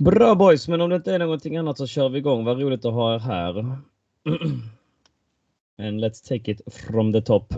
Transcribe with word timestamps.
Bra 0.00 0.34
boys, 0.34 0.68
men 0.68 0.80
om 0.80 0.90
det 0.90 0.96
inte 0.96 1.14
är 1.14 1.18
någonting 1.18 1.56
annat 1.56 1.78
så 1.78 1.86
kör 1.86 2.08
vi 2.08 2.18
igång. 2.18 2.44
Vad 2.44 2.60
roligt 2.60 2.84
att 2.84 2.92
ha 2.92 3.14
er 3.14 3.18
här. 3.18 3.58
And 5.78 6.00
let's 6.00 6.28
take 6.28 6.50
it 6.50 6.74
from 6.74 7.12
the 7.12 7.22
top. 7.22 7.54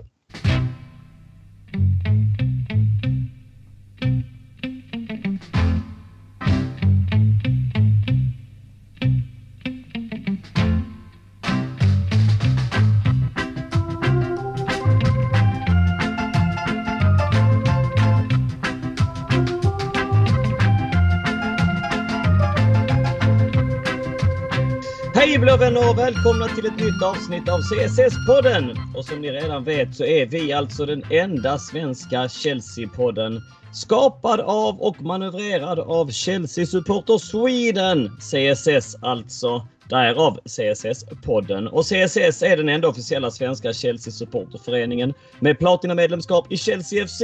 Vänner 25.63 25.91
och 25.91 25.99
välkomna 25.99 26.49
till 26.49 26.67
ett 26.67 26.81
nytt 26.81 27.03
avsnitt 27.03 27.49
av 27.49 27.61
CSS-podden. 27.61 28.77
Och 28.97 29.05
som 29.05 29.21
ni 29.21 29.33
redan 29.33 29.65
vet 29.65 29.95
så 29.95 30.05
är 30.05 30.27
vi 30.27 30.53
alltså 30.53 30.87
den 30.87 31.03
enda 31.11 31.59
svenska 31.59 32.29
Chelsea-podden. 32.29 33.41
Skapad 33.73 34.41
av 34.41 34.81
och 34.81 35.03
manövrerad 35.03 35.79
av 35.79 36.11
Chelsea 36.11 36.67
Supporter 36.67 37.19
Sweden. 37.19 38.11
CSS 38.19 38.97
alltså. 39.03 39.67
Därav 39.89 40.39
CSS-podden. 40.45 41.67
Och 41.69 41.85
CSS 41.85 42.43
är 42.43 42.57
den 42.57 42.69
enda 42.69 42.89
officiella 42.89 43.31
svenska 43.31 43.73
Chelsea 43.73 44.13
supporterföreningen 44.13 45.15
med 45.41 45.59
platinamedlemskap 45.59 46.53
i 46.53 46.57
Chelsea 46.57 47.07
FC. 47.07 47.23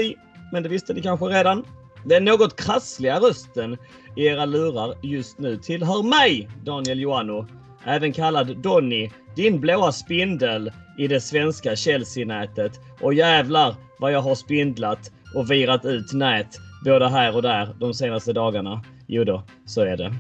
Men 0.53 0.63
det 0.63 0.69
visste 0.69 0.95
ni 0.95 1.03
kanske 1.03 1.27
redan. 1.27 1.65
Den 2.05 2.25
något 2.25 2.61
krassliga 2.61 3.21
rösten 3.21 3.79
i 4.17 4.27
era 4.27 4.45
lurar 4.45 4.95
just 5.03 5.39
nu 5.39 5.57
tillhör 5.57 6.03
mig, 6.03 6.49
Daniel 6.65 7.01
Joanno. 7.01 7.47
Även 7.85 8.13
kallad 8.13 8.57
Donny, 8.57 9.11
din 9.37 9.61
blåa 9.61 9.93
spindel 9.93 10.73
i 10.99 11.09
det 11.09 11.21
svenska 11.21 11.77
Chelsea-nätet. 11.77 12.73
Och 13.01 13.15
jävlar 13.15 13.75
vad 13.99 14.13
jag 14.13 14.21
har 14.21 14.35
spindlat 14.35 15.13
och 15.35 15.51
virat 15.51 15.85
ut 15.85 16.13
nät 16.13 16.59
både 16.85 17.09
här 17.09 17.37
och 17.37 17.43
där 17.43 17.75
de 17.81 17.95
senaste 17.95 18.33
dagarna. 18.33 18.85
Jo 19.11 19.25
då, 19.25 19.43
så 19.67 19.81
är 19.83 19.97
det. 19.97 20.15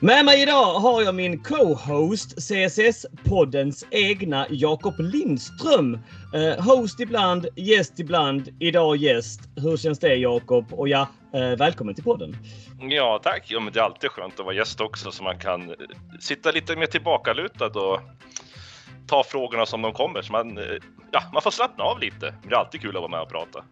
Med 0.00 0.24
mig 0.24 0.42
idag 0.42 0.74
har 0.74 1.02
jag 1.02 1.14
min 1.14 1.42
co-host 1.42 2.38
CSS-poddens 2.38 3.84
egna 3.90 4.46
Jakob 4.50 4.94
Lindström. 4.98 5.98
Eh, 6.34 6.64
host 6.64 7.00
ibland, 7.00 7.46
gäst 7.56 8.00
ibland, 8.00 8.48
idag 8.58 8.96
gäst. 8.96 9.40
Hur 9.56 9.76
känns 9.76 9.98
det 9.98 10.14
Jakob? 10.14 10.72
Och 10.72 10.88
ja, 10.88 11.08
eh, 11.34 11.56
välkommen 11.56 11.94
till 11.94 12.04
podden. 12.04 12.36
Ja, 12.80 13.20
tack. 13.22 13.46
Ja, 13.48 13.60
men 13.60 13.72
det 13.72 13.80
är 13.80 13.84
alltid 13.84 14.10
skönt 14.10 14.40
att 14.40 14.46
vara 14.46 14.54
gäst 14.54 14.80
också 14.80 15.10
så 15.10 15.22
man 15.22 15.38
kan 15.38 15.70
eh, 15.70 15.76
sitta 16.20 16.50
lite 16.50 16.76
mer 16.76 16.86
tillbakalutad 16.86 17.66
och 17.66 18.00
ta 19.06 19.24
frågorna 19.24 19.66
som 19.66 19.82
de 19.82 19.92
kommer. 19.92 20.22
Så 20.22 20.32
man, 20.32 20.58
eh, 20.58 20.64
ja, 21.12 21.22
man 21.32 21.42
får 21.42 21.50
slappna 21.50 21.84
av 21.84 22.00
lite. 22.00 22.34
Det 22.48 22.54
är 22.54 22.58
alltid 22.58 22.80
kul 22.80 22.96
att 22.96 23.02
vara 23.02 23.10
med 23.10 23.20
och 23.20 23.30
prata. 23.30 23.64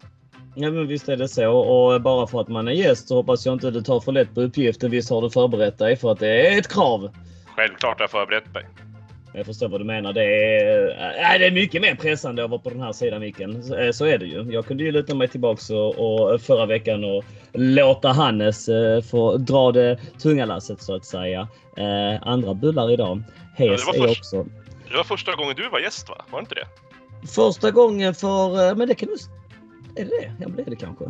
Ja 0.55 0.71
men 0.71 0.87
visst 0.87 1.09
är 1.09 1.17
det 1.17 1.29
så 1.29 1.53
och 1.53 2.03
bara 2.03 2.27
för 2.27 2.41
att 2.41 2.49
man 2.49 2.69
är 2.69 2.73
gäst 2.73 3.09
så 3.09 3.17
hoppas 3.17 3.47
jag 3.47 3.53
inte 3.53 3.71
du 3.71 3.83
tar 3.83 4.01
för 4.01 4.13
lätt 4.13 4.35
på 4.35 4.41
uppgiften. 4.41 4.91
Visst 4.91 5.11
har 5.11 5.23
du 5.23 5.31
förberett 5.31 5.79
dig 5.79 5.97
för 5.97 6.13
att 6.13 6.19
det 6.19 6.47
är 6.47 6.59
ett 6.59 6.69
krav? 6.69 7.11
Självklart 7.57 7.99
har 7.99 8.05
jag 8.05 8.11
förberett 8.11 8.55
mig. 8.55 8.67
Jag 9.35 9.47
förstår 9.47 9.69
vad 9.69 9.81
du 9.81 9.85
menar. 9.85 10.13
Det 10.13 10.25
är, 10.25 11.35
äh, 11.35 11.39
det 11.39 11.47
är 11.47 11.51
mycket 11.51 11.83
mer 11.83 11.95
pressande 11.95 12.45
att 12.45 12.51
vara 12.51 12.61
på 12.61 12.71
den 12.71 12.81
här 12.81 12.93
sidan 12.93 13.21
micken. 13.21 13.63
Så, 13.63 13.93
så 13.93 14.05
är 14.05 14.19
det 14.19 14.27
ju. 14.27 14.53
Jag 14.53 14.67
kunde 14.67 14.85
ju 14.85 14.93
luta 14.93 15.15
mig 15.15 15.29
tillbaks 15.29 15.71
och, 15.71 15.99
och 15.99 16.41
förra 16.41 16.67
veckan 16.67 17.05
och 17.05 17.25
låta 17.53 18.09
Hannes 18.09 18.69
uh, 18.69 19.01
få 19.01 19.37
dra 19.37 19.73
det 19.73 19.99
tunga 20.23 20.45
lasset 20.45 20.83
så 20.83 20.95
att 20.95 21.05
säga. 21.05 21.49
Uh, 21.79 22.29
andra 22.29 22.55
bullar 22.55 22.91
idag. 22.91 23.23
Hes 23.57 23.85
ja, 23.87 23.95
är 23.95 24.07
först, 24.07 24.19
också. 24.19 24.47
Det 24.91 24.97
var 24.97 25.05
första 25.05 25.35
gången 25.35 25.55
du 25.57 25.69
var 25.69 25.81
gäst 25.81 26.09
va? 26.09 26.25
Var 26.31 26.39
det 26.39 26.43
inte 26.43 26.55
det? 26.55 26.67
Första 27.35 27.71
gången 27.71 28.15
för, 28.15 28.71
uh, 28.71 28.77
men 28.77 28.89
det 28.89 28.95
kan 28.95 29.09
du 29.09 29.17
är 29.97 30.05
det 30.05 30.11
det? 30.11 30.33
Ja, 30.41 30.49
det 30.57 30.63
är 30.63 30.71
det 30.71 30.77
kanske. 30.77 31.05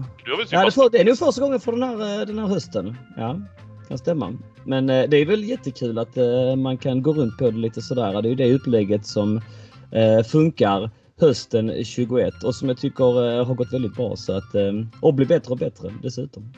Ja, 0.51 0.65
det, 0.65 0.71
för, 0.71 0.91
det 0.91 1.01
är 1.01 1.05
nog 1.05 1.19
första 1.19 1.41
gången 1.41 1.61
för 1.61 1.73
den 1.73 1.83
här, 1.83 2.27
den 2.27 2.39
här 2.39 2.47
hösten. 2.47 2.97
Ja, 3.17 3.41
kan 3.89 3.99
stämma. 3.99 4.33
Men 4.65 4.91
eh, 4.91 5.09
det 5.09 5.17
är 5.17 5.27
väl 5.27 5.45
jättekul 5.45 5.99
att 5.99 6.17
eh, 6.17 6.57
man 6.57 6.79
kan 6.79 7.03
gå 7.03 7.13
runt 7.13 7.39
på 7.39 7.51
det 7.51 7.59
lite 7.59 7.83
sådär. 7.83 8.23
Det 8.23 8.29
är 8.29 8.31
ju 8.31 8.35
det 8.35 8.55
upplägget 8.55 9.07
som 9.07 9.41
eh, 9.93 10.23
funkar 10.25 10.91
hösten 11.21 11.85
21 11.85 12.45
och 12.45 12.55
som 12.55 12.69
jag 12.69 12.79
tycker 12.79 13.39
eh, 13.39 13.47
har 13.47 13.55
gått 13.55 13.73
väldigt 13.73 13.95
bra 13.95 14.17
så 14.17 14.33
att 14.33 14.55
eh, 14.55 14.73
och 15.01 15.15
blir 15.15 15.27
bättre 15.27 15.53
och 15.53 15.59
bättre 15.59 15.93
dessutom. 16.03 16.53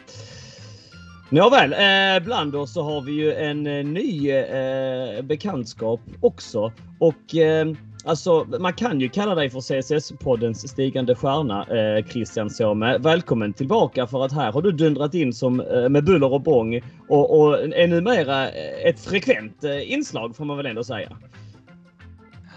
Nåväl, 1.30 1.72
eh, 1.72 2.24
bland 2.24 2.54
oss 2.54 2.72
så 2.72 2.82
har 2.82 3.00
vi 3.00 3.12
ju 3.12 3.32
en 3.34 3.66
eh, 3.66 3.84
ny 3.84 4.30
eh, 4.30 5.22
bekantskap 5.22 6.00
också 6.20 6.72
och 6.98 7.34
eh, 7.34 7.66
Alltså, 8.06 8.46
man 8.60 8.72
kan 8.72 9.00
ju 9.00 9.08
kalla 9.08 9.34
dig 9.34 9.50
för 9.50 9.60
CSS-poddens 9.60 10.68
stigande 10.68 11.14
stjärna, 11.14 11.66
eh, 11.66 12.06
Christian 12.06 12.50
Såme. 12.50 12.98
Välkommen 12.98 13.52
tillbaka 13.52 14.06
för 14.06 14.24
att 14.24 14.32
här 14.32 14.52
har 14.52 14.62
du 14.62 14.72
dundrat 14.72 15.14
in 15.14 15.32
som 15.32 15.60
eh, 15.60 15.88
med 15.88 16.04
buller 16.04 16.32
och 16.32 16.40
bång 16.40 16.80
och, 17.08 17.40
och 17.40 17.58
är 17.58 17.88
numera 17.88 18.48
ett 18.88 19.00
frekvent 19.00 19.64
eh, 19.64 19.92
inslag 19.92 20.36
får 20.36 20.44
man 20.44 20.56
väl 20.56 20.66
ändå 20.66 20.84
säga. 20.84 21.16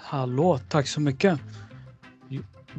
Hallå, 0.04 0.60
tack 0.70 0.88
så 0.88 1.02
mycket. 1.02 1.40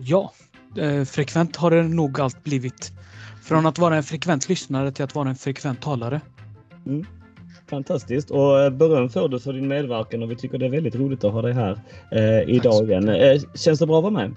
Ja, 0.00 0.32
eh, 0.76 1.04
frekvent 1.04 1.56
har 1.56 1.70
det 1.70 1.82
nog 1.82 2.20
allt 2.20 2.44
blivit. 2.44 2.92
Från 3.42 3.66
att 3.66 3.78
vara 3.78 3.96
en 3.96 4.02
frekvent 4.02 4.48
lyssnare 4.48 4.92
till 4.92 5.04
att 5.04 5.14
vara 5.14 5.28
en 5.28 5.36
frekvent 5.36 5.82
talare. 5.82 6.20
Mm. 6.86 7.06
Fantastiskt 7.68 8.30
och 8.30 8.60
eh, 8.60 8.70
beröm 8.70 9.08
får 9.08 9.28
du 9.28 9.40
för 9.40 9.52
din 9.52 9.68
medverkan 9.68 10.22
och 10.22 10.30
vi 10.30 10.36
tycker 10.36 10.58
det 10.58 10.66
är 10.66 10.70
väldigt 10.70 10.94
roligt 10.94 11.24
att 11.24 11.32
ha 11.32 11.42
dig 11.42 11.52
här 11.52 11.80
eh, 12.12 12.54
idag 12.54 12.84
igen. 12.88 13.08
Eh, 13.08 13.40
känns 13.54 13.78
det 13.78 13.86
bra 13.86 13.98
att 13.98 14.02
vara 14.02 14.12
med? 14.12 14.34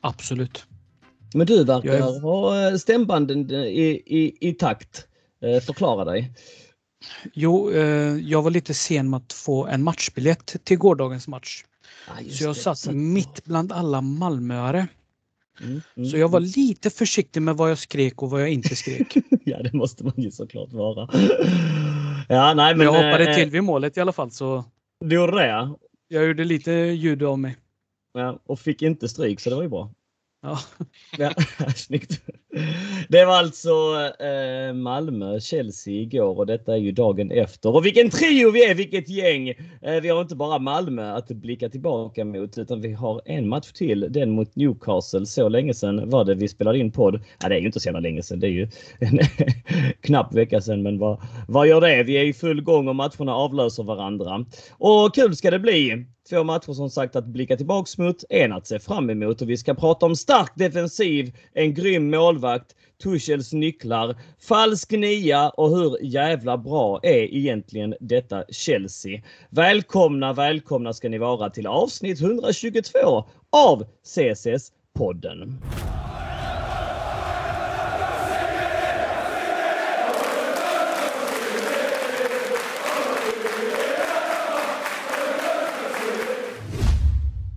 Absolut. 0.00 0.66
Men 1.34 1.46
du 1.46 1.64
verkar 1.64 1.88
är... 1.88 2.20
ha 2.20 2.68
eh, 2.68 2.76
stämbanden 2.76 3.50
i, 3.50 4.02
i, 4.06 4.48
i 4.48 4.52
takt. 4.52 5.06
Eh, 5.42 5.60
förklara 5.60 6.04
dig. 6.04 6.32
Jo, 7.32 7.70
eh, 7.70 8.16
jag 8.16 8.42
var 8.42 8.50
lite 8.50 8.74
sen 8.74 9.10
med 9.10 9.16
att 9.16 9.32
få 9.32 9.66
en 9.66 9.82
matchbiljett 9.82 10.56
till 10.64 10.78
gårdagens 10.78 11.28
match. 11.28 11.64
Ah, 12.08 12.12
så 12.30 12.44
jag 12.44 12.56
satt 12.56 12.94
mitt 12.94 13.44
bland 13.44 13.72
alla 13.72 14.00
Malmöare. 14.00 14.86
Mm, 15.60 15.80
mm, 15.96 16.08
så 16.08 16.16
jag 16.16 16.28
var 16.28 16.38
mm. 16.38 16.50
lite 16.56 16.90
försiktig 16.90 17.42
med 17.42 17.56
vad 17.56 17.70
jag 17.70 17.78
skrek 17.78 18.22
och 18.22 18.30
vad 18.30 18.42
jag 18.42 18.48
inte 18.52 18.76
skrek. 18.76 19.16
ja, 19.44 19.62
det 19.62 19.72
måste 19.72 20.04
man 20.04 20.14
ju 20.16 20.30
såklart 20.30 20.72
vara. 20.72 21.08
ja, 22.28 22.54
nej, 22.54 22.76
men, 22.76 22.84
jag 22.84 22.92
hoppade 22.92 23.30
äh, 23.30 23.36
till 23.36 23.50
vid 23.50 23.64
målet 23.64 23.96
i 23.96 24.00
alla 24.00 24.12
fall. 24.12 24.30
Så 24.30 24.64
du 25.04 25.16
gjorde 25.16 25.36
det? 25.36 25.74
Jag 26.08 26.26
gjorde 26.26 26.44
lite 26.44 26.72
ljud 26.72 27.22
av 27.22 27.38
mig. 27.38 27.56
Ja, 28.12 28.38
och 28.46 28.60
fick 28.60 28.82
inte 28.82 29.08
stryk 29.08 29.40
så 29.40 29.50
det 29.50 29.56
var 29.56 29.62
ju 29.62 29.68
bra. 29.68 29.90
Ja. 30.42 30.58
ja 31.18 31.34
snyggt. 31.76 32.22
Det 33.08 33.24
var 33.24 33.34
alltså 33.34 33.70
eh, 34.24 34.74
Malmö, 34.74 35.40
Chelsea 35.40 35.94
igår 35.94 36.38
och 36.38 36.46
detta 36.46 36.72
är 36.72 36.78
ju 36.78 36.92
dagen 36.92 37.30
efter. 37.30 37.74
Och 37.74 37.86
vilken 37.86 38.10
trio 38.10 38.50
vi 38.50 38.64
är, 38.64 38.74
vilket 38.74 39.08
gäng! 39.08 39.48
Eh, 39.82 40.00
vi 40.02 40.08
har 40.08 40.20
inte 40.20 40.36
bara 40.36 40.58
Malmö 40.58 41.12
att 41.12 41.28
blicka 41.28 41.68
tillbaka 41.68 42.24
mot 42.24 42.58
utan 42.58 42.80
vi 42.80 42.92
har 42.92 43.22
en 43.24 43.48
match 43.48 43.72
till, 43.72 44.06
den 44.10 44.30
mot 44.30 44.56
Newcastle. 44.56 45.26
Så 45.26 45.48
länge 45.48 45.74
sedan 45.74 46.10
var 46.10 46.24
det 46.24 46.34
vi 46.34 46.48
spelade 46.48 46.78
in 46.78 46.92
podd. 46.92 47.20
Ja, 47.42 47.48
det 47.48 47.54
är 47.54 47.60
ju 47.60 47.66
inte 47.66 47.80
så 47.80 47.86
jävla 47.88 48.00
länge 48.00 48.22
sedan, 48.22 48.40
det 48.40 48.46
är 48.46 48.50
ju 48.50 48.68
en 48.98 49.18
knapp 50.00 50.34
vecka 50.34 50.60
sedan. 50.60 50.82
Men 50.82 50.98
vad, 50.98 51.20
vad 51.48 51.68
gör 51.68 51.80
det? 51.80 52.02
Vi 52.02 52.16
är 52.16 52.24
i 52.24 52.32
full 52.32 52.62
gång 52.62 52.88
och 52.88 52.96
matcherna 52.96 53.34
avlöser 53.34 53.82
varandra. 53.82 54.44
Och 54.72 55.14
kul 55.14 55.36
ska 55.36 55.50
det 55.50 55.58
bli! 55.58 56.06
Två 56.30 56.44
matcher 56.44 56.72
som 56.72 56.90
sagt 56.90 57.16
att 57.16 57.26
blicka 57.26 57.56
tillbaks 57.56 57.98
mot, 57.98 58.24
en 58.28 58.52
att 58.52 58.66
se 58.66 58.78
fram 58.78 59.10
emot 59.10 59.42
och 59.42 59.50
vi 59.50 59.56
ska 59.56 59.74
prata 59.74 60.06
om 60.06 60.16
stark 60.16 60.52
defensiv, 60.54 61.36
en 61.52 61.74
grym 61.74 62.10
målvakt, 62.10 62.43
Tuchels 63.02 63.52
nycklar, 63.52 64.16
falsk 64.48 64.90
nia 64.90 65.50
och 65.50 65.70
hur 65.70 65.98
jävla 66.02 66.58
bra 66.58 67.00
är 67.02 67.34
egentligen 67.34 67.94
detta 68.00 68.44
Chelsea? 68.48 69.22
Välkomna, 69.50 70.32
välkomna 70.32 70.92
ska 70.92 71.08
ni 71.08 71.18
vara 71.18 71.50
till 71.50 71.66
avsnitt 71.66 72.20
122 72.20 73.24
av 73.50 73.86
CSS-podden. 74.04 75.58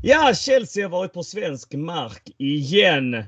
Ja, 0.02 0.34
Chelsea 0.34 0.86
har 0.86 0.90
varit 0.90 1.14
på 1.14 1.24
svensk 1.24 1.74
mark 1.74 2.24
igen. 2.38 3.24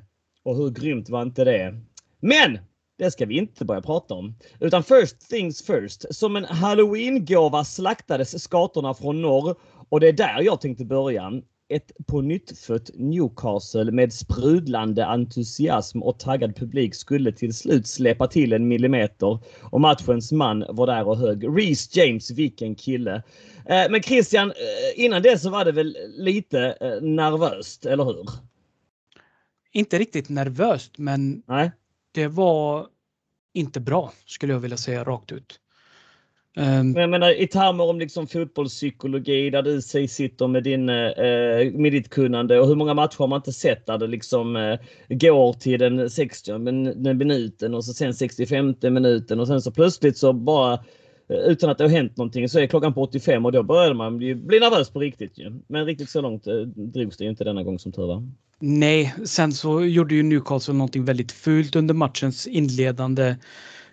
Och 0.49 0.55
hur 0.55 0.69
grymt 0.69 1.09
var 1.09 1.21
inte 1.21 1.43
det? 1.43 1.75
Men 2.19 2.59
det 2.97 3.11
ska 3.11 3.25
vi 3.25 3.37
inte 3.37 3.65
börja 3.65 3.81
prata 3.81 4.13
om. 4.13 4.35
Utan 4.59 4.83
first 4.83 5.29
things 5.29 5.61
first. 5.61 6.15
Som 6.15 6.35
en 6.35 6.45
halloween-gåva 6.45 7.63
slaktades 7.63 8.43
skatorna 8.43 8.93
från 8.93 9.21
norr 9.21 9.55
och 9.89 9.99
det 9.99 10.07
är 10.07 10.13
där 10.13 10.41
jag 10.41 10.61
tänkte 10.61 10.85
börja. 10.85 11.41
ett 11.69 11.91
på 12.07 12.21
nyttfött 12.21 12.89
Newcastle 12.93 13.91
med 13.91 14.13
sprudlande 14.13 15.05
entusiasm 15.05 16.01
och 16.01 16.19
taggad 16.19 16.55
publik 16.55 16.95
skulle 16.95 17.31
till 17.31 17.53
slut 17.53 17.87
släppa 17.87 18.27
till 18.27 18.53
en 18.53 18.67
millimeter 18.67 19.39
och 19.61 19.81
matchens 19.81 20.31
man 20.31 20.65
var 20.69 20.87
där 20.87 21.07
och 21.07 21.17
hög. 21.17 21.57
Reece 21.57 21.95
James, 21.95 22.31
vilken 22.31 22.75
kille! 22.75 23.23
Eh, 23.65 23.85
men 23.89 24.01
Christian, 24.01 24.49
eh, 24.49 25.05
innan 25.05 25.21
det 25.21 25.37
så 25.37 25.49
var 25.49 25.65
det 25.65 25.71
väl 25.71 25.97
lite 26.17 26.77
eh, 26.81 27.01
nervöst, 27.01 27.85
eller 27.85 28.03
hur? 28.03 28.48
Inte 29.71 29.99
riktigt 29.99 30.29
nervöst, 30.29 30.97
men 30.97 31.43
Nej. 31.45 31.71
det 32.11 32.27
var 32.27 32.87
inte 33.53 33.79
bra 33.79 34.13
skulle 34.25 34.53
jag 34.53 34.59
vilja 34.59 34.77
säga 34.77 35.03
rakt 35.03 35.31
ut. 35.31 35.59
Um, 36.57 36.91
men 36.91 37.01
jag 37.01 37.09
menar 37.09 37.41
i 37.41 37.47
termer 37.47 37.83
om 37.83 37.99
liksom 37.99 38.27
fotbollspsykologi 38.27 39.49
där 39.49 39.61
du 39.61 39.81
sitter 40.07 40.47
med, 40.47 40.63
din, 40.63 40.89
eh, 40.89 41.71
med 41.73 41.91
ditt 41.91 42.09
kunnande 42.09 42.59
och 42.59 42.67
hur 42.67 42.75
många 42.75 42.93
matcher 42.93 43.17
har 43.19 43.27
man 43.27 43.37
inte 43.37 43.53
sett 43.53 43.85
där 43.85 43.97
det 43.97 44.07
liksom 44.07 44.55
eh, 44.55 44.79
går 45.09 45.53
till 45.53 45.79
den 45.79 46.09
60 46.09 46.57
minuten 47.13 47.73
och 47.73 47.85
så 47.85 47.93
sen 47.93 48.13
65 48.13 48.75
minuten 48.81 49.39
och 49.39 49.47
sen 49.47 49.61
så 49.61 49.71
plötsligt 49.71 50.17
så 50.17 50.33
bara 50.33 50.73
eh, 50.73 51.37
utan 51.37 51.69
att 51.69 51.77
det 51.77 51.83
har 51.83 51.91
hänt 51.91 52.17
någonting 52.17 52.49
så 52.49 52.59
är 52.59 52.67
klockan 52.67 52.93
på 52.93 53.01
85 53.01 53.45
och 53.45 53.51
då 53.51 53.63
börjar 53.63 53.93
man 53.93 54.17
bli, 54.17 54.35
bli 54.35 54.59
nervös 54.59 54.89
på 54.89 54.99
riktigt. 54.99 55.37
Ju. 55.37 55.61
Men 55.67 55.85
riktigt 55.85 56.09
så 56.09 56.21
långt 56.21 56.43
drogs 56.75 57.17
det 57.17 57.25
inte 57.25 57.43
denna 57.43 57.63
gång 57.63 57.79
som 57.79 57.91
tur 57.91 58.07
var. 58.07 58.23
Nej, 58.59 59.15
sen 59.25 59.51
så 59.51 59.85
gjorde 59.85 60.15
ju 60.15 60.23
Newcastle 60.23 60.73
någonting 60.73 61.05
väldigt 61.05 61.31
fult 61.31 61.75
under 61.75 61.93
matchens 61.93 62.47
inledande 62.47 63.35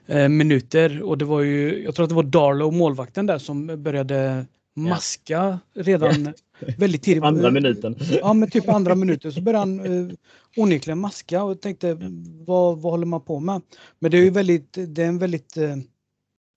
eh, 0.06 0.28
minuter 0.28 1.02
och 1.02 1.18
det 1.18 1.24
var 1.24 1.40
ju, 1.40 1.82
jag 1.84 1.94
tror 1.94 2.04
att 2.04 2.10
det 2.10 2.16
var 2.16 2.22
Darlow, 2.22 2.72
målvakten 2.72 3.26
där, 3.26 3.38
som 3.38 3.82
började 3.82 4.46
maska 4.76 5.58
redan 5.74 6.32
väldigt 6.78 7.02
tidigt. 7.02 7.22
Andra 7.22 7.50
minuten. 7.50 7.96
Ja, 8.20 8.32
men 8.32 8.50
typ 8.50 8.68
andra 8.68 8.94
minuten 8.94 9.32
så 9.32 9.40
började 9.40 9.58
han 9.58 10.08
eh, 10.08 10.14
onekligen 10.56 10.98
maska 10.98 11.42
och 11.42 11.60
tänkte 11.60 11.98
vad, 12.46 12.78
vad 12.78 12.92
håller 12.92 13.06
man 13.06 13.20
på 13.20 13.40
med? 13.40 13.62
Men 13.98 14.10
det 14.10 14.18
är 14.18 14.22
ju 14.22 14.30
väldigt, 14.30 14.72
det 14.72 15.02
är 15.02 15.08
en 15.08 15.18
väldigt 15.18 15.56
eh, 15.56 15.76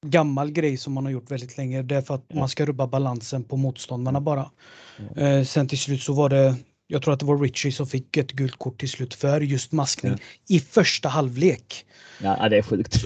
gammal 0.06 0.52
grej 0.52 0.78
som 0.78 0.94
man 0.94 1.06
har 1.06 1.12
gjort 1.12 1.32
väldigt 1.32 1.58
länge. 1.58 1.82
Det 1.82 1.96
är 1.96 2.02
för 2.02 2.16
att 2.16 2.34
man 2.34 2.50
ska 2.50 2.66
rubba 2.66 2.88
balansen 2.88 3.44
på 3.44 3.58
motståndarna 3.58 4.22
bara. 4.22 4.52
Eh, 5.16 5.44
sen 5.44 5.68
till 5.68 5.80
slut 5.80 6.02
så 6.02 6.14
var 6.14 6.30
det 6.30 6.56
jag 6.92 7.02
tror 7.02 7.14
att 7.14 7.20
det 7.20 7.26
var 7.26 7.38
Richie 7.38 7.72
som 7.72 7.88
fick 7.88 8.18
ett 8.18 8.32
gult 8.32 8.56
kort 8.58 8.80
till 8.80 8.90
slut 8.90 9.14
för 9.14 9.42
just 9.42 9.72
maskning 9.72 10.12
ja. 10.12 10.56
i 10.56 10.60
första 10.60 11.10
halvlek. 11.10 11.86
Ja, 12.22 12.50
det 12.50 12.58
är 12.58 12.62
sjukt. 12.62 13.02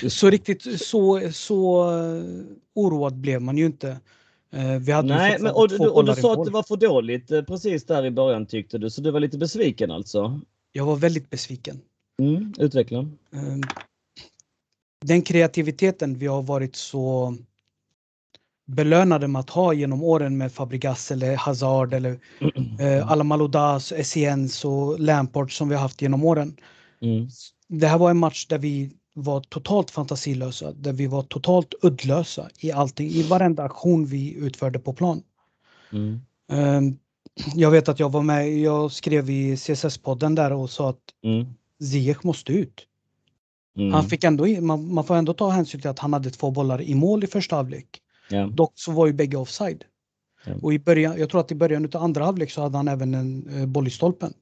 Så, 0.00 0.10
så 0.10 0.30
riktigt 0.30 0.80
så, 0.80 1.30
så 1.32 1.90
uh, 1.92 2.42
oroad 2.74 3.14
blev 3.14 3.42
man 3.42 3.58
ju 3.58 3.66
inte. 3.66 3.88
Uh, 4.54 4.78
vi 4.78 4.92
hade 4.92 5.08
Nej, 5.08 5.36
men, 5.40 5.52
och, 5.52 5.68
du, 5.68 5.88
och 5.88 6.04
du 6.04 6.14
sa 6.14 6.32
att 6.32 6.44
det 6.44 6.50
var 6.50 6.62
för 6.62 6.76
dåligt 6.76 7.32
uh, 7.32 7.42
precis 7.42 7.86
där 7.86 8.06
i 8.06 8.10
början 8.10 8.46
tyckte 8.46 8.78
du, 8.78 8.90
så 8.90 9.00
du 9.00 9.10
var 9.10 9.20
lite 9.20 9.38
besviken 9.38 9.90
alltså? 9.90 10.40
Jag 10.72 10.84
var 10.84 10.96
väldigt 10.96 11.30
besviken. 11.30 11.80
Mm, 12.22 12.54
utveckla. 12.58 13.08
Den 15.04 15.22
kreativiteten 15.22 16.18
vi 16.18 16.26
har 16.26 16.42
varit 16.42 16.76
så 16.76 17.36
belönade 18.74 19.28
med 19.28 19.40
att 19.40 19.50
ha 19.50 19.72
genom 19.72 20.02
åren 20.02 20.36
med 20.36 20.52
Fabregas 20.52 21.10
eller 21.10 21.36
Hazard 21.36 21.94
eller 21.94 22.18
eh, 22.80 23.10
alla 23.10 23.24
Malodas, 23.24 23.92
Essiens 23.92 24.64
och 24.64 25.00
Lampard 25.00 25.56
som 25.56 25.68
vi 25.68 25.74
har 25.74 25.82
haft 25.82 26.02
genom 26.02 26.24
åren. 26.24 26.56
Mm. 27.00 27.28
Det 27.68 27.86
här 27.86 27.98
var 27.98 28.10
en 28.10 28.18
match 28.18 28.46
där 28.46 28.58
vi 28.58 28.90
var 29.14 29.40
totalt 29.40 29.90
fantasilösa, 29.90 30.72
där 30.72 30.92
vi 30.92 31.06
var 31.06 31.22
totalt 31.22 31.74
uddlösa 31.82 32.48
i 32.58 32.72
allting, 32.72 33.08
i 33.08 33.22
varenda 33.22 33.62
aktion 33.62 34.06
vi 34.06 34.34
utförde 34.34 34.78
på 34.78 34.92
plan. 34.92 35.22
Mm. 35.92 36.20
Um, 36.52 36.98
jag 37.54 37.70
vet 37.70 37.88
att 37.88 38.00
jag 38.00 38.12
var 38.12 38.22
med, 38.22 38.58
jag 38.58 38.92
skrev 38.92 39.30
i 39.30 39.56
CSS-podden 39.56 40.34
där 40.34 40.52
och 40.52 40.70
sa 40.70 40.90
att 40.90 41.02
mm. 41.24 41.46
Ziyech 41.80 42.24
måste 42.24 42.52
ut. 42.52 42.86
Mm. 43.76 43.92
Han 43.92 44.04
fick 44.04 44.24
ändå, 44.24 44.46
man, 44.46 44.94
man 44.94 45.04
får 45.04 45.14
ändå 45.14 45.34
ta 45.34 45.50
hänsyn 45.50 45.80
till 45.80 45.90
att 45.90 45.98
han 45.98 46.12
hade 46.12 46.30
två 46.30 46.50
bollar 46.50 46.82
i 46.82 46.94
mål 46.94 47.24
i 47.24 47.26
första 47.26 47.56
halvlek. 47.56 48.00
Ja. 48.30 48.46
Dock 48.46 48.72
så 48.74 48.92
var 48.92 49.06
ju 49.06 49.12
bägge 49.12 49.36
offside. 49.36 49.84
Ja. 50.44 50.54
Och 50.62 50.74
i 50.74 50.78
början, 50.78 51.18
jag 51.18 51.30
tror 51.30 51.40
att 51.40 51.52
i 51.52 51.54
början 51.54 51.84
av 51.84 52.02
andra 52.02 52.24
halvlek 52.24 52.50
så 52.50 52.62
hade 52.62 52.76
han 52.76 52.88
även 52.88 53.14
en 53.14 53.48
eh, 53.58 53.66
boll 53.66 53.86
i 53.86 53.90
stolpen. 53.90 54.32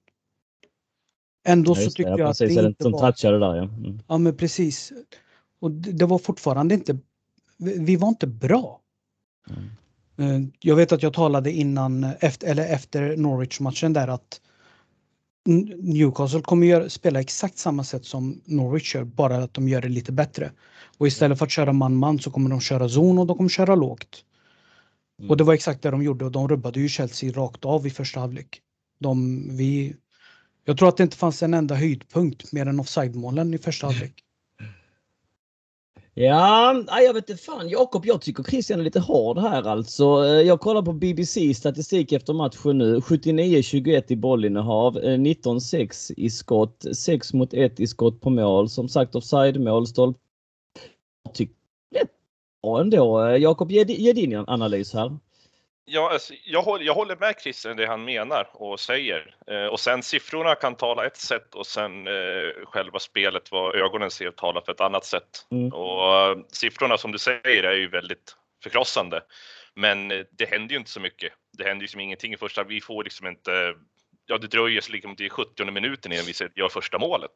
Ändå 1.46 1.70
ja, 1.70 1.74
så 1.74 1.90
tyckte 1.90 2.02
jag 2.02 2.20
att 2.20 2.38
det 2.38 2.52
inte 2.52 2.82
som 2.82 2.92
var... 2.92 3.12
touchade 3.12 3.38
där 3.38 3.56
ja. 3.56 3.62
Mm. 3.62 4.00
Ja 4.08 4.18
men 4.18 4.36
precis. 4.36 4.92
Och 5.60 5.70
det, 5.70 5.92
det, 5.92 6.06
var 6.06 6.18
fortfarande 6.18 6.74
inte, 6.74 6.98
vi 7.58 7.96
var 7.96 8.08
inte 8.08 8.26
bra. 8.26 8.80
Mm. 10.16 10.42
Eh, 10.42 10.48
jag 10.60 10.76
vet 10.76 10.92
att 10.92 11.02
jag 11.02 11.12
talade 11.12 11.52
innan, 11.52 12.04
efter, 12.20 12.48
eller 12.48 12.66
efter 12.66 13.16
Norwich-matchen 13.16 13.92
där 13.92 14.08
att 14.08 14.40
Newcastle 15.78 16.42
kommer 16.42 16.66
göra, 16.66 16.88
spela 16.88 17.20
exakt 17.20 17.58
samma 17.58 17.84
sätt 17.84 18.04
som 18.04 18.40
Norwich 18.44 18.94
gör, 18.94 19.04
bara 19.04 19.36
att 19.36 19.54
de 19.54 19.68
gör 19.68 19.82
det 19.82 19.88
lite 19.88 20.12
bättre. 20.12 20.52
Och 20.98 21.06
istället 21.06 21.38
för 21.38 21.46
att 21.46 21.50
köra 21.52 21.72
man-man 21.72 22.18
så 22.18 22.30
kommer 22.30 22.50
de 22.50 22.60
köra 22.60 22.88
zon 22.88 23.18
och 23.18 23.26
de 23.26 23.36
kommer 23.36 23.50
köra 23.50 23.74
lågt. 23.74 24.24
Mm. 25.18 25.30
Och 25.30 25.36
det 25.36 25.44
var 25.44 25.54
exakt 25.54 25.82
det 25.82 25.90
de 25.90 26.02
gjorde 26.02 26.24
och 26.24 26.32
de 26.32 26.48
rubbade 26.48 26.80
ju 26.80 26.88
Chelsea 26.88 27.32
rakt 27.32 27.64
av 27.64 27.86
i 27.86 27.90
första 27.90 28.20
halvlek. 28.20 28.60
De, 29.00 29.42
vi, 29.56 29.96
jag 30.64 30.78
tror 30.78 30.88
att 30.88 30.96
det 30.96 31.02
inte 31.02 31.16
fanns 31.16 31.42
en 31.42 31.54
enda 31.54 31.74
höjdpunkt 31.74 32.52
mer 32.52 32.66
än 32.66 32.80
offside-målen 32.80 33.54
i 33.54 33.58
första 33.58 33.86
halvlek. 33.86 34.24
Ja, 36.20 36.84
jag 36.88 37.14
vet 37.14 37.30
inte 37.30 37.42
fan 37.42 37.68
Jakob, 37.68 38.06
jag 38.06 38.20
tycker 38.20 38.42
Christian 38.42 38.80
är 38.80 38.84
lite 38.84 39.00
hård 39.00 39.38
här 39.38 39.62
alltså. 39.62 40.04
Eh, 40.04 40.30
jag 40.30 40.60
kollar 40.60 40.82
på 40.82 40.92
BBC 40.92 41.54
statistik 41.54 42.12
efter 42.12 42.32
matchen 42.32 42.78
nu. 42.78 43.00
79-21 43.00 44.12
i 44.12 44.16
bollinnehav, 44.16 44.98
eh, 44.98 45.18
19-6 45.18 46.12
i 46.16 46.30
skott, 46.30 46.84
6 46.96 47.32
mot 47.32 47.54
1 47.54 47.80
i 47.80 47.86
skott 47.86 48.20
på 48.20 48.30
mål. 48.30 48.68
Som 48.68 48.88
sagt 48.88 49.14
offside-mål, 49.14 49.86
stolp. 49.86 50.16
Tycker 51.34 51.54
det 51.90 51.98
är 51.98 52.08
bra 52.62 52.80
ändå. 52.80 53.26
Eh, 53.26 53.36
Jakob, 53.36 53.70
ge, 53.70 53.84
ge 53.84 54.12
din 54.12 54.44
analys 54.46 54.92
här. 54.92 55.18
Ja, 55.90 56.10
alltså, 56.12 56.34
jag, 56.44 56.62
håller, 56.62 56.84
jag 56.84 56.94
håller 56.94 57.16
med 57.16 57.34
Christian 57.42 57.76
det 57.76 57.86
han 57.86 58.04
menar 58.04 58.48
och 58.52 58.80
säger. 58.80 59.36
Eh, 59.46 59.66
och 59.66 59.80
sen 59.80 60.02
siffrorna 60.02 60.54
kan 60.54 60.74
tala 60.74 61.06
ett 61.06 61.16
sätt 61.16 61.54
och 61.54 61.66
sen 61.66 62.06
eh, 62.06 62.64
själva 62.64 62.98
spelet, 62.98 63.52
vad 63.52 63.74
ögonen 63.74 64.10
ser, 64.10 64.30
talar 64.30 64.60
för 64.60 64.72
ett 64.72 64.80
annat 64.80 65.04
sätt. 65.04 65.46
Mm. 65.50 65.72
Och 65.72 66.16
eh, 66.16 66.38
siffrorna 66.48 66.98
som 66.98 67.12
du 67.12 67.18
säger 67.18 67.62
är 67.62 67.74
ju 67.74 67.88
väldigt 67.88 68.36
förkrossande. 68.62 69.22
Men 69.74 70.10
eh, 70.10 70.24
det 70.30 70.50
händer 70.50 70.72
ju 70.72 70.78
inte 70.78 70.90
så 70.90 71.00
mycket. 71.00 71.32
Det 71.58 71.64
händer 71.64 71.82
ju 71.82 71.88
som 71.88 72.00
ingenting 72.00 72.32
i 72.32 72.36
första. 72.36 72.64
Vi 72.64 72.80
får 72.80 73.04
liksom 73.04 73.26
inte. 73.26 73.74
Ja, 74.26 74.38
det 74.38 74.46
dröjer 74.46 74.80
så 74.80 74.92
liksom 74.92 75.16
till 75.16 75.30
70 75.30 75.70
minuten 75.70 76.12
innan 76.12 76.24
vi 76.24 76.32
gör 76.54 76.68
första 76.68 76.98
målet. 76.98 77.30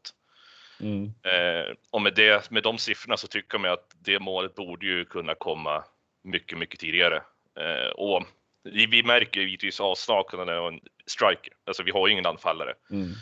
Mm. 0.81 1.04
Eh, 1.04 1.75
och 1.90 2.02
med 2.02 2.14
det, 2.14 2.50
med 2.50 2.62
de 2.62 2.78
siffrorna 2.78 3.16
så 3.16 3.26
tycker 3.26 3.58
man 3.58 3.70
att 3.70 3.90
det 4.04 4.19
målet 4.19 4.54
borde 4.54 4.87
ju 4.87 5.04
kunna 5.04 5.34
komma 5.34 5.84
mycket, 6.25 6.58
mycket 6.58 6.81
tidigare. 6.81 7.23
Eh, 7.61 7.90
och 7.90 8.25
vi, 8.62 9.02
märker 9.02 9.40
givetvis 9.40 9.81
avsaknaden 9.81 10.59
av 10.59 10.69
en 10.69 10.81
striker. 11.07 11.52
Alltså 11.66 11.83
vi 11.83 11.90
har 11.90 12.07
ju 12.07 12.12
ingen 12.12 12.26
anfallare. 12.26 12.75
Mm. 12.90 13.12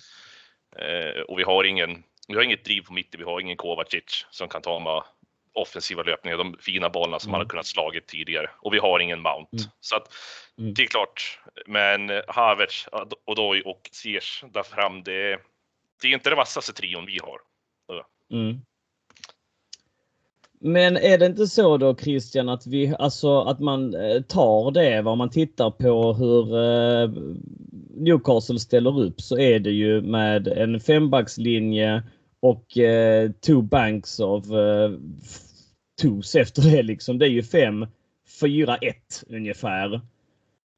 Eh, 0.77 1.21
och 1.21 1.39
vi 1.39 1.43
har 1.43 1.65
ingen, 1.65 2.03
vi 2.29 2.35
har 2.35 2.43
inget 2.43 2.65
driv 2.65 2.83
på 2.83 2.93
mitten, 2.93 3.19
vi 3.21 3.25
har 3.25 3.41
ingen 3.41 3.57
Kovacic 3.57 4.27
som 4.31 4.49
kan 4.49 4.63
ta 4.63 4.79
med 4.79 5.03
offensiva 5.53 6.03
löpningar, 6.03 6.37
de 6.37 6.57
fina 6.61 6.91
bollarna 6.91 7.19
som 7.19 7.29
mm. 7.29 7.33
man 7.33 7.41
har 7.41 7.49
kunnat 7.49 7.67
slagit 7.67 8.07
tidigare. 8.07 8.51
Och 8.59 8.75
vi 8.75 8.79
har 8.79 9.01
ingen 9.01 9.23
Mount. 9.23 9.57
Mm. 9.57 9.71
Så 9.81 9.97
att 9.97 10.13
mm. 10.59 10.75
det 10.75 10.83
är 10.83 10.87
klart, 10.87 11.41
men 11.67 12.23
Havertz 12.29 12.89
och 13.25 13.37
då 13.37 13.57
och 13.65 13.91
Ziyech 13.93 14.45
där 14.53 14.63
fram, 14.63 15.03
det, 15.03 15.41
det 16.03 16.09
är 16.09 16.13
inte 16.13 16.31
det 16.31 16.37
vassaste 16.37 16.73
trion 16.73 17.07
vi 17.07 17.19
har. 17.23 17.41
Mm. 18.33 18.61
Men 20.63 20.97
är 20.97 21.19
det 21.19 21.27
inte 21.27 21.47
så 21.47 21.77
då 21.77 21.97
Christian 21.97 22.49
att 22.49 22.67
vi 22.67 22.95
alltså 22.99 23.41
att 23.41 23.61
man 23.61 23.95
eh, 23.95 24.23
tar 24.23 24.71
det 24.71 25.03
vad 25.03 25.19
man 25.19 25.31
tittar 25.31 25.71
på 25.71 26.13
hur 26.13 26.57
eh, 26.57 27.11
Newcastle 27.97 28.59
ställer 28.59 29.01
upp 29.01 29.21
så 29.21 29.39
är 29.39 29.61
det 29.61 29.71
ju 29.71 30.03
med 30.03 30.49
en 30.49 30.81
fembackslinje 30.81 32.03
och 32.41 32.79
eh, 32.79 33.31
two 33.31 33.63
banks 33.63 34.21
of 34.21 34.51
eh, 34.51 34.91
twos 36.03 36.35
efter 36.35 36.63
det 36.63 36.83
liksom. 36.83 37.19
Det 37.19 37.27
är 37.27 37.31
ju 37.31 37.43
5 37.43 37.87
4 38.41 38.77
1 38.77 38.97
ungefär. 39.29 39.95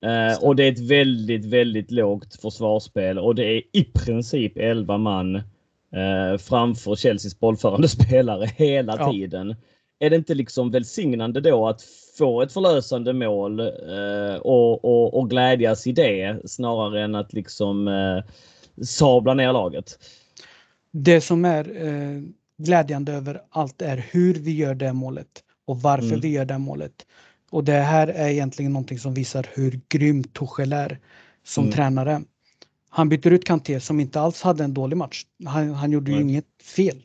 Eh, 0.05 0.43
och 0.43 0.57
det 0.57 0.65
är 0.65 0.73
ett 0.73 0.91
väldigt, 0.91 1.45
väldigt 1.45 1.91
lågt 1.91 2.41
försvarsspel 2.41 3.19
och 3.19 3.35
det 3.35 3.45
är 3.45 3.63
i 3.73 3.85
princip 3.85 4.53
11 4.57 4.99
man 4.99 5.43
eh, 5.97 6.39
framför 6.39 6.97
Chelseas 6.97 7.41
bollförande 7.41 7.89
spelare 7.99 8.47
hela 8.57 8.97
ja. 8.99 9.13
tiden 9.13 9.57
är 10.03 10.11
det 10.11 10.17
inte 10.17 10.35
liksom 10.35 10.71
välsignande 10.71 11.41
då 11.41 11.69
att 11.69 11.83
få 12.19 12.43
ett 12.43 12.53
förlösande 12.53 13.13
mål 13.13 13.61
eh, 13.61 14.37
och, 14.41 14.85
och, 14.85 15.19
och 15.19 15.31
glädjas 15.31 15.87
i 15.87 15.93
det 15.93 16.51
snarare 16.51 17.03
än 17.03 17.15
att 17.15 17.33
liksom 17.33 17.89
eh, 17.89 18.25
sabla 18.85 19.35
ner 19.35 19.53
laget? 19.53 19.99
Det 20.91 21.21
som 21.21 21.45
är 21.45 21.87
eh, 21.87 22.23
glädjande 22.59 23.13
över 23.13 23.43
allt 23.51 23.83
är 23.83 24.07
hur 24.11 24.35
vi 24.35 24.57
gör 24.57 24.75
det 24.75 24.93
målet 24.93 25.29
och 25.67 25.81
varför 25.81 26.07
mm. 26.07 26.21
vi 26.21 26.29
gör 26.29 26.45
det 26.45 26.59
målet. 26.59 27.07
Och 27.51 27.65
det 27.65 27.73
här 27.73 28.09
är 28.09 28.29
egentligen 28.29 28.73
någonting 28.73 28.99
som 28.99 29.15
visar 29.15 29.47
hur 29.55 29.81
grym 29.89 30.25
Tuchel 30.25 30.73
är. 30.73 30.99
som 31.45 31.65
mm. 31.65 31.75
tränare. 31.75 32.23
Han 32.95 33.09
byter 33.09 33.31
ut 33.31 33.45
Kanté 33.45 33.81
som 33.81 34.01
inte 34.01 34.21
alls 34.21 34.43
hade 34.43 34.65
en 34.65 34.75
dålig 34.75 34.97
match. 34.97 35.27
Han, 35.45 35.75
han 35.75 35.93
gjorde 35.93 36.11
ju 36.11 36.17
Nej. 36.17 36.25
inget 36.25 36.63
fel. 36.63 37.03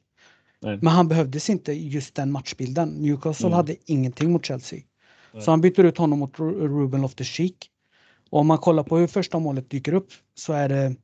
Nej. 0.62 0.80
Men 0.82 0.94
han 0.94 1.08
behövdes 1.08 1.50
inte 1.50 1.74
just 1.74 2.16
den 2.16 2.32
matchbilden. 2.32 2.90
Newcastle 2.90 3.48
mm. 3.48 3.56
hade 3.56 3.76
ingenting 3.86 4.32
mot 4.32 4.46
Chelsea. 4.46 4.80
Nej. 5.34 5.44
Så 5.44 5.52
han 5.52 5.62
byter 5.62 5.84
ut 5.84 5.98
honom 5.98 6.20
mot 6.20 6.40
Ruben 6.40 7.02
Loftus-Cheek. 7.02 7.56
Och 8.30 8.40
om 8.40 8.48
man 8.48 8.58
kollar 8.58 8.84
på 8.84 8.98
hur 8.98 9.08
första 9.08 9.40
målet 9.40 9.70
dyker 9.70 9.94
upp 9.94 10.12
så 10.36 10.54
är 10.54 10.70
det 10.70 10.96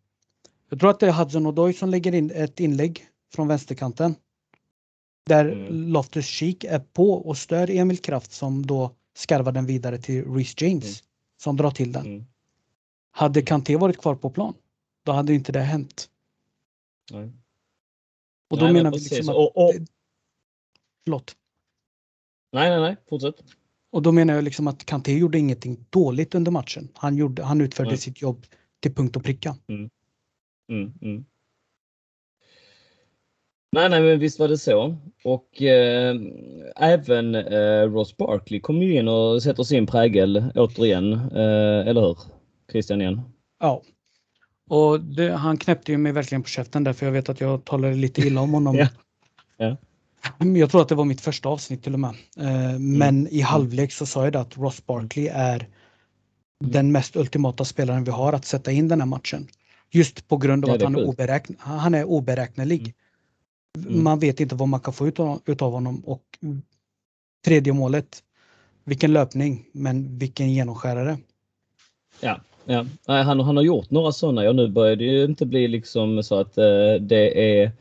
jag 0.69 0.79
tror 0.79 0.89
att 0.89 0.99
det 0.99 1.07
är 1.07 1.11
Hudson 1.11 1.45
Odoi 1.45 1.73
som 1.73 1.89
lägger 1.89 2.15
in 2.15 2.31
ett 2.31 2.59
inlägg 2.59 3.05
från 3.33 3.47
vänsterkanten. 3.47 4.15
Där 5.25 5.45
mm. 5.45 5.73
Loftus 5.73 6.25
Cheek 6.25 6.63
är 6.63 6.79
på 6.79 7.13
och 7.13 7.37
stör 7.37 7.69
Emil 7.69 7.97
Kraft 7.97 8.33
som 8.33 8.65
då 8.65 8.91
skarvar 9.15 9.51
den 9.51 9.65
vidare 9.65 9.97
till 9.97 10.33
Reece 10.33 10.61
James 10.61 10.83
mm. 10.83 10.95
som 11.41 11.57
drar 11.57 11.71
till 11.71 11.91
den. 11.91 12.05
Mm. 12.05 12.25
Hade 13.11 13.41
Kanté 13.41 13.75
varit 13.75 13.97
kvar 13.97 14.15
på 14.15 14.29
plan, 14.29 14.53
då 15.03 15.11
hade 15.11 15.33
inte 15.33 15.51
det 15.51 15.59
hänt. 15.59 16.09
Nej. 17.11 17.31
Och 18.49 18.57
då 18.57 18.65
nej, 18.65 18.73
menar 18.73 18.91
vi 18.91 18.97
liksom 18.97 19.29
att... 19.29 19.35
Och, 19.35 19.57
och... 19.57 19.73
Förlåt. 21.03 21.35
Nej, 22.51 22.69
nej, 22.69 22.79
nej. 22.79 22.97
Fortsätt. 23.09 23.35
Och 23.91 24.01
då 24.01 24.11
menar 24.11 24.33
jag 24.33 24.43
liksom 24.43 24.67
att 24.67 24.85
Kanté 24.85 25.17
gjorde 25.17 25.39
ingenting 25.39 25.85
dåligt 25.89 26.35
under 26.35 26.51
matchen. 26.51 26.89
Han, 26.93 27.17
gjorde, 27.17 27.43
han 27.43 27.61
utförde 27.61 27.89
nej. 27.89 27.97
sitt 27.97 28.21
jobb 28.21 28.45
till 28.79 28.93
punkt 28.93 29.15
och 29.15 29.23
pricka. 29.23 29.55
Mm. 29.67 29.89
Mm, 30.71 30.93
mm. 31.01 31.25
Nej, 33.71 33.89
nej, 33.89 34.01
men 34.01 34.19
visst 34.19 34.39
var 34.39 34.47
det 34.47 34.57
så. 34.57 34.95
Och 35.23 35.61
eh, 35.61 36.15
även 36.75 37.35
eh, 37.35 37.91
Ross 37.91 38.17
Barkley 38.17 38.59
kommer 38.59 38.83
ju 38.83 38.99
in 38.99 39.07
och 39.07 39.43
sätter 39.43 39.63
sin 39.63 39.87
prägel 39.87 40.51
återigen. 40.55 41.13
Eh, 41.13 41.87
eller 41.87 42.01
hur? 42.01 42.17
Christian 42.71 43.01
igen. 43.01 43.21
Ja. 43.59 43.81
Och 44.69 45.01
det, 45.01 45.33
han 45.33 45.57
knäppte 45.57 45.91
ju 45.91 45.97
mig 45.97 46.11
verkligen 46.11 46.43
på 46.43 46.49
käften 46.49 46.83
där 46.83 46.93
för 46.93 47.05
jag 47.05 47.13
vet 47.13 47.29
att 47.29 47.41
jag 47.41 47.65
talade 47.65 47.95
lite 47.95 48.21
illa 48.21 48.41
om 48.41 48.53
honom. 48.53 48.75
ja. 48.77 48.87
Ja. 49.57 49.77
Jag 50.55 50.71
tror 50.71 50.81
att 50.81 50.89
det 50.89 50.95
var 50.95 51.05
mitt 51.05 51.21
första 51.21 51.49
avsnitt 51.49 51.83
till 51.83 51.93
och 51.93 51.99
med. 51.99 52.15
Eh, 52.37 52.69
mm. 52.69 52.97
Men 52.97 53.27
i 53.27 53.41
halvlek 53.41 53.91
så 53.91 54.05
sa 54.05 54.23
jag 54.23 54.33
det 54.33 54.39
att 54.39 54.57
Ross 54.57 54.85
Barkley 54.85 55.27
är 55.27 55.67
den 56.59 56.91
mest 56.91 57.15
ultimata 57.15 57.65
spelaren 57.65 58.03
vi 58.03 58.11
har 58.11 58.33
att 58.33 58.45
sätta 58.45 58.71
in 58.71 58.87
den 58.87 59.01
här 59.01 59.07
matchen. 59.07 59.47
Just 59.91 60.27
på 60.27 60.37
grund 60.37 60.65
av 60.65 60.69
ja, 60.69 60.75
att 60.75 60.81
han 60.81 60.95
är, 60.95 61.07
oberäkn 61.07 61.53
han 61.59 61.93
är 61.93 62.03
oberäknelig. 62.03 62.93
Mm. 63.77 63.89
Mm. 63.89 64.03
Man 64.03 64.19
vet 64.19 64.39
inte 64.39 64.55
vad 64.55 64.67
man 64.67 64.79
kan 64.79 64.93
få 64.93 65.07
ut 65.07 65.19
av, 65.19 65.71
honom 65.71 65.99
och 66.05 66.23
tredje 67.45 67.73
målet. 67.73 68.23
Vilken 68.83 69.13
löpning, 69.13 69.65
men 69.71 70.17
vilken 70.17 70.53
genomskärare. 70.53 71.17
Ja, 72.19 72.39
ja. 72.65 72.85
Nej, 73.07 73.23
han, 73.23 73.39
han 73.39 73.57
har 73.57 73.63
gjort 73.63 73.91
några 73.91 74.11
sådana. 74.11 74.43
Ja, 74.43 74.51
nu 74.51 74.67
börjar 74.67 74.95
det 74.95 75.03
ju 75.03 75.23
inte 75.23 75.45
bli 75.45 75.67
liksom 75.67 76.23
så 76.23 76.39
att 76.39 76.57
eh, 76.57 76.93
det 76.99 77.59
är 77.61 77.71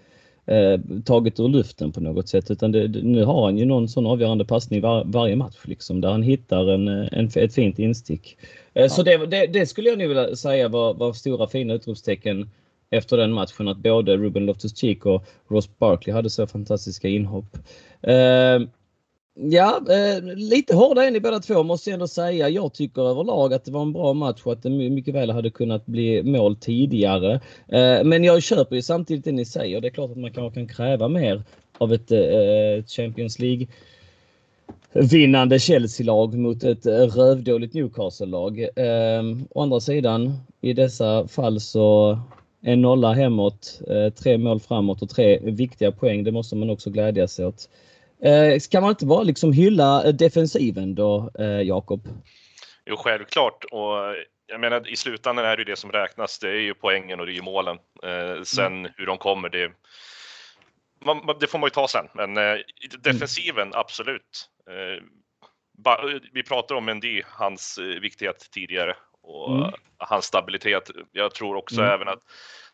eh, 0.46 0.80
taget 1.04 1.40
ur 1.40 1.48
luften 1.48 1.92
på 1.92 2.00
något 2.00 2.28
sätt 2.28 2.50
utan 2.50 2.72
det, 2.72 2.88
nu 2.88 3.24
har 3.24 3.44
han 3.44 3.58
ju 3.58 3.64
någon 3.64 3.88
sån 3.88 4.06
avgörande 4.06 4.44
passning 4.44 4.80
var, 4.80 5.04
varje 5.04 5.36
match 5.36 5.58
liksom 5.64 6.00
där 6.00 6.10
han 6.10 6.22
hittar 6.22 6.70
en, 6.70 6.88
en, 6.88 7.30
ett 7.36 7.54
fint 7.54 7.78
instick. 7.78 8.36
Eh, 8.74 8.82
ja. 8.82 8.88
Så 8.88 9.02
det, 9.02 9.26
det, 9.26 9.46
det, 9.46 9.66
skulle 9.66 9.88
jag 9.88 9.98
nu 9.98 10.08
vilja 10.08 10.36
säga 10.36 10.68
var, 10.68 10.94
var 10.94 11.12
stora 11.12 11.46
fina 11.46 11.74
utropstecken 11.74 12.50
efter 12.90 13.16
den 13.16 13.32
matchen 13.32 13.68
att 13.68 13.78
både 13.78 14.16
Ruben 14.16 14.46
Loftus-Cheek 14.50 15.06
och 15.06 15.24
Ross 15.48 15.78
Barkley 15.78 16.14
hade 16.14 16.30
så 16.30 16.46
fantastiska 16.46 17.08
inhopp. 17.08 17.56
Eh, 18.02 18.60
ja, 19.34 19.80
eh, 19.90 20.22
lite 20.24 20.74
hårda 20.74 21.04
är 21.04 21.10
ni 21.10 21.20
båda 21.20 21.40
två 21.40 21.62
måste 21.62 21.90
jag 21.90 21.94
ändå 21.94 22.08
säga. 22.08 22.48
Jag 22.48 22.74
tycker 22.74 23.02
överlag 23.02 23.54
att 23.54 23.64
det 23.64 23.72
var 23.72 23.82
en 23.82 23.92
bra 23.92 24.12
match 24.12 24.40
och 24.44 24.52
att 24.52 24.62
det 24.62 24.70
mycket 24.70 25.14
väl 25.14 25.30
hade 25.30 25.50
kunnat 25.50 25.86
bli 25.86 26.22
mål 26.22 26.56
tidigare. 26.56 27.34
Eh, 27.68 28.04
men 28.04 28.24
jag 28.24 28.42
köper 28.42 28.76
ju 28.76 28.82
samtidigt 28.82 29.24
det 29.24 29.32
ni 29.32 29.44
säger. 29.44 29.80
Det 29.80 29.88
är 29.88 29.92
klart 29.92 30.10
att 30.10 30.16
man 30.16 30.32
kanske 30.32 30.60
kan 30.60 30.68
kräva 30.68 31.08
mer 31.08 31.42
av 31.78 31.92
ett 31.92 32.12
eh, 32.12 32.84
Champions 32.86 33.38
League 33.38 33.66
vinnande 34.92 35.58
Chelsea-lag 35.58 36.34
mot 36.34 36.64
ett 36.64 36.86
eh, 36.86 36.92
rövdåligt 36.92 37.74
Newcastle-lag. 37.74 38.60
Eh, 38.60 39.22
å 39.50 39.62
andra 39.62 39.80
sidan, 39.80 40.32
i 40.60 40.72
dessa 40.72 41.28
fall 41.28 41.60
så 41.60 42.18
en 42.62 42.82
nolla 42.82 43.12
hemåt, 43.12 43.80
eh, 43.88 44.12
tre 44.12 44.38
mål 44.38 44.60
framåt 44.60 45.02
och 45.02 45.10
tre 45.10 45.38
viktiga 45.42 45.92
poäng. 45.92 46.24
Det 46.24 46.32
måste 46.32 46.56
man 46.56 46.70
också 46.70 46.90
glädjas 46.90 47.38
åt. 47.38 47.68
Eh, 47.68 47.91
ska 48.60 48.80
man 48.80 48.90
inte 48.90 49.06
bara 49.06 49.22
liksom 49.22 49.52
hylla 49.52 50.12
defensiven 50.12 50.94
då, 50.94 51.30
eh, 51.38 51.62
Jakob? 51.62 52.08
Jo, 52.86 52.96
självklart. 52.96 53.64
Och 53.64 53.96
jag 54.46 54.60
menar, 54.60 54.88
i 54.88 54.96
slutändan 54.96 55.44
är 55.44 55.56
det 55.56 55.64
det 55.64 55.76
som 55.76 55.92
räknas. 55.92 56.38
Det 56.38 56.48
är 56.48 56.60
ju 56.60 56.74
poängen 56.74 57.20
och 57.20 57.26
det 57.26 57.32
är 57.32 57.34
ju 57.34 57.42
målen. 57.42 57.78
sen 58.44 58.78
mm. 58.78 58.92
hur 58.96 59.06
de 59.06 59.18
kommer, 59.18 59.48
det, 59.48 59.72
man, 61.04 61.36
det 61.40 61.46
får 61.46 61.58
man 61.58 61.66
ju 61.66 61.70
ta 61.70 61.88
sen. 61.88 62.06
Men 62.14 62.34
defensiven, 62.98 63.68
mm. 63.68 63.78
absolut. 63.78 64.48
vi 66.32 66.42
pratade 66.42 66.78
om 66.78 66.84
Mendy, 66.84 67.22
hans 67.26 67.78
viktighet 68.00 68.48
tidigare 68.52 68.96
och 69.22 69.56
mm. 69.56 69.72
hans 69.98 70.24
stabilitet. 70.24 70.90
Jag 71.12 71.34
tror 71.34 71.56
också 71.56 71.80
mm. 71.80 71.94
även 71.94 72.08
att 72.08 72.22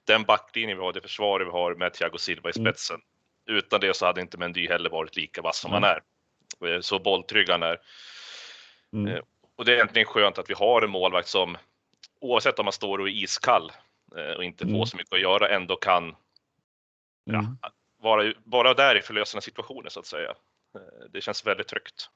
den 0.06 0.24
backlinjen 0.24 0.78
vi 0.78 0.84
har, 0.84 0.92
det 0.92 1.00
försvaret 1.00 1.46
vi 1.46 1.50
har 1.50 1.74
med 1.74 1.92
Thiago 1.92 2.18
Silva 2.18 2.50
i 2.50 2.58
mm. 2.58 2.72
spetsen. 2.72 3.00
Mm. 3.48 3.58
Utan 3.58 3.80
det 3.80 3.96
så 3.96 4.06
hade 4.06 4.20
inte 4.20 4.38
Mendy 4.38 4.68
heller 4.68 4.90
varit 4.90 5.16
lika 5.16 5.42
vass 5.42 5.58
som 5.58 5.72
han 5.72 5.84
är. 5.84 6.02
Eh, 6.66 6.80
så 6.80 6.98
bolltrygg 6.98 7.48
han 7.48 7.62
är. 7.62 7.78
Mm. 8.92 9.14
Eh, 9.14 9.20
och 9.56 9.64
det 9.64 9.72
är 9.72 9.76
egentligen 9.76 10.06
skönt 10.06 10.38
att 10.38 10.50
vi 10.50 10.54
har 10.54 10.82
en 10.82 10.90
målvakt 10.90 11.28
som 11.28 11.56
oavsett 12.20 12.58
om 12.58 12.64
man 12.64 12.72
står 12.72 12.98
och 12.98 13.08
är 13.08 13.12
iskall 13.12 13.72
eh, 14.16 14.32
och 14.36 14.44
inte 14.44 14.64
får 14.64 14.74
mm. 14.74 14.86
så 14.86 14.96
mycket 14.96 15.12
att 15.12 15.20
göra 15.20 15.48
ändå 15.48 15.76
kan 15.76 16.16
ja, 17.24 17.44
vara, 17.96 18.32
vara 18.44 18.74
där 18.74 18.96
i 18.96 19.02
förlösande 19.02 19.42
situationer 19.42 19.90
så 19.90 20.00
att 20.00 20.06
säga. 20.06 20.34
Det 21.10 21.20
känns 21.20 21.46
väldigt 21.46 21.68
tryggt. 21.68 22.10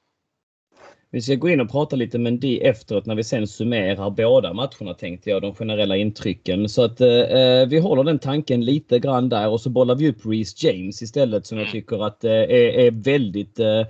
Vi 1.11 1.21
ska 1.21 1.35
gå 1.35 1.49
in 1.49 1.61
och 1.61 1.71
prata 1.71 1.95
lite 1.95 2.17
med 2.17 2.33
Mendy 2.33 2.57
efteråt 2.57 3.05
när 3.05 3.15
vi 3.15 3.23
sen 3.23 3.47
summerar 3.47 4.09
båda 4.09 4.53
matcherna 4.53 4.93
tänkte 4.93 5.29
jag, 5.29 5.41
de 5.41 5.55
generella 5.55 5.97
intrycken. 5.97 6.69
Så 6.69 6.83
att 6.83 7.01
eh, 7.01 7.67
vi 7.67 7.79
håller 7.79 8.03
den 8.03 8.19
tanken 8.19 8.65
lite 8.65 8.99
grann 8.99 9.29
där 9.29 9.49
och 9.49 9.61
så 9.61 9.69
bollar 9.69 9.95
vi 9.95 10.09
upp 10.09 10.25
Reece 10.25 10.63
James 10.63 11.01
istället 11.01 11.45
som 11.45 11.57
jag 11.57 11.67
mm. 11.67 11.71
tycker 11.71 12.05
att 12.05 12.23
eh, 12.23 12.31
är, 12.31 12.79
är 12.79 12.91
väldigt 12.91 13.59
eh, 13.59 13.87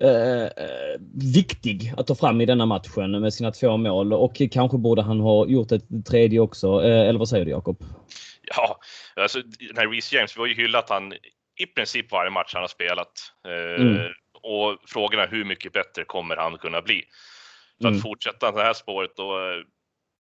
Eh, 0.00 0.48
viktig 1.34 1.92
att 1.96 2.06
ta 2.06 2.14
fram 2.14 2.40
i 2.40 2.46
denna 2.46 2.66
matchen 2.66 3.20
med 3.20 3.34
sina 3.34 3.52
två 3.52 3.76
mål 3.76 4.12
och 4.12 4.42
kanske 4.52 4.78
borde 4.78 5.02
han 5.02 5.20
ha 5.20 5.46
gjort 5.46 5.72
ett 5.72 5.84
tredje 6.08 6.40
också. 6.40 6.66
Eh, 6.84 7.08
eller 7.08 7.18
vad 7.18 7.28
säger 7.28 7.44
du 7.44 7.50
Jakob? 7.50 7.84
Ja, 8.42 8.78
alltså 9.16 9.38
den 9.42 9.76
här 9.76 9.88
Reece 9.88 10.12
James, 10.12 10.36
vi 10.36 10.40
har 10.40 10.46
ju 10.46 10.54
hyllat 10.54 10.90
han 10.90 11.12
i 11.56 11.66
princip 11.74 12.12
varje 12.12 12.30
match 12.30 12.50
han 12.54 12.62
har 12.62 12.68
spelat. 12.68 13.12
Eh, 13.48 13.82
mm 13.86 14.12
och 14.42 14.78
frågan 14.86 15.20
är 15.20 15.28
hur 15.28 15.44
mycket 15.44 15.72
bättre 15.72 16.04
kommer 16.04 16.36
han 16.36 16.58
kunna 16.58 16.82
bli? 16.82 17.04
För 17.80 17.88
mm. 17.88 17.96
att 17.96 18.02
fortsätta 18.02 18.52
det 18.52 18.62
här 18.62 18.72
spåret 18.72 19.16
då, 19.16 19.62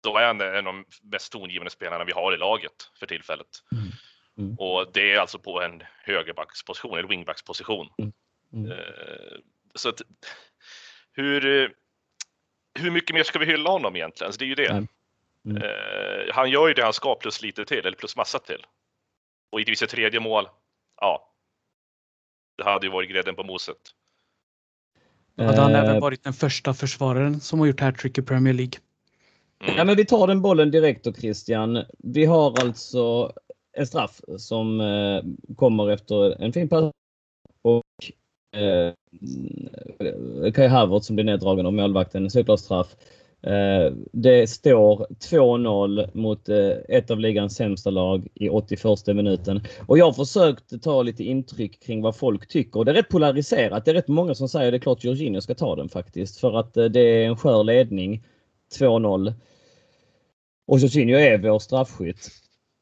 då 0.04 0.18
är 0.18 0.28
han 0.28 0.42
en 0.42 0.68
av 0.68 0.74
de 0.74 0.86
mest 1.04 1.32
tongivande 1.32 1.72
spelarna 1.72 2.04
vi 2.04 2.12
har 2.12 2.34
i 2.34 2.38
laget 2.38 2.92
för 3.00 3.06
tillfället. 3.06 3.48
Mm. 3.72 3.92
Mm. 4.38 4.56
Och 4.60 4.92
det 4.94 5.14
är 5.14 5.20
alltså 5.20 5.40
på 5.40 5.62
en 5.62 5.84
högerbacksposition, 6.04 6.98
eller 6.98 7.10
wingbacksposition. 7.10 7.90
Mm. 7.98 8.14
mm. 8.54 8.72
Eh, 8.72 9.38
så 9.76 9.90
att, 9.90 10.02
hur, 11.14 11.42
hur 12.80 12.92
mycket 12.92 13.14
mer 13.14 13.24
ska 13.24 13.40
vi 13.40 13.46
hylla 13.46 13.70
honom 13.70 13.96
egentligen? 13.96 14.28
Alltså 14.28 14.40
det 14.40 14.46
är 14.46 14.48
ju 14.48 14.56
det. 14.56 14.88
Mm. 15.46 15.62
Eh, 15.62 16.34
han 16.34 16.50
gör 16.50 16.68
ju 16.68 16.74
det 16.74 16.84
han 16.84 16.94
ska 16.94 17.16
plus 17.16 17.42
lite 17.42 17.66
till, 17.66 17.80
eller 17.86 17.98
plus 17.98 18.16
massa 18.16 18.40
till. 18.40 18.66
Och 19.50 19.62
i 19.62 19.76
sitt 19.76 19.90
tredje 19.90 20.20
mål, 20.20 20.50
ja. 21.02 21.32
Det 22.58 22.64
hade 22.64 22.86
ju 22.86 22.92
varit 22.92 23.10
grädden 23.10 23.36
på 23.36 23.44
moset. 23.44 23.78
Hade 25.38 25.62
han 25.62 25.76
även 25.76 25.96
eh, 25.96 26.02
varit 26.02 26.24
den 26.24 26.34
första 26.34 26.74
försvararen 26.74 27.40
som 27.40 27.60
har 27.60 27.68
gjort 27.68 27.80
hattrick 27.80 28.18
i 28.18 28.22
Premier 28.22 28.54
League. 28.54 28.74
Ja, 29.78 29.84
men 29.84 29.96
vi 29.96 30.06
tar 30.06 30.28
den 30.28 30.42
bollen 30.42 30.72
direkt 30.72 31.04
då 31.04 31.14
Christian. 31.14 31.84
Vi 31.98 32.26
har 32.26 32.60
alltså 32.62 33.34
en 33.78 33.88
straff 33.88 34.22
som 34.38 34.82
eh, 34.82 35.24
kommer 35.56 35.92
efter 35.92 36.42
en 36.42 36.54
fin 36.54 36.70
pass 36.70 36.92
och 37.62 37.84
eh, 38.60 38.94
Kai 40.52 40.68
Havertz 40.68 41.08
som 41.08 41.16
blir 41.16 41.26
neddragen 41.26 41.66
av 41.66 41.74
målvakten. 41.74 42.30
Såklart 42.30 42.60
straff. 42.60 42.96
Eh, 43.46 43.94
det 44.12 44.50
står 44.50 45.08
2-0 45.20 46.10
mot 46.14 46.50
eh, 46.50 46.70
ett 46.90 47.12
av 47.12 47.20
ligans 47.20 47.56
sämsta 47.56 47.90
lag 47.90 48.28
i 48.34 48.50
81 48.50 49.08
minuten. 49.08 49.62
Och 49.86 49.98
jag 49.98 50.06
har 50.06 50.14
försökt 50.14 50.84
ta 50.84 51.04
lite 51.04 51.24
intryck 51.24 51.84
kring 51.84 52.02
vad 52.02 52.16
folk 52.16 52.48
tycker. 52.48 52.80
Och 52.80 52.86
det 52.86 52.92
är 52.92 52.96
rätt 52.96 53.10
polariserat. 53.10 53.86
Det 53.86 53.92
är 53.92 53.96
rätt 53.96 54.08
många 54.08 54.36
som 54.36 54.50
säger 54.50 54.68
att 54.68 54.72
det 54.72 54.78
är 54.78 54.80
klart 54.80 55.04
Jorginho 55.04 55.42
ska 55.42 55.56
ta 55.56 55.76
den 55.76 55.90
faktiskt. 55.90 56.40
För 56.40 56.60
att 56.60 56.78
eh, 56.78 56.86
det 56.86 57.00
är 57.00 57.26
en 57.26 57.38
skör 57.38 57.64
ledning. 57.64 58.24
2-0. 58.80 59.34
Och 60.68 60.80
Jorginho 60.80 61.16
är 61.16 61.38
vår 61.38 61.60
straffskytt. 61.60 62.30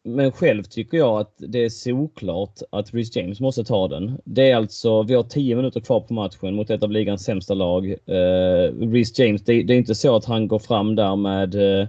Men 0.05 0.31
själv 0.31 0.63
tycker 0.63 0.97
jag 0.97 1.19
att 1.19 1.35
det 1.37 1.65
är 1.65 1.69
såklart 1.69 2.59
att 2.69 2.93
Rhys 2.93 3.15
James 3.15 3.39
måste 3.39 3.63
ta 3.63 3.87
den. 3.87 4.17
Det 4.25 4.51
är 4.51 4.55
alltså, 4.55 5.03
vi 5.03 5.13
har 5.13 5.23
10 5.23 5.55
minuter 5.55 5.79
kvar 5.79 5.99
på 5.99 6.13
matchen 6.13 6.55
mot 6.55 6.69
ett 6.69 6.83
av 6.83 6.91
ligans 6.91 7.23
sämsta 7.23 7.53
lag. 7.53 7.85
Uh, 7.87 8.89
Rhys 8.91 9.19
James, 9.19 9.41
det, 9.43 9.63
det, 9.63 9.73
är 9.73 9.77
inte 9.77 9.95
så 9.95 10.15
att 10.15 10.25
han 10.25 10.47
går 10.47 10.59
fram 10.59 10.95
där 10.95 11.15
med 11.15 11.55
uh, 11.55 11.87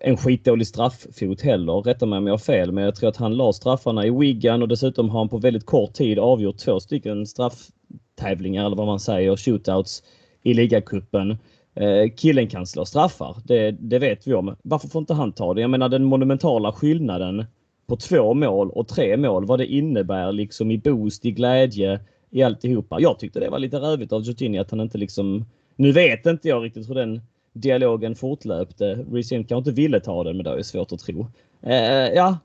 en 0.00 0.16
skitdålig 0.16 0.66
strafffot 0.66 1.40
heller. 1.40 1.72
Rätta 1.72 2.06
mig 2.06 2.18
om 2.18 2.26
jag 2.26 2.32
har 2.32 2.38
fel, 2.38 2.72
men 2.72 2.84
jag 2.84 2.94
tror 2.94 3.08
att 3.08 3.16
han 3.16 3.36
la 3.36 3.52
straffarna 3.52 4.06
i 4.06 4.10
Wigan 4.10 4.62
och 4.62 4.68
dessutom 4.68 5.10
har 5.10 5.18
han 5.18 5.28
på 5.28 5.38
väldigt 5.38 5.66
kort 5.66 5.92
tid 5.94 6.18
avgjort 6.18 6.58
två 6.58 6.80
stycken 6.80 7.26
strafftävlingar 7.26 8.66
eller 8.66 8.76
vad 8.76 8.86
man 8.86 9.00
säger, 9.00 9.36
shootouts 9.36 10.02
i 10.42 10.54
ligacupen. 10.54 11.38
Eh, 11.76 12.10
killen 12.16 12.48
kan 12.48 12.66
slå 12.66 12.84
straffar, 12.84 13.36
det, 13.44 13.70
det 13.70 13.98
vet 13.98 14.26
vi 14.26 14.34
om. 14.34 14.56
Varför 14.62 14.88
får 14.88 15.00
inte 15.00 15.14
han 15.14 15.32
ta 15.32 15.54
det? 15.54 15.60
Jag 15.60 15.70
menar 15.70 15.88
den 15.88 16.04
monumentala 16.04 16.72
skillnaden 16.72 17.44
på 17.86 17.96
två 17.96 18.34
mål 18.34 18.70
och 18.70 18.88
tre 18.88 19.16
mål, 19.16 19.46
vad 19.46 19.58
det 19.58 19.66
innebär 19.66 20.32
liksom 20.32 20.70
i 20.70 20.78
boost, 20.78 21.24
i 21.24 21.30
glädje, 21.30 22.00
i 22.30 22.42
alltihopa. 22.42 23.00
Jag 23.00 23.18
tyckte 23.18 23.40
det 23.40 23.50
var 23.50 23.58
lite 23.58 23.76
rövigt 23.76 24.12
av 24.12 24.22
Jorginho 24.22 24.60
att 24.60 24.70
han 24.70 24.80
inte 24.80 24.98
liksom... 24.98 25.44
Nu 25.76 25.92
vet 25.92 26.26
inte 26.26 26.48
jag 26.48 26.64
riktigt 26.64 26.90
hur 26.90 26.94
den 26.94 27.20
dialogen 27.52 28.14
fortlöpte. 28.14 28.94
Reece 28.94 29.28
kanske 29.28 29.56
inte 29.56 29.72
ville 29.72 30.00
ta 30.00 30.24
den, 30.24 30.36
men 30.36 30.44
det 30.44 30.50
är 30.50 30.62
svårt 30.62 30.92
att 30.92 31.00
tro. 31.00 31.26
Eh, 31.62 31.76
ja, 32.14 32.38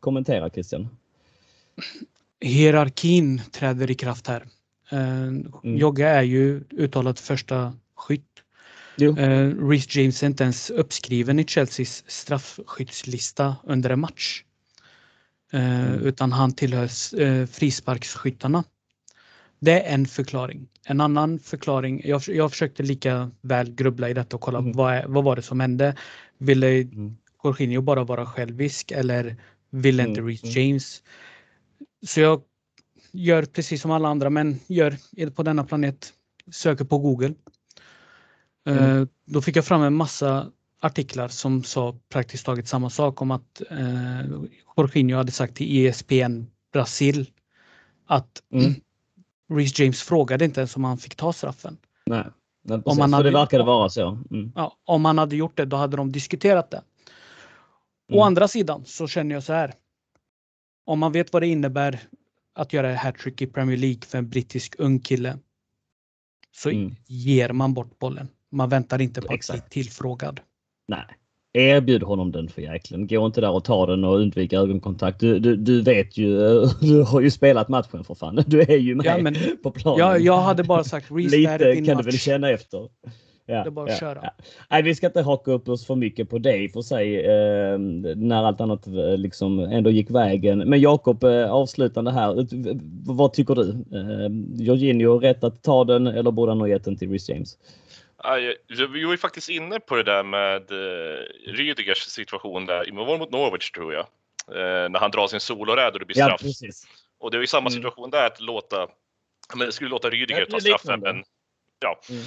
kommentera 0.00 0.50
Christian. 0.50 0.88
Hierarkin 2.40 3.40
träder 3.52 3.90
i 3.90 3.94
kraft 3.94 4.26
här. 4.26 4.42
Eh, 4.92 5.22
mm. 5.22 5.50
Jogga 5.62 6.08
är 6.08 6.22
ju 6.22 6.64
uttalat 6.70 7.20
första 7.20 7.72
skytt. 7.94 8.43
Eh, 9.00 9.68
Reece 9.68 9.98
James 9.98 10.22
är 10.22 10.26
inte 10.26 10.44
ens 10.44 10.70
uppskriven 10.70 11.38
i 11.38 11.44
Chelseas 11.44 12.04
straffskyttslista 12.06 13.56
under 13.64 13.90
en 13.90 14.00
match. 14.00 14.42
Eh, 15.52 15.80
mm. 15.80 16.00
Utan 16.00 16.32
han 16.32 16.52
tillhör 16.52 17.20
eh, 17.20 17.46
frisparksskyttarna. 17.46 18.64
Det 19.60 19.82
är 19.82 19.94
en 19.94 20.06
förklaring. 20.06 20.68
En 20.86 21.00
annan 21.00 21.38
förklaring, 21.38 22.02
jag, 22.04 22.22
jag 22.26 22.50
försökte 22.50 22.82
lika 22.82 23.30
väl 23.40 23.74
grubbla 23.74 24.10
i 24.10 24.14
detta 24.14 24.36
och 24.36 24.42
kolla 24.42 24.58
mm. 24.58 24.72
vad, 24.72 24.94
är, 24.94 25.06
vad 25.06 25.24
var 25.24 25.36
det 25.36 25.42
som 25.42 25.60
hände. 25.60 25.96
Ville 26.38 26.68
mm. 26.68 27.16
Jorginho 27.44 27.80
bara 27.80 28.04
vara 28.04 28.26
självisk 28.26 28.90
eller 28.90 29.36
ville 29.70 30.02
inte 30.02 30.20
mm. 30.20 30.28
Reece. 30.28 30.56
James? 30.56 31.02
Så 32.06 32.20
jag 32.20 32.42
gör 33.12 33.42
precis 33.44 33.82
som 33.82 33.90
alla 33.90 34.08
andra 34.08 34.30
men 34.30 34.60
gör 34.66 34.96
på 35.30 35.42
denna 35.42 35.64
planet, 35.64 36.12
söker 36.52 36.84
på 36.84 36.98
Google. 36.98 37.34
Mm. 38.66 38.84
Uh, 38.84 39.06
då 39.24 39.42
fick 39.42 39.56
jag 39.56 39.64
fram 39.64 39.82
en 39.82 39.94
massa 39.94 40.50
artiklar 40.80 41.28
som 41.28 41.64
sa 41.64 41.96
praktiskt 42.08 42.46
taget 42.46 42.68
samma 42.68 42.90
sak 42.90 43.22
om 43.22 43.30
att 43.30 43.62
uh, 43.72 44.20
Jorginho 44.76 45.16
hade 45.16 45.32
sagt 45.32 45.56
till 45.56 45.86
ESPN 45.86 46.44
Brasil 46.72 47.30
att 48.06 48.42
mm. 48.52 48.74
Reece 49.52 49.78
James 49.78 50.02
frågade 50.02 50.44
inte 50.44 50.60
ens 50.60 50.76
om 50.76 50.84
han 50.84 50.98
fick 50.98 51.14
ta 51.14 51.32
straffen. 51.32 51.76
Nej, 52.06 52.24
men 52.62 52.82
om 52.84 52.98
han 52.98 53.12
hade, 53.12 53.30
det 53.30 53.36
verkade 53.36 53.64
vara 53.64 53.88
så. 53.88 54.18
Mm. 54.30 54.52
Ja, 54.54 54.76
om 54.84 55.04
han 55.04 55.18
hade 55.18 55.36
gjort 55.36 55.56
det, 55.56 55.64
då 55.64 55.76
hade 55.76 55.96
de 55.96 56.12
diskuterat 56.12 56.70
det. 56.70 56.82
Mm. 58.08 58.20
Å 58.20 58.22
andra 58.22 58.48
sidan 58.48 58.84
så 58.86 59.08
känner 59.08 59.34
jag 59.34 59.42
så 59.42 59.52
här. 59.52 59.74
Om 60.86 60.98
man 60.98 61.12
vet 61.12 61.32
vad 61.32 61.42
det 61.42 61.46
innebär 61.46 62.00
att 62.52 62.72
göra 62.72 62.94
hattrick 62.94 63.42
i 63.42 63.46
Premier 63.46 63.76
League 63.76 64.02
för 64.02 64.18
en 64.18 64.28
brittisk 64.28 64.74
ung 64.78 65.00
kille 65.00 65.38
så 66.52 66.70
mm. 66.70 66.96
ger 67.06 67.52
man 67.52 67.74
bort 67.74 67.98
bollen. 67.98 68.28
Man 68.54 68.68
väntar 68.68 69.00
inte 69.00 69.20
på 69.20 69.34
att 69.34 69.50
bli 69.50 69.60
tillfrågad. 69.70 70.40
Nej, 70.88 71.04
Erbjud 71.54 72.02
honom 72.02 72.32
den 72.32 72.48
för 72.48 72.62
jäklen. 72.62 73.06
Gå 73.06 73.26
inte 73.26 73.40
där 73.40 73.50
och 73.50 73.64
ta 73.64 73.86
den 73.86 74.04
och 74.04 74.16
undvik 74.16 74.52
ögonkontakt. 74.52 75.20
Du, 75.20 75.38
du, 75.38 75.56
du 75.56 75.82
vet 75.82 76.16
ju, 76.16 76.38
du 76.80 77.02
har 77.02 77.20
ju 77.20 77.30
spelat 77.30 77.68
matchen 77.68 78.04
för 78.04 78.14
fan. 78.14 78.44
Du 78.46 78.60
är 78.60 78.76
ju 78.76 78.94
med 78.94 79.06
ja, 79.06 79.18
men, 79.18 79.34
på 79.62 79.70
planen. 79.70 79.98
Ja, 79.98 80.18
jag 80.18 80.40
hade 80.40 80.64
bara 80.64 80.84
sagt 80.84 81.10
Lite 81.10 81.58
kan 81.58 81.96
match. 81.96 82.04
du 82.04 82.10
väl 82.10 82.18
känna 82.18 82.50
efter. 82.50 82.88
Ja, 83.46 83.54
det 83.54 83.68
är 83.68 83.70
bara 83.70 83.84
att 83.84 83.90
ja, 83.90 83.98
köra. 83.98 84.18
Ja. 84.22 84.30
Nej, 84.70 84.82
vi 84.82 84.94
ska 84.94 85.06
inte 85.06 85.22
haka 85.22 85.50
upp 85.50 85.68
oss 85.68 85.86
för 85.86 85.94
mycket 85.94 86.30
på 86.30 86.38
det 86.38 86.72
för 86.72 86.82
sig 86.82 87.16
eh, 87.16 87.78
när 88.16 88.44
allt 88.44 88.60
annat 88.60 88.86
eh, 88.86 89.16
liksom 89.16 89.58
ändå 89.58 89.90
gick 89.90 90.10
vägen. 90.10 90.58
Men 90.58 90.80
Jakob, 90.80 91.24
eh, 91.24 91.50
avslutande 91.50 92.10
här. 92.10 92.46
Vad 93.06 93.32
tycker 93.32 93.54
du? 93.54 93.70
Eh, 93.70 94.64
Jorginho 94.64 95.18
rätt 95.18 95.44
att 95.44 95.62
ta 95.62 95.84
den 95.84 96.06
eller 96.06 96.30
borde 96.30 96.50
han 96.50 96.60
ha 96.60 96.68
gett 96.68 96.84
den 96.84 96.96
till 96.96 97.10
Rhys 97.10 97.28
James? 97.28 97.58
Vi 98.68 99.04
var 99.04 99.12
ju 99.12 99.18
faktiskt 99.18 99.48
inne 99.48 99.80
på 99.80 99.96
det 99.96 100.02
där 100.02 100.22
med 100.22 100.72
uh, 100.72 101.22
Rüdigers 101.46 102.08
situation 102.08 102.66
där, 102.66 102.84
det 102.84 102.92
var 102.92 103.18
mot 103.18 103.30
Norwich 103.30 103.70
tror 103.70 103.94
jag, 103.94 104.06
uh, 104.50 104.88
när 104.90 104.98
han 104.98 105.10
drar 105.10 105.26
sin 105.26 105.40
soloräd 105.40 105.92
och 105.92 105.98
det 105.98 106.04
blir 106.04 106.16
straff. 106.16 106.40
Ja, 106.42 106.70
och 107.18 107.30
det 107.30 107.36
är 107.36 107.40
ju 107.40 107.46
samma 107.46 107.70
mm. 107.70 107.72
situation 107.72 108.10
där, 108.10 108.26
att 108.26 108.40
låta, 108.40 108.88
men 109.54 109.72
skulle 109.72 109.90
låta 109.90 110.10
Rüdiger 110.10 110.44
ta 110.44 110.60
straffen. 110.60 111.00
Men, 111.00 111.24
ja. 111.80 112.00
Mm. 112.10 112.22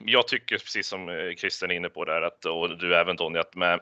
Jag 0.00 0.28
tycker 0.28 0.58
precis 0.58 0.86
som 0.86 1.08
eh, 1.08 1.34
Christian 1.34 1.70
är 1.70 1.74
inne 1.74 1.88
på 1.88 2.04
där, 2.04 2.22
att, 2.22 2.44
och 2.44 2.78
du 2.78 2.96
även 2.96 3.16
Tony, 3.16 3.38
att 3.38 3.54
med 3.54 3.80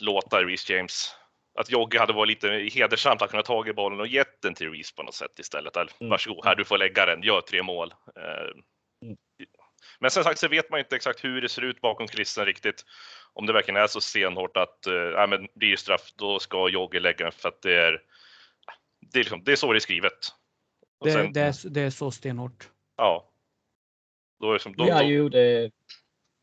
låta 0.00 0.42
Reece 0.42 0.70
James 0.70 1.14
att 1.58 1.70
Jogge 1.70 1.98
hade 1.98 2.12
varit 2.12 2.28
lite 2.28 2.48
hedersamt 2.48 3.22
att 3.22 3.30
kunna 3.30 3.42
tagit 3.42 3.76
bollen 3.76 4.00
och 4.00 4.06
gett 4.06 4.42
den 4.42 4.54
till 4.54 4.70
Reece 4.70 4.94
på 4.94 5.02
något 5.02 5.14
sätt 5.14 5.38
istället. 5.38 5.76
Mm. 5.76 5.88
Varsågod, 5.98 6.44
här 6.44 6.54
du 6.54 6.64
får 6.64 6.78
lägga 6.78 7.06
den, 7.06 7.22
gör 7.22 7.40
tre 7.40 7.62
mål. 7.62 7.94
Men 10.00 10.10
som 10.10 10.24
sagt 10.24 10.40
så 10.40 10.48
vet 10.48 10.70
man 10.70 10.80
inte 10.80 10.96
exakt 10.96 11.24
hur 11.24 11.40
det 11.40 11.48
ser 11.48 11.62
ut 11.62 11.80
bakom 11.80 12.06
kulissen 12.06 12.46
riktigt. 12.46 12.84
Om 13.32 13.46
det 13.46 13.52
verkligen 13.52 13.82
är 13.82 13.86
så 13.86 14.00
stenhårt 14.00 14.56
att 14.56 14.86
äh, 14.86 15.26
men 15.28 15.48
blir 15.54 15.76
straff, 15.76 16.12
då 16.16 16.38
ska 16.38 16.68
Jogge 16.68 17.00
lägga 17.00 17.24
den 17.24 17.32
för 17.32 17.48
att 17.48 17.62
det 17.62 17.74
är, 17.74 18.02
det 19.00 19.18
är, 19.18 19.22
liksom, 19.22 19.44
det 19.44 19.52
är 19.52 19.56
så 19.56 19.72
det 19.72 19.78
är 19.78 19.80
skrivet. 19.80 20.12
Det, 21.04 21.12
sen, 21.12 21.32
det, 21.32 21.40
är, 21.40 21.68
det 21.68 21.80
är 21.80 21.90
så 21.90 22.10
stenhårt. 22.10 22.68
Ja. 22.96 23.30
Då 24.40 24.48
är 24.50 24.52
det 24.52 24.60
som, 24.60 24.72
då, 24.76 24.88
ja, 24.88 25.02
jo, 25.02 25.28
det... 25.28 25.70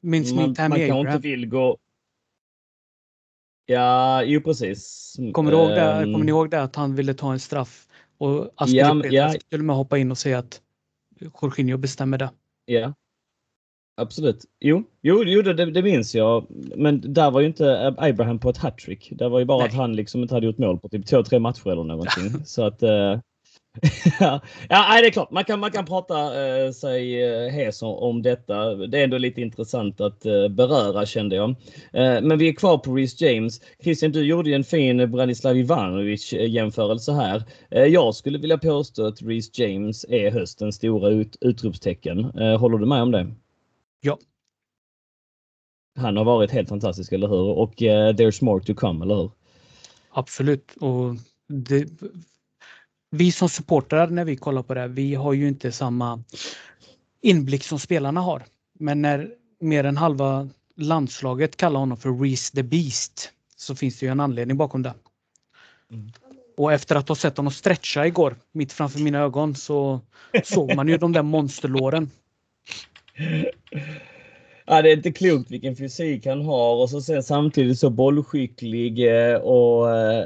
Minns 0.02 0.34
man, 0.34 0.43
man 0.43 0.56
kanske 0.56 0.86
inte 0.86 1.17
vill 1.17 1.48
gå... 1.48 1.78
Ja, 3.65 4.24
jo 4.24 4.41
precis. 4.41 5.15
Kommer, 5.34 5.52
du 5.52 5.58
ihåg 5.58 5.70
det, 5.70 6.04
um... 6.04 6.13
kommer 6.13 6.26
ni 6.26 6.30
ihåg 6.30 6.50
det 6.50 6.62
att 6.62 6.76
han 6.76 6.96
ville 6.96 7.13
ta 7.13 7.34
en 7.34 7.39
straff 7.39 7.88
och 8.17 8.54
Astrid 8.56 8.80
ja, 8.80 9.02
ja. 9.06 9.34
skulle 9.39 9.63
med 9.63 9.76
hoppa 9.76 9.98
in 9.98 10.12
och 10.12 10.17
säga 10.17 10.39
att 10.39 10.62
Jorginho 11.20 11.78
bestämmer 11.78 12.17
det. 12.17 12.30
Ja, 12.65 12.93
Absolut. 14.00 14.46
Jo, 14.60 14.84
jo, 15.02 15.24
jo 15.26 15.42
det, 15.42 15.66
det 15.66 15.82
minns 15.82 16.16
jag. 16.16 16.46
Men 16.76 17.14
där 17.14 17.32
var 17.32 17.42
ju 17.42 17.48
inte 17.48 17.96
Abraham 17.98 18.40
på 18.40 18.50
ett 18.50 18.58
hattrick. 18.58 19.10
Det 19.12 19.30
var 19.30 19.40
ju 19.40 19.46
bara 19.46 19.58
Nej. 19.58 19.68
att 19.68 19.74
han 19.74 19.96
liksom 19.96 20.22
inte 20.22 20.34
hade 20.34 20.46
gjort 20.46 20.58
mål 20.58 20.80
på 20.80 20.90
typ 20.90 21.06
två, 21.06 21.24
tre 21.24 21.40
matcher 21.40 21.72
eller 21.72 21.84
någonting. 21.84 22.30
Så 22.46 22.64
att... 22.64 22.84
Eh, 22.84 23.20
ja, 24.20 24.42
det 24.70 25.08
är 25.08 25.12
klart. 25.12 25.32
Man 25.32 25.44
kan, 25.44 25.60
man 25.60 25.72
kan 25.72 25.86
prata 25.86 26.46
eh, 26.46 26.72
sig 26.72 27.24
eh, 27.24 27.52
hes 27.52 27.82
om 27.82 28.22
detta. 28.22 28.76
Det 28.76 29.00
är 29.00 29.04
ändå 29.04 29.18
lite 29.18 29.42
intressant 29.42 30.02
att 30.02 30.26
eh, 30.26 30.48
beröra 30.48 31.06
kände 31.06 31.36
jag. 31.36 31.50
Eh, 31.94 32.22
men 32.22 32.38
vi 32.38 32.50
är 32.50 32.54
kvar 32.54 32.78
på 32.78 32.96
Reece 32.96 33.22
James. 33.22 33.62
Christian, 33.84 34.12
du 34.12 34.24
gjorde 34.24 34.50
ju 34.50 34.56
en 34.56 34.64
fin 34.64 35.12
Branislav 35.12 35.58
Ivanovic 35.58 36.34
eh, 36.34 36.50
jämförelse 36.50 37.12
här. 37.12 37.44
Eh, 37.72 37.86
jag 37.86 38.16
skulle 38.16 38.38
vilja 38.38 38.58
påstå 38.58 39.06
att 39.06 39.22
Reece 39.22 39.60
James 39.60 40.06
är 40.10 40.32
höstens 40.32 40.76
stora 40.76 41.10
ut, 41.10 41.38
utropstecken. 41.42 42.24
håller 42.60 42.78
du 42.78 42.86
med 42.86 43.02
om 43.02 43.12
det? 43.12 43.28
Ja. 44.08 44.17
Han 46.00 46.17
har 46.17 46.24
varit 46.24 46.52
helt 46.52 46.70
fantastisk, 46.70 47.12
eller 47.12 47.28
hur? 47.28 47.50
Och 47.58 47.82
uh, 47.82 47.88
there's 47.88 48.43
more 48.43 48.63
to 48.63 48.74
come, 48.74 49.06
eller 49.06 49.15
hur? 49.15 49.32
Absolut. 50.10 50.76
Och 50.80 51.15
det, 51.48 51.88
vi 53.10 53.32
som 53.32 53.50
supportrar 53.50 54.08
när 54.08 54.26
vi 54.26 54.36
kollar 54.36 54.63
på 54.63 54.74
det 54.74 54.80
här, 54.80 54.88
vi 54.88 55.15
har 55.15 55.34
ju 55.34 55.48
inte 55.48 55.72
samma 55.72 56.24
inblick 57.22 57.63
som 57.63 57.80
spelarna 57.80 58.22
har. 58.22 58.43
Men 58.80 59.02
när 59.02 59.30
mer 59.60 59.84
än 59.84 59.98
halva 59.98 60.50
landslaget 60.76 61.58
kallar 61.58 61.80
honom 61.80 61.98
för 61.98 62.24
Reese 62.24 62.52
the 62.52 62.63
Beast 62.63 63.32
så 63.56 63.76
finns 63.76 64.00
det 64.00 64.06
ju 64.06 64.12
en 64.12 64.20
anledning 64.20 64.58
bakom 64.58 64.84
det. 64.84 64.93
Mm. 65.91 66.12
Och 66.58 66.74
efter 66.74 66.96
att 66.96 67.08
ha 67.10 67.15
sett 67.15 67.38
honom 67.38 67.52
stretcha 67.52 68.08
igår 68.08 68.36
mitt 68.52 68.74
framför 68.74 69.00
mina 69.00 69.20
ögon 69.20 69.56
så 69.56 70.02
såg 70.43 70.76
man 70.76 70.88
ju 70.88 70.98
de 70.98 71.13
där 71.13 71.24
monsterlåren. 71.24 72.12
Ja, 74.69 74.82
det 74.82 74.91
är 74.91 74.95
inte 74.95 75.12
klokt 75.12 75.51
vilken 75.51 75.75
fysik 75.75 76.25
han 76.25 76.41
har. 76.41 76.82
Och 76.82 76.89
så 76.89 77.01
sen 77.01 77.23
samtidigt 77.23 77.80
så 77.80 77.89
bollskicklig 77.89 79.08
eh, 79.08 79.36
och 79.36 79.97
eh, 79.97 80.25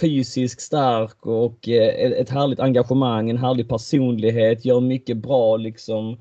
fysiskt 0.00 0.60
stark 0.60 1.26
och 1.26 1.68
eh, 1.68 2.12
ett 2.20 2.30
härligt 2.30 2.60
engagemang, 2.60 3.30
en 3.30 3.38
härlig 3.38 3.68
personlighet, 3.68 4.64
gör 4.64 4.80
mycket 4.80 5.16
bra 5.16 5.56
liksom 5.56 6.16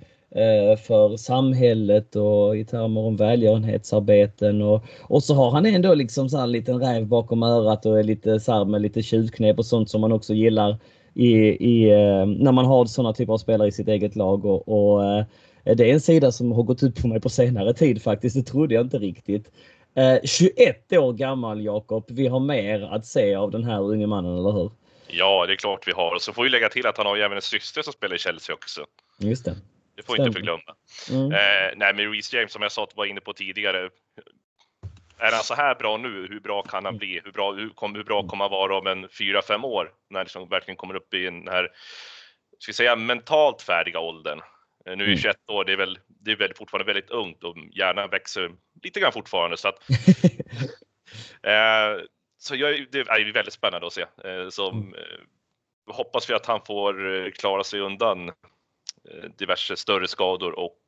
för 0.87 1.17
samhället 1.17 2.15
och 2.15 2.57
i 2.57 2.65
termer 2.65 3.01
om 3.01 3.15
välgörenhetsarbeten. 3.15 4.61
Och, 4.61 4.83
och 5.01 5.23
så 5.23 5.35
har 5.35 5.51
han 5.51 5.65
ändå 5.65 5.93
liksom 5.93 6.29
så 6.29 6.37
här 6.37 6.43
en 6.43 6.51
liten 6.51 6.79
räv 6.79 7.05
bakom 7.07 7.43
örat 7.43 7.85
och 7.85 7.99
är 7.99 8.03
lite 8.03 8.39
så 8.39 8.51
här 8.51 8.65
med 8.65 8.81
lite 8.81 9.01
tjuvknep 9.01 9.57
och 9.57 9.65
sånt 9.65 9.89
som 9.89 10.01
man 10.01 10.11
också 10.11 10.33
gillar 10.33 10.77
i, 11.13 11.35
i 11.59 11.89
när 12.25 12.51
man 12.51 12.65
har 12.65 12.85
sådana 12.85 13.13
typer 13.13 13.33
av 13.33 13.37
spelare 13.37 13.67
i 13.67 13.71
sitt 13.71 13.87
eget 13.87 14.15
lag 14.15 14.45
och, 14.45 14.67
och 14.67 15.25
Eh, 15.65 15.75
det 15.75 15.89
är 15.89 15.93
en 15.93 16.01
sida 16.01 16.31
som 16.31 16.51
har 16.51 16.63
gått 16.63 16.83
ut 16.83 17.01
på 17.01 17.07
mig 17.07 17.21
på 17.21 17.29
senare 17.29 17.73
tid 17.73 18.03
faktiskt. 18.03 18.35
Det 18.35 18.51
trodde 18.51 18.73
jag 18.73 18.85
inte 18.85 18.97
riktigt. 18.97 19.51
21 20.23 20.91
eh, 20.91 21.03
år 21.03 21.13
gammal 21.13 21.65
Jakob. 21.65 22.05
Vi 22.07 22.27
har 22.27 22.39
mer 22.39 22.81
att 22.81 23.05
se 23.05 23.35
av 23.35 23.51
den 23.51 23.63
här 23.63 23.81
unge 23.81 24.07
mannen, 24.07 24.37
eller 24.37 24.51
hur? 24.51 24.71
Ja, 25.07 25.45
det 25.45 25.53
är 25.53 25.57
klart 25.57 25.87
vi 25.87 25.91
har. 25.91 26.15
Och 26.15 26.21
så 26.21 26.33
får 26.33 26.43
vi 26.43 26.49
lägga 26.49 26.69
till 26.69 26.87
att 26.87 26.97
han 26.97 27.05
har 27.05 27.15
ju 27.15 27.21
även 27.21 27.37
en 27.37 27.41
syster 27.41 27.81
som 27.81 27.93
spelar 27.93 28.15
i 28.15 28.19
Chelsea 28.19 28.55
också. 28.55 28.85
Just 29.19 29.45
det. 29.45 29.55
Det 29.95 30.03
får 30.03 30.13
vi 30.13 30.19
inte 30.23 30.33
förglömma. 30.33 30.75
Mm. 31.11 31.31
Eh, 31.31 31.77
nej, 31.77 31.93
men 31.95 32.11
Reece 32.11 32.33
James 32.33 32.51
som 32.51 32.61
jag 32.61 32.71
sa 32.71 32.87
var 32.95 33.05
inne 33.05 33.21
på 33.21 33.33
tidigare. 33.33 33.89
Är 35.17 35.31
han 35.31 35.43
så 35.43 35.53
här 35.53 35.75
bra 35.75 35.97
nu, 35.97 36.27
hur 36.29 36.39
bra 36.39 36.61
kan 36.61 36.85
han 36.85 36.97
bli? 36.97 37.21
Hur 37.23 37.31
bra, 37.31 37.53
hur, 37.53 37.69
kom, 37.69 37.95
hur 37.95 38.03
bra 38.03 38.27
kommer 38.27 38.43
han 38.43 38.51
vara 38.51 38.77
om 38.77 38.87
en 38.87 39.09
fyra 39.09 39.41
fem 39.41 39.65
år? 39.65 39.91
När 40.09 40.19
han 40.19 40.25
liksom 40.25 40.49
verkligen 40.49 40.77
kommer 40.77 40.95
upp 40.95 41.13
i 41.13 41.23
den 41.23 41.47
här, 41.47 41.69
ska 42.59 42.69
vi 42.69 42.73
säga 42.73 42.95
mentalt 42.95 43.61
färdiga 43.61 43.99
åldern. 43.99 44.41
Eh, 44.85 44.97
nu 44.97 45.11
är 45.11 45.17
21 45.17 45.35
mm. 45.49 45.57
år, 45.57 45.65
det 45.65 45.73
är 45.73 45.77
väl, 45.77 45.99
det 46.07 46.31
är 46.31 46.35
väl 46.35 46.53
fortfarande 46.55 46.93
väldigt 46.93 47.11
ungt 47.11 47.43
och 47.43 47.57
hjärnan 47.71 48.09
växer 48.09 48.51
lite 48.83 48.99
grann 48.99 49.11
fortfarande. 49.11 49.57
Så, 49.57 49.67
att, 49.67 49.89
eh, 51.43 52.05
så 52.37 52.55
jag, 52.55 52.85
det 52.91 52.99
är 52.99 53.33
väldigt 53.33 53.53
spännande 53.53 53.87
att 53.87 53.93
se. 53.93 54.01
Eh, 54.01 54.49
så, 54.49 54.71
mm. 54.71 54.95
eh, 54.95 55.93
hoppas 55.93 56.29
vi 56.29 56.33
att 56.33 56.45
han 56.45 56.61
får 56.65 57.15
eh, 57.15 57.31
klara 57.31 57.63
sig 57.63 57.79
undan 57.79 58.29
eh, 58.29 59.29
diverse 59.37 59.75
större 59.75 60.07
skador 60.07 60.59
och 60.59 60.79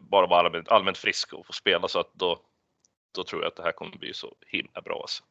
bara 0.00 0.26
vara 0.26 0.40
allmänt, 0.40 0.68
allmänt 0.68 0.98
frisk 0.98 1.32
och 1.32 1.46
få 1.46 1.52
spela 1.52 1.88
så 1.88 2.00
att 2.00 2.14
då, 2.14 2.47
då 3.14 3.24
tror 3.24 3.42
jag 3.42 3.48
att 3.48 3.56
det 3.56 3.62
här 3.62 3.72
kommer 3.72 3.98
bli 3.98 4.14
så 4.14 4.34
himla 4.46 4.80
bra. 4.84 5.00
Alltså. 5.00 5.22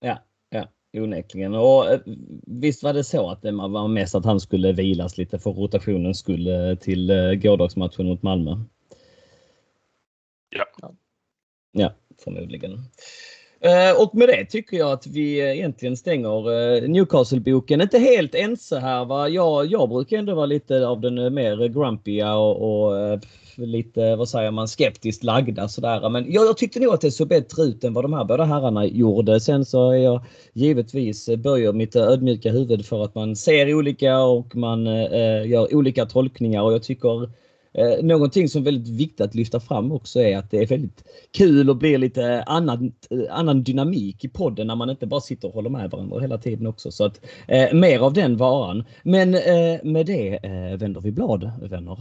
Ja, 0.00 0.18
ja. 0.50 0.68
Onekligen. 0.92 1.54
Och 1.54 1.90
eh, 1.90 2.00
visst 2.46 2.82
var 2.82 2.92
det 2.92 3.04
så 3.04 3.30
att 3.30 3.42
det 3.42 3.52
var 3.52 3.88
mest 3.88 4.14
att 4.14 4.24
han 4.24 4.40
skulle 4.40 4.72
vilas 4.72 5.18
lite 5.18 5.38
för 5.38 5.50
rotationen 5.50 6.14
skulle 6.14 6.76
till 6.76 7.10
eh, 7.10 7.32
gårdagsmatchen 7.32 8.06
mot 8.06 8.22
Malmö? 8.22 8.56
Ja. 10.50 10.66
Ja, 11.72 11.94
förmodligen. 12.24 12.78
Eh, 13.60 14.02
och 14.02 14.14
med 14.14 14.28
det 14.28 14.44
tycker 14.44 14.76
jag 14.76 14.92
att 14.92 15.06
vi 15.06 15.38
egentligen 15.38 15.96
stänger 15.96 16.50
eh, 16.50 16.88
Newcastle-boken. 16.88 17.80
Inte 17.80 17.98
helt 17.98 18.34
ense 18.34 18.78
här 18.78 19.04
va. 19.04 19.28
Jag, 19.28 19.66
jag 19.66 19.88
brukar 19.88 20.18
ändå 20.18 20.34
vara 20.34 20.46
lite 20.46 20.86
av 20.86 21.00
den 21.00 21.18
eh, 21.18 21.30
mer 21.30 21.68
grumpya 21.68 22.36
och, 22.36 22.90
och 22.90 23.20
lite, 23.56 24.16
vad 24.16 24.28
säger 24.28 24.50
man, 24.50 24.68
skeptiskt 24.68 25.24
lagda 25.24 25.68
sådär. 25.68 26.08
Men 26.08 26.32
jag, 26.32 26.46
jag 26.46 26.56
tyckte 26.56 26.80
nog 26.80 26.94
att 26.94 27.00
det 27.00 27.10
såg 27.10 27.28
bättre 27.28 27.62
ut 27.62 27.84
än 27.84 27.94
vad 27.94 28.04
de 28.04 28.12
här 28.12 28.24
båda 28.24 28.44
herrarna 28.44 28.86
gjorde. 28.86 29.40
Sen 29.40 29.64
så 29.64 29.90
är 29.90 29.96
jag 29.96 30.24
givetvis 30.52 31.28
böjer 31.36 31.72
mitt 31.72 31.96
ödmjuka 31.96 32.50
huvud 32.50 32.86
för 32.86 33.04
att 33.04 33.14
man 33.14 33.36
ser 33.36 33.74
olika 33.74 34.20
och 34.20 34.56
man 34.56 34.86
eh, 34.86 35.46
gör 35.46 35.74
olika 35.74 36.06
tolkningar 36.06 36.62
och 36.62 36.72
jag 36.72 36.82
tycker 36.82 37.30
eh, 37.78 38.04
Någonting 38.04 38.48
som 38.48 38.60
är 38.60 38.64
väldigt 38.64 38.88
viktigt 38.88 39.20
att 39.20 39.34
lyfta 39.34 39.60
fram 39.60 39.92
också 39.92 40.20
är 40.20 40.38
att 40.38 40.50
det 40.50 40.58
är 40.58 40.66
väldigt 40.66 41.04
kul 41.30 41.70
och 41.70 41.76
blir 41.76 41.98
lite 41.98 42.42
annan, 42.46 42.92
eh, 43.10 43.38
annan 43.38 43.62
dynamik 43.62 44.24
i 44.24 44.28
podden 44.28 44.66
när 44.66 44.76
man 44.76 44.90
inte 44.90 45.06
bara 45.06 45.20
sitter 45.20 45.48
och 45.48 45.54
håller 45.54 45.70
med 45.70 45.90
varandra 45.90 46.20
hela 46.20 46.38
tiden 46.38 46.66
också. 46.66 46.90
Så 46.90 47.04
att 47.04 47.20
eh, 47.48 47.72
mer 47.72 48.00
av 48.00 48.12
den 48.12 48.36
varan. 48.36 48.84
Men 49.02 49.34
eh, 49.34 49.80
med 49.82 50.06
det 50.06 50.44
eh, 50.44 50.78
vänder 50.78 51.00
vi 51.00 51.12
blad 51.12 51.50
vänner. 51.62 51.98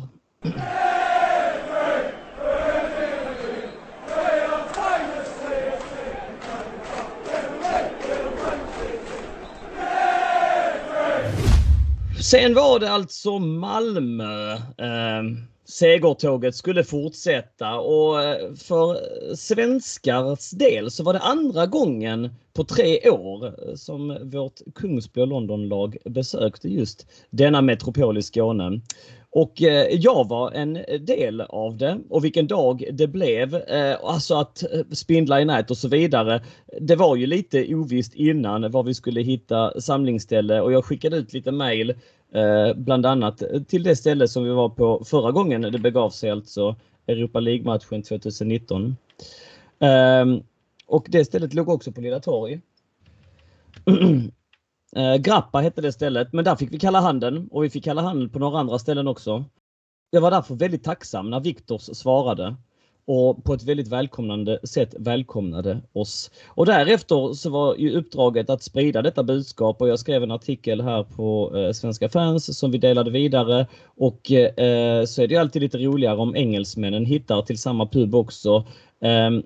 Sen 12.22 12.54
var 12.54 12.80
det 12.80 12.92
alltså 12.92 13.40
Malmö. 13.40 14.54
Eh, 14.54 15.24
segertåget 15.68 16.56
skulle 16.56 16.84
fortsätta 16.84 17.80
och 17.80 18.24
eh, 18.24 18.54
för 18.54 18.98
svenskars 19.36 20.52
del 20.52 20.92
så 20.92 21.04
var 21.04 21.14
det 21.14 21.20
andra 21.20 21.66
gången 21.66 22.30
på 22.54 22.64
tre 22.64 23.10
år 23.10 23.46
eh, 23.46 23.76
som 23.76 24.18
vårt 24.22 24.62
Kungsblå 24.76 25.26
Londonlag 25.26 25.98
besökte 26.06 26.70
just 26.70 27.08
denna 27.30 27.62
metropol 27.62 28.18
i 28.18 28.22
Skåne. 28.22 28.82
Och 29.30 29.62
eh, 29.62 29.88
jag 29.92 30.28
var 30.28 30.52
en 30.52 30.74
del 31.00 31.42
av 31.42 31.78
det 31.78 32.00
och 32.10 32.26
vilken 32.26 32.48
dag 32.48 32.84
det 32.94 33.08
blev. 33.08 33.62
Alltså 34.04 34.36
att 34.36 34.64
spindla 34.92 35.42
i 35.42 35.46
nät 35.46 35.72
och 35.72 35.78
så 35.78 35.88
vidare. 35.88 36.44
Det 36.82 36.96
var 36.96 37.16
ju 37.16 37.26
lite 37.26 37.76
ovisst 37.76 38.16
innan 38.16 38.72
var 38.72 38.84
vi 38.84 38.94
skulle 38.94 39.22
hitta 39.22 39.82
samlingsställe 39.82 40.62
och 40.62 40.72
jag 40.72 40.86
skickade 40.86 41.18
ut 41.18 41.34
lite 41.34 41.52
mail 41.52 41.96
Eh, 42.32 42.74
bland 42.76 43.06
annat 43.06 43.42
eh, 43.42 43.62
till 43.62 43.84
det 43.84 43.96
ställe 43.96 44.28
som 44.28 44.44
vi 44.44 44.50
var 44.50 44.70
på 44.70 45.04
förra 45.06 45.32
gången 45.32 45.62
det 45.62 45.80
begav 45.80 46.10
sig, 46.10 46.32
alltså 46.32 46.76
Europa 47.08 47.40
League-matchen 47.40 48.04
2019. 48.04 48.98
Ehm, 49.80 50.44
och 50.88 51.06
det 51.10 51.26
stället 51.26 51.54
låg 51.54 51.70
också 51.70 51.92
på 51.92 52.02
Lilla 52.02 52.20
Torg. 52.20 52.62
Eh, 54.96 55.16
Grappa 55.16 55.60
hette 55.60 55.82
det 55.82 55.92
stället, 55.92 56.34
men 56.34 56.46
där 56.46 56.56
fick 56.56 56.74
vi 56.74 56.80
kalla 56.80 57.00
handen 57.00 57.48
och 57.52 57.64
vi 57.64 57.70
fick 57.70 57.84
kalla 57.84 58.02
handen 58.02 58.30
på 58.30 58.40
några 58.40 58.60
andra 58.60 58.80
ställen 58.80 59.08
också. 59.08 59.46
Jag 60.10 60.22
var 60.22 60.32
därför 60.32 60.56
väldigt 60.56 60.84
tacksam 60.84 61.30
när 61.30 61.40
Viktors 61.40 61.82
svarade 61.82 62.56
och 63.08 63.44
på 63.44 63.54
ett 63.54 63.64
väldigt 63.64 63.88
välkomnande 63.88 64.60
sätt 64.64 64.96
välkomnade 65.00 65.82
oss. 65.94 66.32
Och 66.48 66.66
därefter 66.66 67.34
så 67.34 67.50
var 67.50 67.76
ju 67.76 67.98
uppdraget 67.98 68.50
att 68.50 68.64
sprida 68.64 69.02
detta 69.02 69.24
budskap 69.24 69.82
och 69.82 69.90
jag 69.90 70.00
skrev 70.00 70.24
en 70.24 70.32
artikel 70.32 70.82
här 70.82 71.04
på 71.04 71.58
eh, 71.58 71.72
Svenska 71.72 72.10
fans 72.10 72.60
som 72.60 72.72
vi 72.72 72.78
delade 72.78 73.12
vidare 73.12 73.68
och 73.98 74.32
eh, 74.32 75.06
så 75.06 75.22
är 75.22 75.28
det 75.28 75.38
alltid 75.38 75.62
lite 75.62 75.78
roligare 75.78 76.18
om 76.18 76.36
engelsmännen 76.36 77.06
hittar 77.06 77.42
till 77.42 77.58
samma 77.58 77.88
pub 77.88 78.16
också. 78.16 78.66
Ehm, 79.02 79.44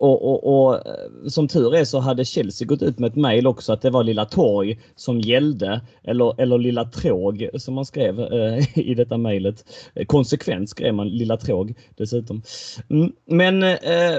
och, 0.00 0.22
och, 0.22 0.66
och, 0.66 0.86
eh, 0.86 1.28
som 1.28 1.48
tur 1.48 1.74
är 1.74 1.84
så 1.84 1.98
hade 1.98 2.24
Chelsea 2.24 2.66
gått 2.66 2.82
ut 2.82 2.98
med 2.98 3.08
ett 3.08 3.16
mejl 3.16 3.46
också 3.46 3.72
att 3.72 3.82
det 3.82 3.90
var 3.90 4.04
Lilla 4.04 4.24
Torg 4.24 4.78
som 4.96 5.20
gällde. 5.20 5.80
Eller, 6.04 6.40
eller 6.40 6.58
Lilla 6.58 6.84
Tråg 6.84 7.48
som 7.54 7.74
man 7.74 7.86
skrev 7.86 8.20
eh, 8.20 8.78
i 8.78 8.94
detta 8.94 9.18
mejlet. 9.18 9.64
Konsekvent 10.06 10.70
skrev 10.70 10.94
man 10.94 11.08
Lilla 11.08 11.36
Tråg 11.36 11.74
dessutom. 11.96 12.42
Mm, 12.90 13.12
men 13.26 13.62
eh, 13.62 14.18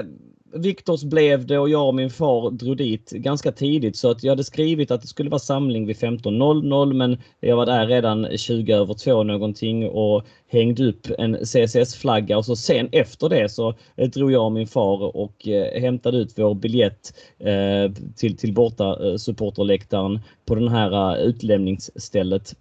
Viktors 0.54 1.04
blev 1.04 1.46
det 1.46 1.58
och 1.58 1.68
jag 1.68 1.88
och 1.88 1.94
min 1.94 2.10
far 2.10 2.50
drog 2.50 2.76
dit 2.76 3.10
ganska 3.10 3.52
tidigt 3.52 3.96
så 3.96 4.10
att 4.10 4.24
jag 4.24 4.32
hade 4.32 4.44
skrivit 4.44 4.90
att 4.90 5.02
det 5.02 5.06
skulle 5.06 5.30
vara 5.30 5.38
samling 5.38 5.86
vid 5.86 5.96
15.00 5.96 6.92
men 6.92 7.18
jag 7.40 7.56
var 7.56 7.66
där 7.66 7.86
redan 7.86 8.28
20 8.36 8.72
över 8.72 8.94
2 8.94 9.22
någonting 9.22 9.88
och 9.88 10.26
hängde 10.48 10.88
upp 10.88 11.06
en 11.18 11.36
CSS-flagga 11.36 12.38
och 12.38 12.44
så 12.44 12.56
sen 12.56 12.88
efter 12.92 13.28
det 13.28 13.48
så 13.48 13.74
eh, 13.96 14.08
drog 14.08 14.32
jag 14.32 14.44
och 14.44 14.52
min 14.52 14.66
far 14.66 15.16
och 15.16 15.48
eh, 15.48 15.80
hämtade 15.80 16.18
ut 16.18 16.32
vår 16.36 16.54
biljett 16.54 17.14
eh, 17.38 17.92
till, 18.16 18.36
till 18.36 18.52
borta 18.52 19.18
supporterläktaren 19.18 20.20
på 20.44 20.54
den 20.54 20.68
här 20.68 21.16
utlämningsstället. 21.16 22.54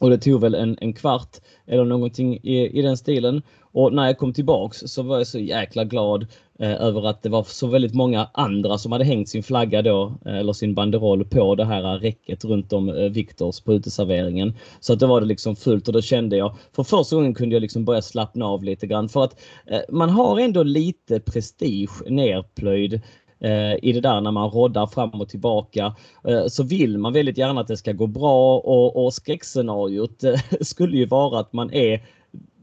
Och 0.00 0.10
det 0.10 0.18
tog 0.18 0.40
väl 0.40 0.54
en, 0.54 0.78
en 0.80 0.92
kvart 0.92 1.36
eller 1.66 1.84
någonting 1.84 2.38
i, 2.42 2.78
i 2.78 2.82
den 2.82 2.96
stilen. 2.96 3.42
Och 3.74 3.92
när 3.92 4.06
jag 4.06 4.18
kom 4.18 4.32
tillbaks 4.32 4.78
så 4.86 5.02
var 5.02 5.18
jag 5.18 5.26
så 5.26 5.38
jäkla 5.38 5.84
glad 5.84 6.26
eh, 6.58 6.82
över 6.82 7.06
att 7.06 7.22
det 7.22 7.28
var 7.28 7.42
så 7.42 7.66
väldigt 7.66 7.94
många 7.94 8.28
andra 8.34 8.78
som 8.78 8.92
hade 8.92 9.04
hängt 9.04 9.28
sin 9.28 9.42
flagga 9.42 9.82
då, 9.82 10.14
eh, 10.26 10.36
eller 10.36 10.52
sin 10.52 10.74
banderoll 10.74 11.24
på 11.24 11.54
det 11.54 11.64
här 11.64 11.94
eh, 11.94 12.00
räcket 12.00 12.44
runt 12.44 12.72
om 12.72 12.88
eh, 12.88 12.94
Viktors 12.94 13.60
på 13.60 13.74
uteserveringen. 13.74 14.54
Så 14.80 14.92
att 14.92 14.98
då 14.98 15.06
var 15.06 15.20
det 15.20 15.26
liksom 15.26 15.56
fullt 15.56 15.88
och 15.88 15.94
då 15.94 16.02
kände 16.02 16.36
jag, 16.36 16.54
för 16.72 16.82
första 16.82 17.16
gången 17.16 17.34
kunde 17.34 17.54
jag 17.54 17.60
liksom 17.60 17.84
börja 17.84 18.02
slappna 18.02 18.46
av 18.46 18.64
lite 18.64 18.86
grann 18.86 19.08
för 19.08 19.24
att 19.24 19.40
eh, 19.66 19.80
man 19.88 20.10
har 20.10 20.40
ändå 20.40 20.62
lite 20.62 21.20
prestige 21.20 22.02
nerplöjd 22.06 23.00
eh, 23.40 23.74
i 23.82 23.92
det 23.92 24.00
där 24.00 24.20
när 24.20 24.30
man 24.30 24.50
roddar 24.50 24.86
fram 24.86 25.20
och 25.20 25.28
tillbaka 25.28 25.94
eh, 26.28 26.46
så 26.46 26.62
vill 26.62 26.98
man 26.98 27.12
väldigt 27.12 27.38
gärna 27.38 27.60
att 27.60 27.68
det 27.68 27.76
ska 27.76 27.92
gå 27.92 28.06
bra 28.06 28.58
och, 28.58 29.04
och 29.04 29.14
skräckscenariot 29.14 30.24
skulle 30.60 30.96
ju 30.96 31.06
vara 31.06 31.40
att 31.40 31.52
man 31.52 31.72
är 31.72 32.00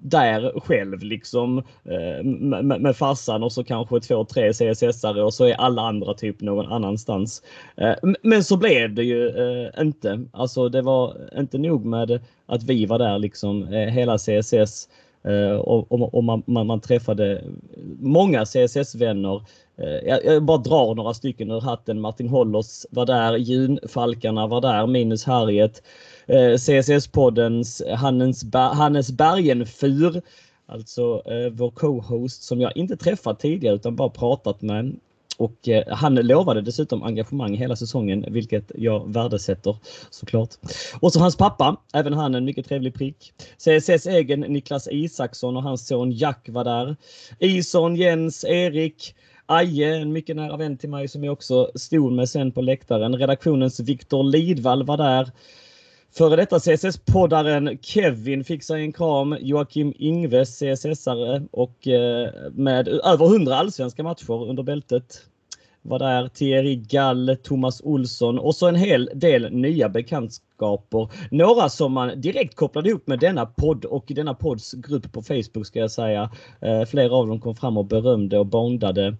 där 0.02 0.60
själv 0.60 1.04
liksom 1.04 1.58
eh, 1.86 2.24
med, 2.24 2.82
med 2.82 2.98
farsan 2.98 3.44
och 3.44 3.52
så 3.52 3.64
kanske 3.64 4.00
två, 4.00 4.26
tre 4.26 4.52
CSS-are 4.52 5.22
och 5.22 5.34
så 5.34 5.46
är 5.46 5.54
alla 5.54 5.82
andra 5.82 6.14
typ 6.14 6.42
någon 6.42 6.72
annanstans. 6.72 7.44
Eh, 7.78 7.94
men 8.24 8.44
så 8.44 8.58
blev 8.58 8.94
det 8.94 9.04
ju 9.04 9.28
eh, 9.28 9.82
inte. 9.82 10.26
Alltså 10.32 10.70
det 10.70 10.82
var 10.82 11.18
inte 11.38 11.58
nog 11.58 11.86
med 11.86 12.20
att 12.46 12.64
vi 12.64 12.86
var 12.86 13.00
där 13.00 13.20
liksom 13.20 13.68
hela 13.68 14.18
CSS 14.18 14.90
och, 15.60 15.92
och, 15.92 16.14
och 16.16 16.24
man, 16.24 16.44
man, 16.46 16.68
man, 16.68 16.80
träffade 16.80 17.44
många 18.00 18.46
CSS-vänner. 18.46 19.42
Jag, 20.06 20.26
jag, 20.26 20.44
bara 20.44 20.58
drar 20.58 20.96
några 20.96 21.14
stycken 21.14 21.52
ur 21.52 21.62
hatten. 21.62 22.02
Martin 22.02 22.30
Hollers 22.30 22.86
var 22.90 23.06
där, 23.06 23.38
Junfalkarna 23.38 24.48
var 24.48 24.62
där, 24.62 24.88
minus 24.88 25.26
Harriet. 25.26 25.84
Eh, 26.28 26.58
CSS-poddens 26.58 27.82
Hannes, 27.96 28.44
Hannes 28.54 29.12
Bergenfur. 29.12 30.22
Alltså 30.66 31.22
eh, 31.26 31.52
vår 31.52 31.72
co-host 31.72 32.44
som 32.44 32.62
jag 32.62 32.78
inte 32.78 32.98
träffat 32.98 33.40
tidigare 33.40 33.76
utan 33.76 33.96
bara 33.96 34.10
pratat 34.10 34.62
med. 34.62 34.96
Och 35.38 35.70
eh, 35.70 35.84
han 35.88 36.16
lovade 36.16 36.62
dessutom 36.62 37.04
engagemang 37.04 37.56
hela 37.56 37.76
säsongen, 37.76 38.26
vilket 38.28 38.72
jag 38.76 39.14
värdesätter 39.14 39.76
såklart. 40.10 40.50
Och 41.00 41.14
så 41.14 41.20
hans 41.20 41.38
pappa, 41.38 41.78
även 41.94 42.14
han 42.14 42.36
en 42.36 42.46
mycket 42.46 42.68
trevlig 42.68 42.94
prick. 42.94 43.34
CSS 43.58 44.06
egen 44.06 44.40
Niklas 44.40 44.88
Isaksson 44.92 45.58
och 45.58 45.64
hans 45.64 45.88
son 45.88 46.12
Jack 46.12 46.50
var 46.50 46.64
där. 46.64 46.96
Ison, 47.40 47.96
Jens, 47.96 48.44
Erik, 48.44 49.16
Aje, 49.46 49.96
en 49.96 50.14
mycket 50.14 50.36
nära 50.36 50.58
vän 50.58 50.78
till 50.78 50.90
mig 50.90 51.08
som 51.08 51.24
jag 51.24 51.34
också 51.34 51.72
stod 51.76 52.12
med 52.12 52.30
sen 52.30 52.52
på 52.52 52.62
läktaren. 52.62 53.18
Redaktionens 53.18 53.80
Viktor 53.80 54.24
Lidvall 54.24 54.84
var 54.84 54.98
där. 54.98 55.32
Före 56.14 56.36
detta 56.36 56.60
CSS-poddaren 56.60 57.78
Kevin 57.82 58.44
fick 58.44 58.64
sig 58.64 58.82
en 58.82 58.94
kram. 58.94 59.38
Joakim 59.40 59.94
Ingves, 59.98 60.62
CSS-are 60.62 61.48
och 61.52 61.88
eh, 61.88 62.30
med 62.52 62.88
över 62.88 63.26
100 63.26 63.56
allsvenska 63.56 64.04
matcher 64.04 64.50
under 64.50 64.64
bältet. 64.64 65.22
Var 65.82 66.00
där 66.00 66.28
Thierry 66.28 66.76
Gall, 66.76 67.38
Thomas 67.44 67.82
Olsson 67.82 68.40
och 68.40 68.56
så 68.56 68.68
en 68.68 68.76
hel 68.76 69.10
del 69.14 69.54
nya 69.54 69.90
bekantskaper. 69.90 71.10
Några 71.32 71.70
som 71.70 71.94
man 71.94 72.22
direkt 72.22 72.56
kopplade 72.56 72.90
ihop 72.90 73.08
med 73.08 73.20
denna 73.20 73.46
podd 73.46 73.86
och 73.86 74.06
denna 74.08 74.34
podds 74.34 74.72
grupp 74.72 75.12
på 75.12 75.22
Facebook 75.22 75.66
ska 75.66 75.80
jag 75.80 75.92
säga. 75.92 76.32
Eh, 76.62 76.86
flera 76.86 77.16
av 77.16 77.28
dem 77.28 77.42
kom 77.42 77.56
fram 77.56 77.78
och 77.78 77.86
berömde 77.86 78.40
och 78.40 78.46
bondade. 78.46 79.16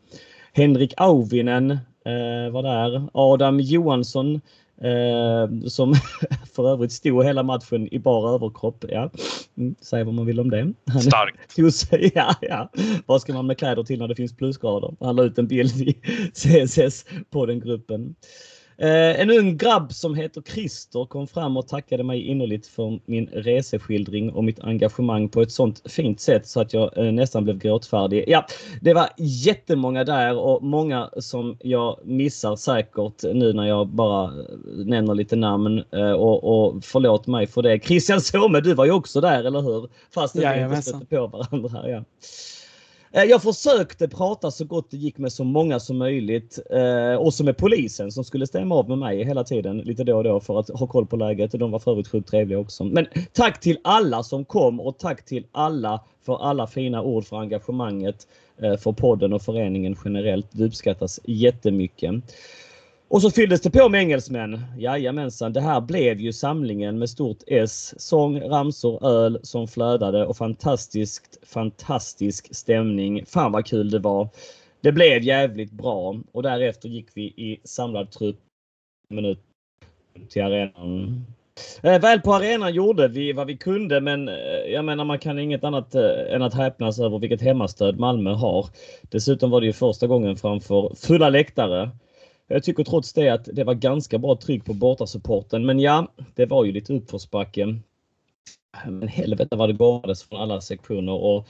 Henrik 0.54 0.94
Auvinen 0.98 1.72
eh, 2.06 2.52
var 2.52 2.64
där. 2.64 3.10
Adam 3.14 3.60
Johansson 3.60 4.42
Eh, 4.84 5.68
som 5.68 5.94
för 6.56 6.70
övrigt 6.74 6.92
stod 6.92 7.26
hela 7.26 7.44
matchen 7.44 7.94
i 7.94 8.00
bara 8.00 8.36
överkropp. 8.36 8.86
Ja, 8.90 9.12
mm, 9.58 9.76
säg 9.82 10.04
vad 10.04 10.14
man 10.14 10.26
vill 10.26 10.40
om 10.40 10.50
det. 10.50 10.74
Starkt! 11.02 11.76
Sig, 11.76 12.12
ja, 12.16 12.36
ja. 12.42 12.72
Vad 13.06 13.22
ska 13.22 13.34
man 13.34 13.48
med 13.48 13.58
kläder 13.58 13.84
till 13.84 14.00
när 14.00 14.08
det 14.08 14.16
finns 14.16 14.36
plusgrader? 14.36 14.96
Han 15.00 15.16
la 15.16 15.24
ut 15.24 15.38
en 15.38 15.48
bild 15.48 15.82
i 15.82 15.94
CSS 16.34 17.06
på 17.30 17.46
den 17.46 17.60
gruppen. 17.60 18.16
Eh, 18.82 19.22
en 19.22 19.32
ung 19.32 19.58
grabb 19.58 19.94
som 19.94 20.16
heter 20.16 20.42
Christer 20.42 21.06
kom 21.06 21.28
fram 21.28 21.58
och 21.58 21.68
tackade 21.68 22.04
mig 22.04 22.28
innerligt 22.28 22.68
för 22.68 23.00
min 23.06 23.28
reseskildring 23.28 24.32
och 24.32 24.44
mitt 24.44 24.60
engagemang 24.60 25.30
på 25.30 25.42
ett 25.42 25.52
sånt 25.52 25.92
fint 25.92 26.20
sätt 26.20 26.48
så 26.48 26.62
att 26.62 26.74
jag 26.74 26.98
eh, 26.98 27.12
nästan 27.12 27.44
blev 27.44 27.58
gråtfärdig. 27.58 28.24
Ja, 28.28 28.46
det 28.82 28.94
var 28.94 29.10
jättemånga 29.18 30.04
där 30.04 30.38
och 30.38 30.64
många 30.64 31.10
som 31.18 31.58
jag 31.60 32.00
missar 32.04 32.56
säkert 32.56 33.24
nu 33.34 33.54
när 33.54 33.68
jag 33.68 33.88
bara 33.88 34.32
nämner 34.86 35.16
lite 35.16 35.36
namn 35.36 35.84
och, 36.18 36.44
och 36.44 36.84
förlåt 36.84 37.28
mig 37.28 37.48
för 37.48 37.62
det. 37.62 37.80
Christian 37.80 38.22
Somme, 38.22 38.62
du 38.62 38.74
var 38.74 38.86
ju 38.86 38.92
också 38.92 39.22
där, 39.22 39.44
eller 39.44 39.62
hur? 39.62 39.90
Fast 40.14 40.36
vi 40.36 40.64
inte 40.64 40.82
stötte 40.82 41.06
på 41.06 41.28
varandra. 41.28 41.90
Ja. 41.90 42.04
Eh, 43.14 43.24
jag 43.24 43.42
försökte 43.42 44.08
prata 44.08 44.52
så 44.52 44.66
gott 44.66 44.92
det 44.92 44.98
gick 44.98 45.18
med 45.18 45.34
så 45.34 45.44
många 45.44 45.80
som 45.80 45.98
möjligt. 45.98 46.60
Eh, 46.70 47.16
och 47.16 47.34
så 47.34 47.44
med 47.44 47.58
polisen 47.58 48.12
som 48.12 48.24
skulle 48.24 48.48
stämma 48.48 48.76
av 48.76 48.90
med 48.90 48.98
mig 48.98 49.24
hela 49.24 49.44
tiden 49.44 49.78
lite 49.78 50.04
då 50.04 50.18
och 50.18 50.24
då 50.24 50.40
för 50.40 50.60
att 50.60 50.70
ha 50.70 50.88
koll 50.88 51.06
på 51.06 51.16
läget. 51.16 51.52
De 51.52 51.72
var 51.72 51.80
för 51.80 51.92
övrigt 51.92 52.08
sjukt 52.08 52.30
trevliga 52.30 52.60
också. 52.60 52.84
Men 52.84 53.08
tack 53.34 53.60
till 53.60 53.78
alla 53.82 54.24
som 54.24 54.46
kom 54.46 54.80
och 54.80 54.98
tack 54.98 55.26
till 55.26 55.46
alla 55.52 56.04
för 56.26 56.44
alla 56.50 56.68
fina 56.68 57.02
ord 57.02 57.26
för 57.26 57.38
engagemanget 57.38 58.28
eh, 58.62 58.78
för 58.78 58.92
podden 58.92 59.34
och 59.34 59.42
föreningen 59.42 59.96
generellt. 60.06 60.48
Det 60.52 60.64
uppskattas 60.64 61.20
jättemycket. 61.24 62.12
Och 63.12 63.22
så 63.22 63.32
fylldes 63.32 63.62
det 63.62 63.72
på 63.72 63.90
med 63.90 64.02
engelsmän. 64.02 64.62
Jajamensan, 64.78 65.54
det 65.54 65.62
här 65.62 65.82
blev 65.82 66.20
ju 66.20 66.34
samlingen 66.34 67.00
med 67.00 67.10
stort 67.10 67.38
S. 67.48 67.94
Sång, 67.98 68.40
ramsor, 68.42 69.06
öl 69.06 69.40
som 69.44 69.68
flödade 69.68 70.26
och 70.26 70.38
fantastiskt, 70.38 71.40
fantastisk 71.44 72.56
stämning. 72.56 73.26
Fan 73.26 73.52
vad 73.52 73.66
kul 73.66 73.90
det 73.90 74.00
var. 74.00 74.30
Det 74.82 74.92
blev 74.92 75.24
jävligt 75.24 75.72
bra 75.72 76.16
och 76.32 76.44
därefter 76.44 76.90
gick 76.90 77.08
vi 77.14 77.24
i 77.24 77.60
samlad 77.64 78.12
trupp 78.12 78.40
minut 79.10 79.40
till 80.30 80.44
arenan. 80.44 81.26
Eh, 81.84 82.02
väl 82.02 82.22
på 82.22 82.34
arenan 82.34 82.74
gjorde 82.74 83.08
vi 83.08 83.34
vad 83.34 83.48
vi 83.48 83.58
kunde 83.58 84.02
men 84.02 84.30
eh, 84.30 84.36
jag 84.74 84.86
menar 84.86 85.04
man 85.04 85.20
kan 85.20 85.40
inget 85.40 85.64
annat 85.64 85.96
eh, 85.96 86.34
än 86.36 86.42
att 86.42 86.54
häpnas 86.54 87.00
över 87.00 87.20
vilket 87.20 87.42
hemmastöd 87.42 88.00
Malmö 88.00 88.34
har. 88.34 88.66
Dessutom 89.02 89.50
var 89.52 89.62
det 89.62 89.68
ju 89.68 89.74
första 89.74 90.08
gången 90.08 90.38
framför 90.38 90.96
fulla 90.96 91.30
läktare. 91.30 91.90
Jag 92.52 92.64
tycker 92.64 92.84
trots 92.84 93.14
det 93.14 93.30
att 93.30 93.50
det 93.54 93.64
var 93.64 93.74
ganska 93.74 94.18
bra 94.18 94.36
tryck 94.36 94.66
på 94.66 94.74
bortasupporten. 94.74 95.66
Men 95.66 95.80
ja, 95.80 96.08
det 96.36 96.46
var 96.46 96.66
ju 96.66 96.72
lite 96.72 96.94
uppförsbacke. 96.94 97.80
Men 98.86 99.08
helvete 99.08 99.56
vad 99.56 99.70
det 99.70 99.74
gåades 99.74 100.24
från 100.24 100.42
alla 100.42 100.62
sektioner. 100.62 101.14
Och 101.14 101.48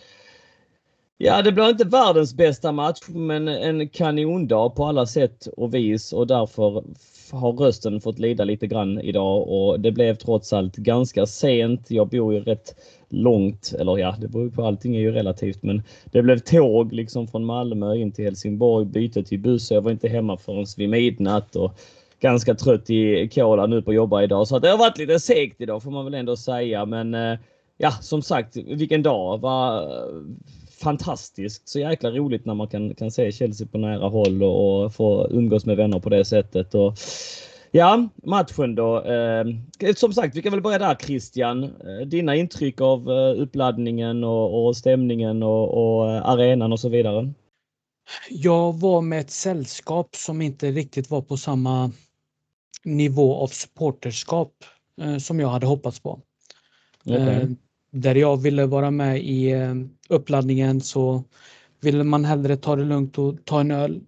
ja, 1.17 1.41
det 1.41 1.51
blir 1.51 1.69
inte 1.69 1.83
världens 1.83 2.33
bästa 2.33 2.71
match, 2.71 2.99
men 3.07 3.47
en 3.47 3.89
kanondag 3.89 4.69
på 4.69 4.85
alla 4.85 5.05
sätt 5.05 5.47
och 5.57 5.73
vis 5.73 6.13
och 6.13 6.27
därför 6.27 6.83
har 7.31 7.53
rösten 7.53 8.01
fått 8.01 8.19
lida 8.19 8.43
lite 8.43 8.67
grann 8.67 8.99
idag 8.99 9.47
och 9.47 9.79
det 9.79 9.91
blev 9.91 10.15
trots 10.15 10.53
allt 10.53 10.75
ganska 10.75 11.25
sent. 11.25 11.91
Jag 11.91 12.07
bor 12.07 12.33
ju 12.33 12.39
rätt 12.39 12.75
långt, 13.13 13.73
eller 13.79 13.97
ja, 13.97 14.15
det 14.21 14.27
beror 14.27 14.49
på 14.49 14.65
allting 14.65 14.95
är 14.95 14.99
ju 14.99 15.11
relativt, 15.11 15.63
men 15.63 15.83
det 16.11 16.21
blev 16.21 16.39
tåg 16.39 16.93
liksom 16.93 17.27
från 17.27 17.45
Malmö 17.45 17.95
in 17.95 18.11
till 18.11 18.25
Helsingborg, 18.25 18.85
byte 18.85 19.23
till 19.23 19.39
buss. 19.39 19.71
Jag 19.71 19.81
var 19.81 19.91
inte 19.91 20.09
hemma 20.09 20.37
förrän 20.37 20.65
vid 20.77 20.89
midnatt 20.89 21.55
och 21.55 21.79
ganska 22.19 22.55
trött 22.55 22.89
i 22.89 23.29
kola 23.33 23.65
nu 23.65 23.81
på 23.81 23.93
jobba 23.93 24.23
idag. 24.23 24.47
Så 24.47 24.59
det 24.59 24.69
har 24.69 24.77
varit 24.77 24.97
lite 24.97 25.19
segt 25.19 25.61
idag 25.61 25.83
får 25.83 25.91
man 25.91 26.05
väl 26.05 26.13
ändå 26.13 26.37
säga. 26.37 26.85
Men 26.85 27.13
eh, 27.13 27.39
ja, 27.77 27.91
som 27.91 28.21
sagt, 28.21 28.55
vilken 28.55 29.03
dag. 29.03 29.37
Var 29.37 29.89
fantastiskt. 30.81 31.69
Så 31.69 31.79
jäkla 31.79 32.11
roligt 32.11 32.45
när 32.45 32.53
man 32.53 32.67
kan, 32.67 32.95
kan 32.95 33.11
se 33.11 33.31
Chelsea 33.31 33.67
på 33.67 33.77
nära 33.77 34.07
håll 34.07 34.43
och, 34.43 34.83
och 34.83 34.93
få 34.93 35.27
umgås 35.31 35.65
med 35.65 35.77
vänner 35.77 35.99
på 35.99 36.09
det 36.09 36.25
sättet. 36.25 36.75
Och, 36.75 36.93
Ja, 37.73 38.09
matchen 38.23 38.75
då. 38.75 39.01
Eh, 39.03 39.45
som 39.95 40.13
sagt, 40.13 40.35
vi 40.35 40.41
kan 40.41 40.51
väl 40.51 40.61
börja 40.61 40.79
där 40.79 40.95
Christian. 40.95 41.63
Eh, 41.63 42.07
dina 42.07 42.35
intryck 42.35 42.81
av 42.81 43.11
eh, 43.11 43.41
uppladdningen 43.41 44.23
och, 44.23 44.65
och 44.65 44.77
stämningen 44.77 45.43
och, 45.43 45.97
och, 45.97 46.29
arenan 46.29 46.71
och 46.71 46.79
så 46.79 46.89
vidare? 46.89 47.33
Jag 48.29 48.79
var 48.79 49.01
med 49.01 49.19
ett 49.19 49.31
sällskap 49.31 50.15
som 50.15 50.41
inte 50.41 50.71
riktigt 50.71 51.09
var 51.09 51.21
på 51.21 51.37
samma 51.37 51.91
nivå 52.83 53.35
av 53.35 53.47
supporterskap 53.47 54.53
som 55.19 55.39
jag 55.39 55.47
hade 55.47 55.65
hoppats 55.65 55.99
på. 55.99 56.19
Okay. 57.05 57.55
där 57.91 58.15
jag 58.15 58.37
ville 58.37 58.65
vara 58.65 58.91
med 58.91 59.23
i 59.23 59.55
uppladdningen 60.09 60.81
så 60.81 61.23
ville 61.81 62.03
man 62.03 62.25
hellre 62.25 62.57
ta 62.57 62.75
det 62.75 62.83
lugnt 62.83 63.17
och 63.17 63.45
ta 63.45 63.59
en 63.59 63.71
öl. 63.71 64.01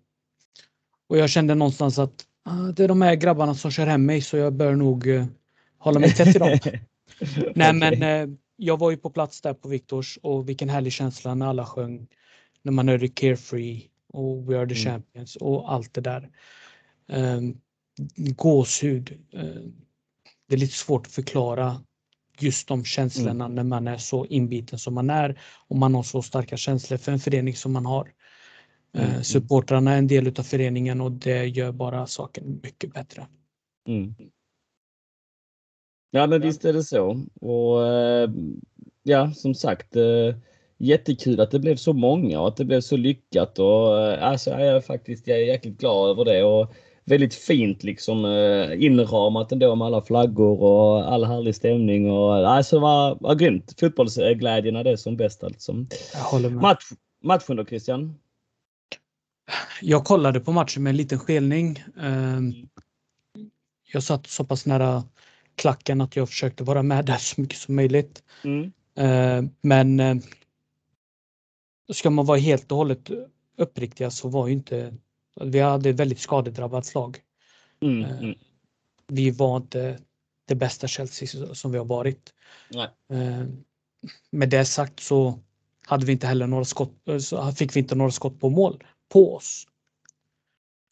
Och 1.09 1.17
jag 1.17 1.29
kände 1.29 1.55
någonstans 1.55 1.99
att 1.99 2.25
det 2.75 2.83
är 2.83 2.87
de 2.87 3.01
här 3.01 3.15
grabbarna 3.15 3.55
som 3.55 3.71
kör 3.71 3.87
hem 3.87 4.05
mig 4.05 4.21
så 4.21 4.37
jag 4.37 4.53
bör 4.53 4.75
nog 4.75 5.07
uh, 5.07 5.25
hålla 5.77 5.99
mig 5.99 6.13
tätt 6.13 6.31
till 6.31 6.39
dem. 6.39 6.59
Nej 7.55 7.73
men 7.73 8.03
uh, 8.03 8.35
jag 8.57 8.79
var 8.79 8.91
ju 8.91 8.97
på 8.97 9.09
plats 9.09 9.41
där 9.41 9.53
på 9.53 9.67
Viktors 9.69 10.19
och 10.23 10.49
vilken 10.49 10.69
härlig 10.69 10.93
känsla 10.93 11.35
när 11.35 11.47
alla 11.47 11.65
sjöng. 11.65 12.07
När 12.61 12.71
man 12.71 12.87
hörde 12.87 13.07
Carefree 13.07 13.81
och 14.13 14.49
We 14.49 14.59
are 14.59 14.67
the 14.67 14.75
mm. 14.75 14.83
champions 14.83 15.35
och 15.35 15.73
allt 15.73 15.93
det 15.93 16.01
där. 16.01 16.29
Um, 17.07 17.57
gåshud. 18.17 19.19
Uh, 19.33 19.67
det 20.47 20.55
är 20.55 20.59
lite 20.59 20.77
svårt 20.77 21.07
att 21.07 21.13
förklara 21.13 21.81
just 22.39 22.67
de 22.67 22.85
känslorna 22.85 23.45
mm. 23.45 23.55
när 23.55 23.63
man 23.63 23.87
är 23.87 23.97
så 23.97 24.25
inbiten 24.25 24.79
som 24.79 24.93
man 24.93 25.09
är 25.09 25.39
och 25.67 25.75
man 25.75 25.95
har 25.95 26.03
så 26.03 26.21
starka 26.21 26.57
känslor 26.57 26.97
för 26.97 27.11
en 27.11 27.19
förening 27.19 27.55
som 27.55 27.73
man 27.73 27.85
har. 27.85 28.11
Mm. 28.97 29.09
Eh, 29.09 29.21
supportrarna 29.21 29.93
är 29.93 29.97
en 29.97 30.07
del 30.07 30.27
av 30.27 30.43
föreningen 30.43 31.01
och 31.01 31.11
det 31.11 31.45
gör 31.45 31.71
bara 31.71 32.07
saken 32.07 32.59
mycket 32.63 32.93
bättre. 32.93 33.27
Mm. 33.87 34.15
Ja 36.11 36.27
men 36.27 36.41
visst 36.41 36.65
är 36.65 36.73
det 36.73 36.83
så. 36.83 37.25
Och 37.41 37.87
eh, 37.87 38.29
ja 39.03 39.31
som 39.31 39.55
sagt 39.55 39.95
eh, 39.95 40.35
jättekul 40.77 41.39
att 41.39 41.51
det 41.51 41.59
blev 41.59 41.75
så 41.75 41.93
många 41.93 42.41
och 42.41 42.47
att 42.47 42.57
det 42.57 42.65
blev 42.65 42.81
så 42.81 42.97
lyckat 42.97 43.59
och 43.59 43.97
alltså 44.23 44.49
jag 44.49 44.61
är 44.61 44.81
faktiskt 44.81 45.27
jag 45.27 45.37
är 45.37 45.45
jäkligt 45.45 45.79
glad 45.79 46.09
över 46.09 46.25
det 46.25 46.43
och 46.43 46.73
väldigt 47.05 47.33
fint 47.33 47.83
liksom 47.83 48.25
inramat 48.77 49.51
ändå 49.51 49.75
med 49.75 49.85
alla 49.85 50.01
flaggor 50.01 50.61
och 50.61 51.13
all 51.13 51.25
härlig 51.25 51.55
stämning 51.55 52.11
och 52.11 52.35
alltså 52.35 52.75
det 52.75 52.81
var, 52.81 53.17
var 53.19 53.35
grymt. 53.35 53.75
Fotbollsglädjen 53.79 54.75
är 54.75 54.83
det 54.83 54.97
som 54.97 55.17
bäst 55.17 55.43
alltså. 55.43 55.73
Jag 56.13 56.19
håller 56.19 56.49
med. 56.49 56.61
Match, 56.61 56.83
matchen 57.23 57.55
då 57.55 57.65
Christian? 57.65 58.15
Jag 59.81 60.05
kollade 60.05 60.39
på 60.39 60.51
matchen 60.51 60.83
med 60.83 60.89
en 60.91 60.97
liten 60.97 61.19
skelning. 61.19 61.83
Ehm, 61.99 62.53
jag 63.91 64.03
satt 64.03 64.27
så 64.27 64.45
pass 64.45 64.65
nära 64.65 65.03
klacken 65.55 66.01
att 66.01 66.15
jag 66.15 66.29
försökte 66.29 66.63
vara 66.63 66.83
med 66.83 67.05
där 67.05 67.17
så 67.17 67.41
mycket 67.41 67.57
som 67.57 67.75
möjligt. 67.75 68.23
Mm. 68.43 68.71
Ehm, 68.95 69.49
men 69.61 69.99
eh, 69.99 70.15
ska 71.93 72.09
man 72.09 72.25
vara 72.25 72.37
helt 72.37 72.71
och 72.71 72.77
hållet 72.77 73.09
uppriktiga 73.57 74.11
så 74.11 74.29
var 74.29 74.47
ju 74.47 74.53
inte 74.53 74.93
vi 75.41 75.59
hade 75.59 75.89
ett 75.89 75.95
väldigt 75.95 76.19
skadedrabbat 76.19 76.95
lag. 76.95 77.19
Mm, 77.81 78.03
ehm, 78.03 78.17
mm. 78.17 78.35
Vi 79.07 79.31
var 79.31 79.57
inte 79.57 79.99
det 80.47 80.55
bästa 80.55 80.87
Chelsea 80.87 81.55
som 81.55 81.71
vi 81.71 81.77
har 81.77 81.85
varit. 81.85 82.33
Nej. 82.69 82.89
Med 84.31 84.49
det 84.49 84.65
sagt 84.65 84.99
så 84.99 85.39
hade 85.85 86.05
vi 86.05 86.11
inte 86.11 86.27
heller 86.27 86.47
några 86.47 86.65
skott, 86.65 86.93
så 87.19 87.51
fick 87.51 87.75
vi 87.75 87.79
inte 87.79 87.95
några 87.95 88.11
skott 88.11 88.39
på 88.39 88.49
mål 88.49 88.83
på 89.13 89.35
oss. 89.35 89.67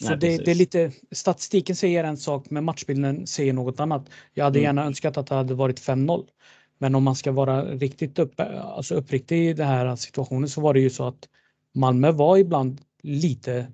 Så 0.03 0.09
Nej, 0.09 0.17
det, 0.17 0.37
det, 0.37 0.51
är 0.51 0.55
lite, 0.55 0.91
statistiken 1.11 1.75
säger 1.75 2.03
en 2.03 2.17
sak 2.17 2.49
men 2.49 2.63
matchbilden 2.63 3.27
säger 3.27 3.53
något 3.53 3.79
annat. 3.79 4.09
Jag 4.33 4.43
hade 4.43 4.59
mm. 4.59 4.63
gärna 4.63 4.85
önskat 4.85 5.17
att 5.17 5.27
det 5.27 5.35
hade 5.35 5.53
varit 5.53 5.81
5-0. 5.81 6.27
Men 6.77 6.95
om 6.95 7.03
man 7.03 7.15
ska 7.15 7.31
vara 7.31 7.65
riktigt 7.65 8.19
upp, 8.19 8.39
alltså 8.39 8.95
uppriktig 8.95 9.49
i 9.49 9.53
den 9.53 9.67
här 9.67 9.95
situationen 9.95 10.49
så 10.49 10.61
var 10.61 10.73
det 10.73 10.79
ju 10.79 10.89
så 10.89 11.07
att 11.07 11.29
Malmö 11.73 12.11
var 12.11 12.37
ibland 12.37 12.81
lite 13.03 13.71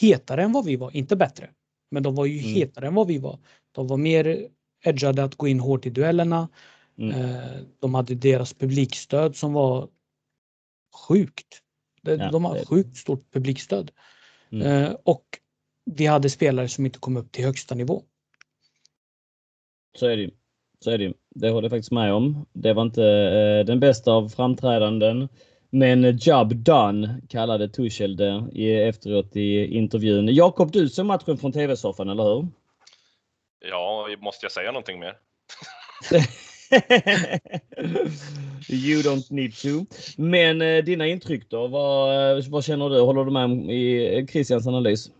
hetare 0.00 0.42
än 0.42 0.52
vad 0.52 0.64
vi 0.64 0.76
var, 0.76 0.96
inte 0.96 1.16
bättre. 1.16 1.50
Men 1.90 2.02
de 2.02 2.14
var 2.14 2.26
ju 2.26 2.38
mm. 2.38 2.54
hetare 2.54 2.86
än 2.86 2.94
vad 2.94 3.06
vi 3.06 3.18
var. 3.18 3.38
De 3.72 3.86
var 3.86 3.96
mer 3.96 4.48
edgade 4.84 5.24
att 5.24 5.34
gå 5.34 5.48
in 5.48 5.60
hårt 5.60 5.86
i 5.86 5.90
duellerna. 5.90 6.48
Mm. 6.98 7.20
Eh, 7.20 7.60
de 7.80 7.94
hade 7.94 8.14
deras 8.14 8.54
publikstöd 8.54 9.36
som 9.36 9.52
var 9.52 9.88
sjukt. 11.08 11.61
De, 12.02 12.12
ja, 12.12 12.30
de 12.30 12.44
har 12.44 12.64
sjukt 12.64 12.96
stort 12.96 13.32
publikstöd. 13.32 13.90
Mm. 14.52 14.66
Eh, 14.66 14.96
och 15.04 15.24
vi 15.84 16.06
hade 16.06 16.30
spelare 16.30 16.68
som 16.68 16.86
inte 16.86 16.98
kom 16.98 17.16
upp 17.16 17.32
till 17.32 17.44
högsta 17.44 17.74
nivå. 17.74 18.02
Så 19.98 20.06
är 20.06 20.16
det 20.16 20.22
ju. 20.22 20.30
Så 20.80 20.90
är 20.90 20.98
det 20.98 21.04
ju. 21.04 21.14
Det 21.34 21.50
håller 21.50 21.64
jag 21.64 21.70
faktiskt 21.70 21.92
med 21.92 22.12
om. 22.12 22.46
Det 22.52 22.72
var 22.72 22.82
inte 22.82 23.04
eh, 23.04 23.66
den 23.66 23.80
bästa 23.80 24.12
av 24.12 24.28
framträdanden. 24.28 25.28
Men 25.70 26.16
job 26.16 26.54
done 26.54 27.20
kallade 27.28 27.68
Tuchel 27.68 28.16
det 28.16 28.88
efteråt 28.88 29.36
i 29.36 29.76
intervjun. 29.76 30.34
Jakob, 30.34 30.72
du 30.72 30.88
såg 30.88 31.06
matchen 31.06 31.38
från 31.38 31.52
TV-soffan, 31.52 32.08
eller 32.08 32.24
hur? 32.24 32.48
Ja, 33.70 34.08
måste 34.20 34.44
jag 34.44 34.52
säga 34.52 34.72
någonting 34.72 35.00
mer? 35.00 35.16
you 38.68 39.02
don't 39.02 39.30
need 39.30 39.54
to. 39.54 39.86
Men 40.16 40.62
eh, 40.62 40.84
dina 40.84 41.06
intryck 41.06 41.50
då? 41.50 41.66
Vad, 41.66 42.36
eh, 42.38 42.44
vad 42.48 42.64
känner 42.64 42.88
du? 42.88 43.00
Håller 43.00 43.24
du 43.24 43.30
med 43.30 43.50
i 43.70 44.18
eh, 44.18 44.26
Christians 44.26 44.66
analys? 44.66 45.10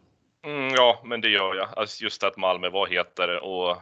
Mm, 0.46 0.74
ja, 0.74 1.02
men 1.04 1.20
det 1.20 1.28
gör 1.28 1.54
jag. 1.54 1.68
Alltså 1.76 2.04
just 2.04 2.24
att 2.24 2.36
Malmö 2.36 2.70
var 2.70 2.86
hetare 2.86 3.38
och 3.38 3.76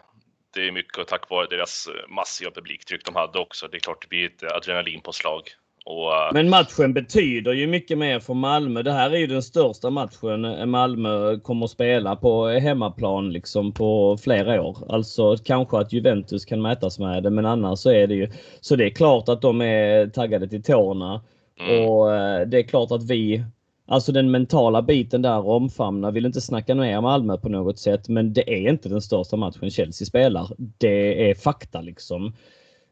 det 0.54 0.68
är 0.68 0.72
mycket 0.72 1.08
tack 1.08 1.30
vare 1.30 1.46
deras 1.46 1.86
eh, 1.86 2.08
massiva 2.08 2.50
publiktryck 2.50 3.04
de 3.04 3.14
hade 3.14 3.38
också. 3.38 3.68
Det 3.68 3.76
är 3.76 3.80
klart 3.80 4.02
det 4.02 4.08
blir 4.08 4.26
ett 4.26 4.42
adrenalinpåslag. 4.42 5.42
Och, 5.84 6.14
eh, 6.14 6.32
Men 6.32 6.48
matchen 6.48 6.92
betyder 6.92 7.52
ju 7.52 7.66
mycket 7.66 7.98
mer 7.98 8.20
för 8.20 8.34
Malmö. 8.34 8.82
Det 8.82 8.92
här 8.92 9.10
är 9.10 9.18
ju 9.18 9.26
den 9.26 9.42
största 9.42 9.90
matchen 9.90 10.70
Malmö 10.70 11.38
kommer 11.38 11.64
att 11.64 11.70
spela 11.70 12.16
på 12.16 12.46
hemmaplan 12.48 13.32
liksom 13.32 13.72
på 13.72 14.16
flera 14.22 14.62
år. 14.62 14.76
Alltså 14.88 15.36
kanske 15.36 15.78
att 15.78 15.92
Juventus 15.92 16.44
kan 16.44 16.62
mätas 16.62 16.98
med 16.98 17.22
det, 17.22 17.30
men 17.30 17.46
annars 17.46 17.78
så 17.78 17.90
är 17.90 18.06
det 18.06 18.14
ju 18.14 18.28
så 18.60 18.76
det 18.76 18.84
är 18.84 18.90
klart 18.90 19.28
att 19.28 19.42
de 19.42 19.60
är 19.60 20.06
taggade 20.06 20.48
till 20.48 20.62
tårna. 20.62 21.20
Mm. 21.60 21.88
Och 21.88 22.14
eh, 22.14 22.46
det 22.46 22.58
är 22.58 22.62
klart 22.62 22.90
att 22.90 23.10
vi 23.10 23.44
Alltså 23.90 24.12
den 24.12 24.30
mentala 24.30 24.82
biten 24.82 25.22
där 25.22 25.46
omfamnar, 25.46 26.12
vill 26.12 26.26
inte 26.26 26.40
snacka 26.40 26.74
ner 26.74 27.00
Malmö 27.00 27.36
på 27.36 27.48
något 27.48 27.78
sätt, 27.78 28.08
men 28.08 28.32
det 28.32 28.50
är 28.50 28.70
inte 28.70 28.88
den 28.88 29.02
största 29.02 29.36
matchen 29.36 29.70
Chelsea 29.70 30.06
spelar. 30.06 30.48
Det 30.78 31.30
är 31.30 31.34
fakta 31.34 31.80
liksom 31.80 32.32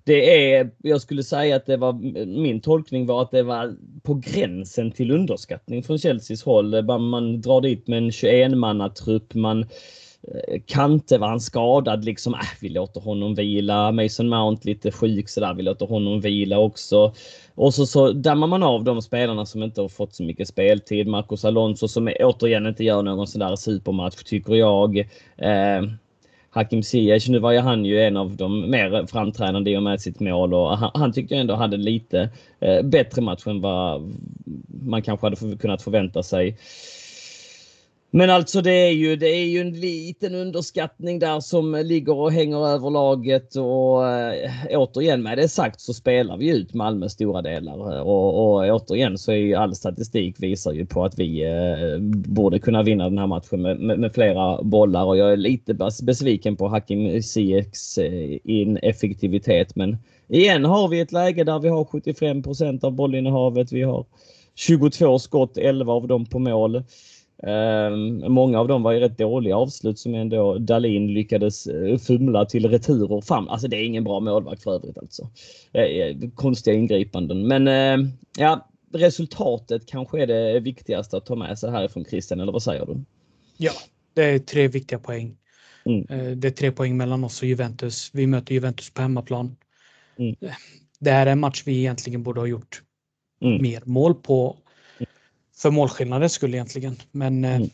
det 0.09 0.55
är, 0.55 0.71
jag 0.83 1.01
skulle 1.01 1.23
säga 1.23 1.57
att 1.57 1.67
det 1.67 1.77
var, 1.77 1.93
min 2.27 2.61
tolkning 2.61 3.07
var 3.07 3.23
att 3.23 3.31
det 3.31 3.43
var 3.43 3.75
på 4.03 4.15
gränsen 4.15 4.91
till 4.91 5.11
underskattning 5.11 5.83
från 5.83 5.99
Chelseas 5.99 6.43
håll. 6.43 6.85
Man 7.01 7.41
drar 7.41 7.61
dit 7.61 7.87
med 7.87 7.99
en 7.99 8.11
21-mannatrupp, 8.11 9.35
man 9.35 9.63
eh, 10.23 10.61
Kante 10.67 11.19
var 11.19 11.29
han 11.29 11.41
skadad 11.41 12.05
liksom. 12.05 12.35
Äh, 12.35 12.41
vi 12.61 12.69
låter 12.69 13.01
honom 13.01 13.35
vila. 13.35 13.93
Mason 13.93 14.29
Mount 14.29 14.69
lite 14.69 14.93
sjuk 14.93 15.29
sådär. 15.29 15.55
Vi 15.55 15.63
låter 15.63 15.87
honom 15.87 16.21
vila 16.21 16.59
också. 16.59 17.15
Och 17.55 17.75
så, 17.75 17.87
så 17.87 18.13
dammar 18.13 18.47
man 18.47 18.63
av 18.63 18.85
de 18.85 19.03
spelarna 19.03 19.47
som 19.47 19.63
inte 19.63 19.81
har 19.81 19.89
fått 19.89 20.15
så 20.15 20.23
mycket 20.23 20.49
speltid. 20.49 21.07
Marcos 21.07 21.45
Alonso 21.45 21.89
som 21.89 22.11
återigen 22.21 22.67
inte 22.67 22.85
gör 22.85 23.03
någon 23.03 23.27
sån 23.27 23.41
där 23.41 23.57
supermatch 23.57 24.23
tycker 24.23 24.55
jag. 24.55 24.99
Eh, 25.37 25.83
Hakim 26.59 26.83
Ziyech, 26.83 27.29
nu 27.29 27.39
var 27.39 27.53
ju 27.53 27.59
han 27.59 27.85
ju 27.85 28.01
en 28.01 28.17
av 28.17 28.37
de 28.37 28.71
mer 28.71 29.07
framträdande 29.07 29.71
i 29.71 29.77
och 29.77 29.83
med 29.83 30.01
sitt 30.01 30.21
mål 30.21 30.55
och 30.55 30.79
han, 30.79 30.91
han 30.95 31.13
tyckte 31.13 31.35
jag 31.35 31.41
ändå 31.41 31.55
hade 31.55 31.77
lite 31.77 32.31
eh, 32.61 32.83
bättre 32.83 33.23
match 33.23 33.47
än 33.47 33.61
vad 33.61 34.17
man 34.85 35.03
kanske 35.03 35.27
hade 35.27 35.57
kunnat 35.57 35.83
förvänta 35.83 36.23
sig. 36.23 36.57
Men 38.11 38.31
alltså 38.31 38.63
det 38.63 38.71
är 38.71 38.91
ju, 38.91 39.17
det 39.17 39.29
är 39.29 39.45
ju 39.45 39.61
en 39.61 39.81
liten 39.81 40.35
underskattning 40.35 41.19
där 41.19 41.41
som 41.41 41.75
ligger 41.75 42.15
och 42.15 42.33
hänger 42.33 42.69
över 42.69 42.91
laget 42.91 43.57
och 43.57 44.09
äh, 44.09 44.51
återigen 44.71 45.23
med 45.23 45.39
det 45.39 45.49
sagt 45.49 45.81
så 45.81 45.95
spelar 45.95 46.37
vi 46.37 46.49
ut 46.51 46.75
Malmö 46.75 47.09
stora 47.09 47.43
delar 47.43 47.97
eh, 47.97 48.01
och, 48.01 48.55
och 48.55 48.69
återigen 48.69 49.19
så 49.19 49.33
är 49.33 49.37
ju 49.37 49.55
all 49.55 49.75
statistik 49.75 50.37
visar 50.39 50.73
ju 50.73 50.87
på 50.87 51.05
att 51.05 51.19
vi 51.19 51.45
äh, 51.45 51.99
borde 52.29 52.59
kunna 52.59 52.83
vinna 52.83 53.09
den 53.09 53.19
här 53.19 53.27
matchen 53.27 53.63
med, 53.63 53.79
med, 53.79 53.99
med, 53.99 54.15
flera 54.15 54.63
bollar 54.63 55.05
och 55.05 55.17
jag 55.17 55.33
är 55.33 55.37
lite 55.37 55.75
besviken 56.03 56.57
på 56.57 56.69
Hakim 56.69 57.23
Ziyechs 57.23 57.99
äh, 57.99 58.39
ineffektivitet 58.45 59.77
men 59.77 59.97
igen 60.29 60.65
har 60.65 60.89
vi 60.89 61.01
ett 61.01 61.13
läge 61.13 61.45
där 61.45 61.59
vi 61.59 61.69
har 61.69 61.85
75% 61.85 62.85
av 62.85 62.93
bollinnehavet. 62.93 63.73
Vi 63.73 63.83
har 63.83 64.07
22 64.55 65.19
skott, 65.19 65.59
11 65.59 65.93
av 65.93 66.09
dem 66.09 66.27
på 66.27 66.39
mål. 66.39 66.83
Um, 67.43 68.33
många 68.33 68.61
av 68.61 68.69
dem 68.69 68.83
var 68.83 68.93
ju 68.93 69.01
rätt 69.01 69.19
dåliga 69.19 69.57
avslut 69.57 69.99
som 69.99 70.15
ändå 70.15 70.59
Dalin 70.59 71.15
lyckades 71.15 71.69
uh, 71.69 71.99
fumla 71.99 72.45
till 72.45 72.69
returer 72.69 73.21
fram. 73.21 73.49
Alltså 73.49 73.69
det 73.69 73.77
är 73.77 73.85
ingen 73.85 74.05
bra 74.05 74.21
målvakt 74.21 74.63
för 74.63 74.75
övrigt 74.75 74.99
alltså. 74.99 75.23
Uh, 75.23 76.31
konstiga 76.35 76.77
ingripanden. 76.77 77.47
Men 77.47 77.69
uh, 77.69 78.09
ja, 78.39 78.69
resultatet 78.93 79.87
kanske 79.87 80.23
är 80.23 80.27
det 80.27 80.61
viktigaste 80.61 81.17
att 81.17 81.27
ta 81.27 81.35
med 81.35 81.59
sig 81.59 81.71
härifrån 81.71 82.05
Christian, 82.05 82.41
eller 82.41 82.53
vad 82.53 82.63
säger 82.63 82.87
du? 82.87 83.05
Ja, 83.57 83.73
det 84.15 84.25
är 84.25 84.39
tre 84.39 84.69
viktiga 84.69 84.99
poäng. 84.99 85.37
Mm. 85.85 86.07
Eh, 86.11 86.37
det 86.37 86.49
är 86.49 86.53
tre 86.53 86.73
poäng 86.73 86.97
mellan 86.97 87.25
oss 87.25 87.43
och 87.43 87.49
Juventus. 87.49 88.11
Vi 88.13 88.27
möter 88.27 88.55
Juventus 88.55 88.91
på 88.91 89.03
hemmaplan. 89.03 89.57
Mm. 90.19 90.37
Det 90.99 91.11
här 91.11 91.27
är 91.27 91.33
en 91.33 91.41
match 91.41 91.63
vi 91.67 91.79
egentligen 91.79 92.23
borde 92.23 92.41
ha 92.41 92.47
gjort 92.47 92.83
mm. 93.41 93.63
mer 93.63 93.83
mål 93.85 94.15
på 94.15 94.57
för 95.59 95.71
målskillnadens 95.71 96.33
skull 96.33 96.55
egentligen. 96.55 96.97
Men 97.11 97.45
eh, 97.45 97.57
mm. 97.57 97.71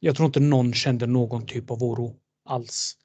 jag 0.00 0.16
tror 0.16 0.26
inte 0.26 0.40
någon 0.40 0.72
kände 0.72 1.06
någon 1.06 1.46
typ 1.46 1.70
av 1.70 1.82
oro 1.82 2.14
alls. 2.44 2.96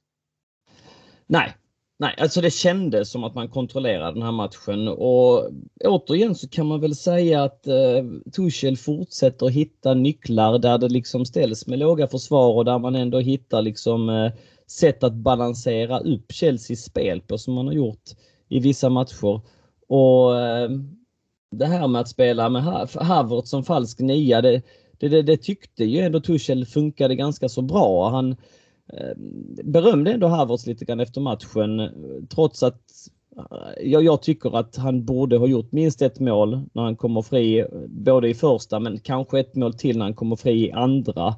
Nej, 1.28 1.54
Nej, 1.98 2.16
alltså 2.18 2.42
det 2.42 2.52
kändes 2.52 3.12
som 3.12 3.24
att 3.24 3.36
man 3.36 3.48
kontrollerade 3.48 4.14
den 4.14 4.22
här 4.22 4.32
matchen 4.32 4.88
och 4.88 5.50
återigen 5.84 6.36
så 6.36 6.50
kan 6.50 6.66
man 6.66 6.82
väl 6.82 6.96
säga 6.96 7.44
att 7.44 7.68
eh, 7.68 8.04
Tuchel 8.36 8.78
fortsätter 8.78 9.48
hitta 9.48 9.94
nycklar 9.94 10.60
där 10.60 10.78
det 10.78 10.90
liksom 10.90 11.26
ställs 11.26 11.68
med 11.68 11.80
låga 11.80 12.08
försvar 12.08 12.54
och 12.54 12.66
där 12.66 12.80
man 12.80 12.96
ändå 12.96 13.20
hittar 13.20 13.62
liksom 13.62 14.10
eh, 14.10 14.32
sätt 14.68 15.04
att 15.04 15.14
balansera 15.14 16.00
upp 16.00 16.32
Chelseas 16.32 16.84
spel 16.84 17.22
på 17.22 17.38
som 17.38 17.54
man 17.54 17.68
har 17.68 17.74
gjort 17.74 18.10
i 18.50 18.60
vissa 18.60 18.90
matcher. 18.90 19.42
Och 19.88 20.40
eh, 20.40 20.70
det 21.52 21.66
här 21.66 21.88
med 21.88 22.02
att 22.02 22.10
spela 22.10 22.50
med 22.50 22.64
Havertz 22.94 23.50
som 23.50 23.64
falsk 23.64 24.00
nia, 24.00 24.42
det, 24.42 24.62
det, 24.98 25.08
det, 25.08 25.22
det, 25.22 25.38
tyckte 25.38 25.84
ju 25.84 26.00
ändå 26.00 26.20
Tuchel 26.20 26.66
funkade 26.66 27.16
ganska 27.16 27.50
så 27.50 27.62
bra. 27.62 28.10
Han 28.10 28.32
eh, 28.94 29.16
berömde 29.64 30.12
ändå 30.12 30.28
Havertz 30.28 30.68
lite 30.68 30.86
grann 30.86 31.00
efter 31.00 31.22
matchen 31.22 31.90
trots 32.30 32.64
att 32.64 32.82
eh, 33.38 33.88
jag, 33.92 34.04
jag, 34.04 34.22
tycker 34.22 34.58
att 34.58 34.76
han 34.76 35.06
borde 35.06 35.38
ha 35.38 35.48
gjort 35.48 35.72
minst 35.72 36.02
ett 36.02 36.20
mål 36.20 36.62
när 36.74 36.84
han 36.84 36.96
kommer 36.96 37.22
fri, 37.22 37.66
både 37.88 38.30
i 38.30 38.34
första 38.34 38.80
men 38.80 39.00
kanske 39.00 39.40
ett 39.40 39.56
mål 39.56 39.74
till 39.74 39.98
när 39.98 40.06
han 40.06 40.16
kommer 40.16 40.36
fri 40.36 40.68
i 40.68 40.72
andra. 40.72 41.36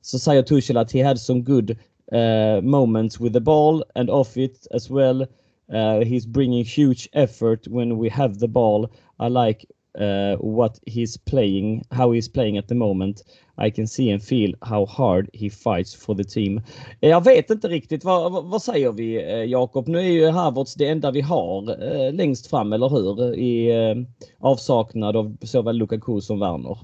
Så 0.00 0.18
säger 0.18 0.42
Tuchel 0.42 0.76
att 0.76 0.92
he 0.92 1.04
had 1.04 1.20
some 1.20 1.40
good 1.40 1.70
uh, 2.12 2.60
moments 2.62 3.20
with 3.20 3.32
the 3.32 3.40
ball 3.40 3.84
and 3.94 4.10
off 4.10 4.36
it 4.36 4.66
as 4.70 4.90
well. 4.90 5.26
Uh, 5.72 6.04
he's 6.04 6.26
bringing 6.26 6.64
huge 6.64 7.08
effort 7.12 7.66
when 7.68 7.98
we 7.98 8.08
have 8.08 8.38
the 8.38 8.48
ball. 8.48 8.88
I 9.18 9.28
like 9.28 9.66
uh, 9.98 10.36
what 10.36 10.78
he's 10.86 11.16
playing, 11.16 11.84
how 11.90 12.12
he's 12.12 12.28
playing 12.28 12.58
at 12.58 12.68
the 12.68 12.74
moment. 12.74 13.22
I 13.58 13.70
can 13.70 13.86
see 13.86 14.10
and 14.10 14.22
feel 14.22 14.52
how 14.62 14.86
hard 14.86 15.30
he 15.32 15.48
fights 15.48 15.94
for 15.94 16.14
the 16.14 16.24
team. 16.24 16.60
Eh, 17.00 17.10
jag 17.10 17.24
vet 17.24 17.50
inte 17.50 17.68
riktigt, 17.68 18.04
vad, 18.04 18.44
vad, 18.44 18.62
säger 18.62 18.92
vi 18.92 19.16
eh, 19.16 19.44
Jakob? 19.44 19.88
Nu 19.88 19.98
är 19.98 20.02
ju 20.02 20.26
Havertz 20.26 20.74
det 20.74 20.88
enda 20.88 21.10
vi 21.10 21.20
har 21.20 21.84
eh, 21.84 22.12
längst 22.12 22.46
fram, 22.46 22.72
eller 22.72 22.88
hur? 22.88 23.34
I 23.34 23.70
eh, 23.70 23.94
avsaknad 24.38 25.16
av 25.16 25.36
såväl 25.42 25.76
Lukaku 25.76 26.20
som 26.20 26.40
Werner. 26.40 26.78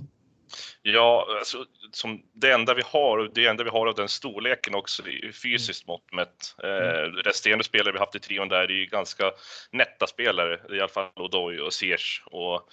Ja, 0.83 1.27
alltså, 1.39 1.65
som 1.93 2.23
det 2.33 2.53
enda 2.53 2.75
vi 2.75 2.83
har, 2.87 3.31
det 3.35 3.47
enda 3.47 3.65
vi 3.65 3.71
har 3.71 3.87
av 3.87 3.95
den 3.95 4.09
storleken 4.09 4.75
också 4.75 5.03
fysiskt 5.43 5.87
mått 5.87 6.13
mätt. 6.13 6.55
Eh, 6.63 6.99
mm. 6.99 7.17
resterande 7.17 7.65
spelare 7.65 7.93
vi 7.93 7.99
haft 7.99 8.15
i 8.15 8.21
trion 8.21 8.49
där 8.49 8.61
är 8.61 8.69
ju 8.69 8.87
ganska 8.87 9.33
nätta 9.71 10.07
spelare, 10.07 10.61
i 10.77 10.79
alla 10.79 10.89
fall 10.89 11.11
Odoi 11.17 11.61
och 11.61 11.73
Ziyech 11.73 12.23
och 12.27 12.69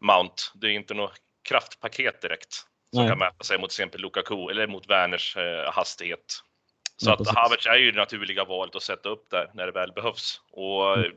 Mount. 0.00 0.42
Det 0.54 0.66
är 0.66 0.70
inte 0.70 0.94
något 0.94 1.20
kraftpaket 1.48 2.22
direkt 2.22 2.54
som 2.92 3.02
Nej. 3.02 3.08
kan 3.08 3.18
mäta 3.18 3.44
sig 3.44 3.58
mot 3.58 3.70
till 3.70 3.82
exempel 3.82 4.00
Lukaku 4.00 4.50
eller 4.50 4.66
mot 4.66 4.90
Werners 4.90 5.36
eh, 5.36 5.72
hastighet. 5.72 6.42
Så 6.96 7.10
ja, 7.10 7.14
att 7.14 7.36
Havertz 7.36 7.66
är 7.66 7.76
ju 7.76 7.90
det 7.90 7.98
naturliga 7.98 8.44
valet 8.44 8.76
att 8.76 8.82
sätta 8.82 9.08
upp 9.08 9.30
där 9.30 9.50
när 9.54 9.66
det 9.66 9.72
väl 9.72 9.92
behövs. 9.92 10.40
Och 10.50 10.98
mm. 10.98 11.12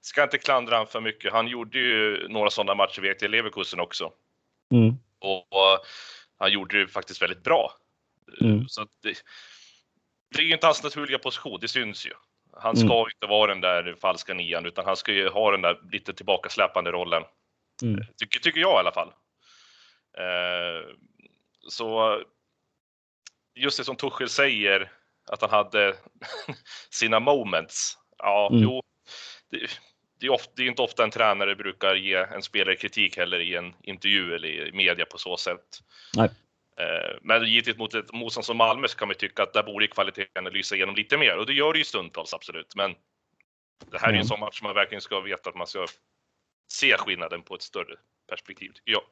ska 0.00 0.22
inte 0.22 0.38
klandra 0.38 0.76
honom 0.76 0.86
för 0.86 1.00
mycket. 1.00 1.32
Han 1.32 1.48
gjorde 1.48 1.78
ju 1.78 2.28
några 2.28 2.50
sådana 2.50 2.74
matcher 2.74 3.00
vet 3.00 3.22
jag 3.22 3.28
i 3.28 3.32
Leverkusen 3.32 3.80
också. 3.80 4.12
Mm. 4.72 4.94
Och, 5.20 5.52
och, 5.52 5.84
han 6.38 6.52
gjorde 6.52 6.80
det 6.80 6.88
faktiskt 6.88 7.22
väldigt 7.22 7.42
bra. 7.42 7.72
Mm. 8.40 8.68
Så 8.68 8.86
det, 9.02 9.14
det 10.34 10.42
är 10.42 10.46
ju 10.46 10.52
inte 10.52 10.66
hans 10.66 10.82
naturliga 10.82 11.18
position, 11.18 11.58
det 11.60 11.68
syns 11.68 12.06
ju. 12.06 12.12
Han 12.56 12.76
ska 12.76 12.94
mm. 12.94 13.10
inte 13.14 13.26
vara 13.26 13.54
den 13.54 13.60
där 13.60 13.96
falska 14.00 14.34
nian 14.34 14.66
utan 14.66 14.84
han 14.84 14.96
ska 14.96 15.12
ju 15.12 15.28
ha 15.28 15.50
den 15.50 15.62
där 15.62 15.80
lite 15.92 16.14
tillbakasläpande 16.14 16.92
rollen. 16.92 17.22
Mm. 17.82 18.04
Tycker, 18.16 18.40
tycker 18.40 18.60
jag 18.60 18.76
i 18.76 18.78
alla 18.78 18.92
fall. 18.92 19.08
Eh, 20.18 20.94
så 21.68 22.18
just 23.54 23.78
det 23.78 23.84
som 23.84 23.96
Tuchel 23.96 24.28
säger, 24.28 24.92
att 25.30 25.40
han 25.40 25.50
hade 25.50 25.96
sina 26.90 27.20
moments. 27.20 27.98
Ja, 28.18 28.48
mm. 28.50 28.62
jo, 28.62 28.82
det, 29.50 29.70
det, 30.20 30.26
är 30.26 30.30
ofta, 30.30 30.52
det 30.56 30.62
är 30.62 30.66
inte 30.66 30.82
ofta 30.82 31.04
en 31.04 31.10
tränare 31.10 31.56
brukar 31.56 31.94
ge 31.94 32.14
en 32.14 32.42
spelare 32.42 32.76
kritik 32.76 33.16
heller 33.16 33.40
i 33.40 33.54
en 33.54 33.74
intervju 33.82 34.34
eller 34.34 34.48
i 34.48 34.72
media 34.72 35.06
på 35.06 35.18
så 35.18 35.36
sätt. 35.36 35.82
Nej. 36.16 36.30
Eh, 36.80 37.16
men 37.22 37.46
givetvis 37.46 37.76
mot 37.76 37.94
ett 37.94 38.12
motstånd 38.12 38.44
som 38.44 38.56
Malmö 38.56 38.88
så 38.88 38.96
kan 38.96 39.08
man 39.08 39.16
tycka 39.16 39.42
att 39.42 39.52
där 39.52 39.62
borde 39.62 39.86
kvaliteten 39.86 40.44
lysa 40.44 40.74
igenom 40.74 40.94
lite 40.94 41.18
mer 41.18 41.36
och 41.36 41.46
det 41.46 41.52
gör 41.52 41.72
det 41.72 41.78
ju 41.78 41.84
stundtals 41.84 42.34
absolut. 42.34 42.76
Men 42.76 42.94
det 43.90 43.98
här 43.98 44.08
är 44.08 44.12
ju 44.12 44.18
en 44.18 44.26
sån 44.26 44.40
match 44.40 44.62
man 44.62 44.74
verkligen 44.74 45.02
ska 45.02 45.20
veta 45.20 45.50
att 45.50 45.56
man 45.56 45.66
ska 45.66 45.86
se 46.72 46.96
skillnaden 46.96 47.42
på 47.42 47.54
ett 47.54 47.62
större 47.62 47.94
perspektiv. 48.28 48.72
Ja. 48.84 49.02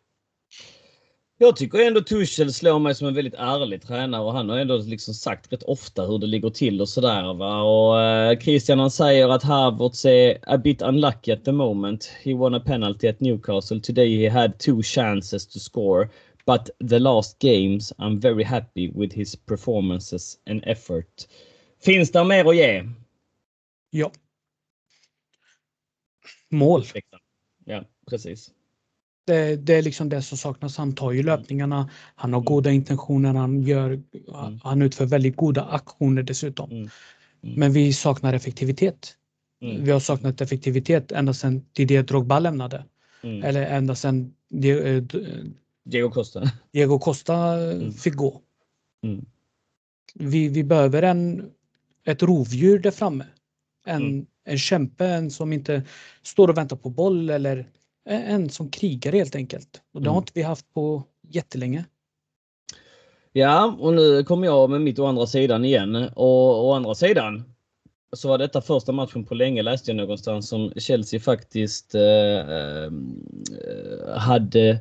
Jag 1.38 1.56
tycker 1.56 1.78
ändå 1.78 2.00
Tuchel 2.00 2.52
slår 2.52 2.78
mig 2.78 2.94
som 2.94 3.06
en 3.08 3.14
väldigt 3.14 3.34
ärlig 3.34 3.82
tränare 3.82 4.22
och 4.22 4.32
han 4.32 4.48
har 4.48 4.58
ändå 4.58 4.76
liksom 4.76 5.14
sagt 5.14 5.52
rätt 5.52 5.62
ofta 5.62 6.06
hur 6.06 6.18
det 6.18 6.26
ligger 6.26 6.50
till 6.50 6.80
och 6.80 6.88
sådär. 6.88 7.34
Va? 7.34 7.62
Och 7.62 8.02
eh, 8.02 8.38
Christian 8.38 8.78
han 8.78 8.90
säger 8.90 9.28
att 9.28 9.42
Havertz 9.42 10.04
är 10.04 10.38
a 10.42 10.58
bit 10.58 10.82
unlucky 10.82 11.32
at 11.32 11.44
the 11.44 11.52
moment. 11.52 12.04
He 12.04 12.34
won 12.34 12.54
a 12.54 12.60
penalty 12.60 13.08
at 13.08 13.20
Newcastle. 13.20 13.80
Today 13.80 14.16
he 14.22 14.30
had 14.30 14.58
two 14.58 14.82
chances 14.82 15.46
to 15.46 15.58
score. 15.58 16.08
But 16.46 16.70
the 16.88 16.98
last 16.98 17.38
games 17.38 17.92
I'm 17.98 18.20
very 18.20 18.44
happy 18.44 18.92
with 18.94 19.14
his 19.14 19.36
performances 19.36 20.38
and 20.50 20.62
effort. 20.64 21.28
Finns 21.84 22.12
det 22.12 22.24
mer 22.24 22.44
att 22.44 22.56
ge? 22.56 22.84
Ja. 23.90 24.12
Mål. 26.50 26.84
Ja, 27.64 27.84
precis. 28.10 28.55
Det, 29.26 29.56
det, 29.56 29.74
är 29.74 29.82
liksom 29.82 30.08
det 30.08 30.22
som 30.22 30.38
saknas. 30.38 30.76
Han 30.76 30.94
tar 30.94 31.12
ju 31.12 31.20
mm. 31.20 31.26
löpningarna, 31.26 31.90
han 32.14 32.32
har 32.32 32.40
mm. 32.40 32.44
goda 32.44 32.70
intentioner, 32.70 33.34
han, 33.34 33.62
gör, 33.62 33.90
mm. 33.90 34.60
han 34.62 34.82
utför 34.82 35.06
väldigt 35.06 35.36
goda 35.36 35.64
aktioner 35.64 36.22
dessutom. 36.22 36.88
Men 37.40 37.72
vi 37.72 37.92
saknar 37.92 38.34
effektivitet. 38.34 39.16
Vi 39.60 39.90
har 39.90 40.00
saknat 40.00 40.40
effektivitet 40.40 41.12
ända 41.12 41.34
sedan 41.34 41.64
Didier 41.72 42.02
Drogba 42.02 42.38
lämnade. 42.38 42.84
Eller 43.22 43.62
ända 43.62 43.94
sedan 43.94 44.34
eh, 44.64 45.02
Diego 45.84 46.10
Costa, 46.10 46.42
Diego 46.72 46.98
Costa 46.98 47.56
fick 48.02 48.14
gå. 48.14 48.40
Vi, 50.14 50.48
vi 50.48 50.64
behöver 50.64 51.02
en, 51.02 51.50
ett 52.04 52.22
rovdjur 52.22 52.78
där 52.78 52.90
framme. 52.90 53.26
En, 53.86 54.26
en 54.44 54.58
kämpe, 54.58 55.06
en 55.06 55.30
som 55.30 55.52
inte 55.52 55.82
står 56.22 56.48
och 56.48 56.58
väntar 56.58 56.76
på 56.76 56.90
boll 56.90 57.30
eller 57.30 57.68
en 58.06 58.50
som 58.50 58.70
krigar 58.70 59.12
helt 59.12 59.34
enkelt. 59.34 59.82
Och 59.94 60.02
det 60.02 60.08
har 60.08 60.16
mm. 60.16 60.22
inte 60.22 60.32
vi 60.34 60.42
haft 60.42 60.74
på 60.74 61.02
jättelänge. 61.28 61.84
Ja, 63.32 63.76
och 63.80 63.94
nu 63.94 64.24
kommer 64.24 64.46
jag 64.46 64.70
med 64.70 64.80
mitt 64.80 64.98
å 64.98 65.06
andra 65.06 65.26
sidan 65.26 65.64
igen. 65.64 65.94
Och 66.14 66.68
å 66.68 66.72
andra 66.72 66.94
sidan 66.94 67.44
så 68.12 68.28
var 68.28 68.38
detta 68.38 68.60
första 68.60 68.92
matchen 68.92 69.24
på 69.24 69.34
länge 69.34 69.62
läste 69.62 69.90
jag 69.90 69.96
någonstans 69.96 70.48
som 70.48 70.72
Chelsea 70.76 71.20
faktiskt 71.20 71.94
eh, 71.94 72.38
eh, 72.38 72.90
hade 74.16 74.78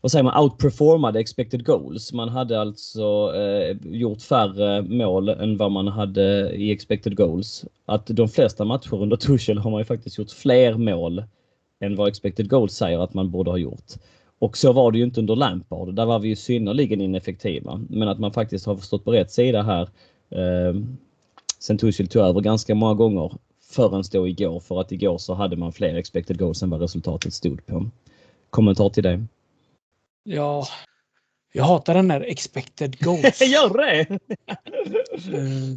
vad 0.00 0.12
säger 0.12 0.22
man, 0.22 0.42
outperformade 0.42 1.20
expected 1.20 1.66
goals. 1.66 2.12
Man 2.12 2.28
hade 2.28 2.60
alltså 2.60 3.34
eh, 3.34 3.76
gjort 3.82 4.22
färre 4.22 4.82
mål 4.82 5.28
än 5.28 5.56
vad 5.56 5.72
man 5.72 5.88
hade 5.88 6.52
i 6.52 6.70
expected 6.70 7.16
goals. 7.16 7.64
Att 7.84 8.06
de 8.06 8.28
flesta 8.28 8.64
matcher 8.64 9.02
under 9.02 9.16
Tuchel 9.16 9.58
har 9.58 9.70
man 9.70 9.80
ju 9.80 9.84
faktiskt 9.84 10.18
gjort 10.18 10.30
fler 10.30 10.74
mål 10.74 11.24
än 11.80 11.96
vad 11.96 12.08
expected 12.08 12.50
goals 12.50 12.74
säger 12.74 12.98
att 12.98 13.14
man 13.14 13.30
borde 13.30 13.50
ha 13.50 13.58
gjort. 13.58 13.92
Och 14.38 14.56
så 14.56 14.72
var 14.72 14.92
det 14.92 14.98
ju 14.98 15.04
inte 15.04 15.20
under 15.20 15.36
Lampard. 15.36 15.94
Där 15.94 16.06
var 16.06 16.18
vi 16.18 16.28
ju 16.28 16.36
synnerligen 16.36 17.00
ineffektiva. 17.00 17.80
Men 17.88 18.08
att 18.08 18.18
man 18.18 18.32
faktiskt 18.32 18.66
har 18.66 18.76
stått 18.76 19.04
på 19.04 19.12
rätt 19.12 19.30
sida 19.30 19.62
här. 19.62 19.82
Eh, 20.30 20.74
sen 21.58 21.78
Tuchel 21.78 22.08
tog 22.08 22.22
över 22.22 22.40
ganska 22.40 22.74
många 22.74 22.94
gånger 22.94 23.32
förrän 23.70 24.04
då 24.12 24.28
igår. 24.28 24.60
För 24.60 24.80
att 24.80 24.92
igår 24.92 25.18
så 25.18 25.34
hade 25.34 25.56
man 25.56 25.72
fler 25.72 25.94
expected 25.94 26.38
goals 26.38 26.62
än 26.62 26.70
vad 26.70 26.80
resultatet 26.80 27.34
stod 27.34 27.66
på. 27.66 27.90
Kommentar 28.50 28.88
till 28.88 29.02
det? 29.02 29.24
Ja, 30.22 30.66
jag 31.52 31.64
hatar 31.64 31.94
den 31.94 32.10
här 32.10 32.20
expected 32.20 32.98
goals. 32.98 33.40
Gör 33.40 33.76
det? 33.76 34.18
Eh, 35.34 35.70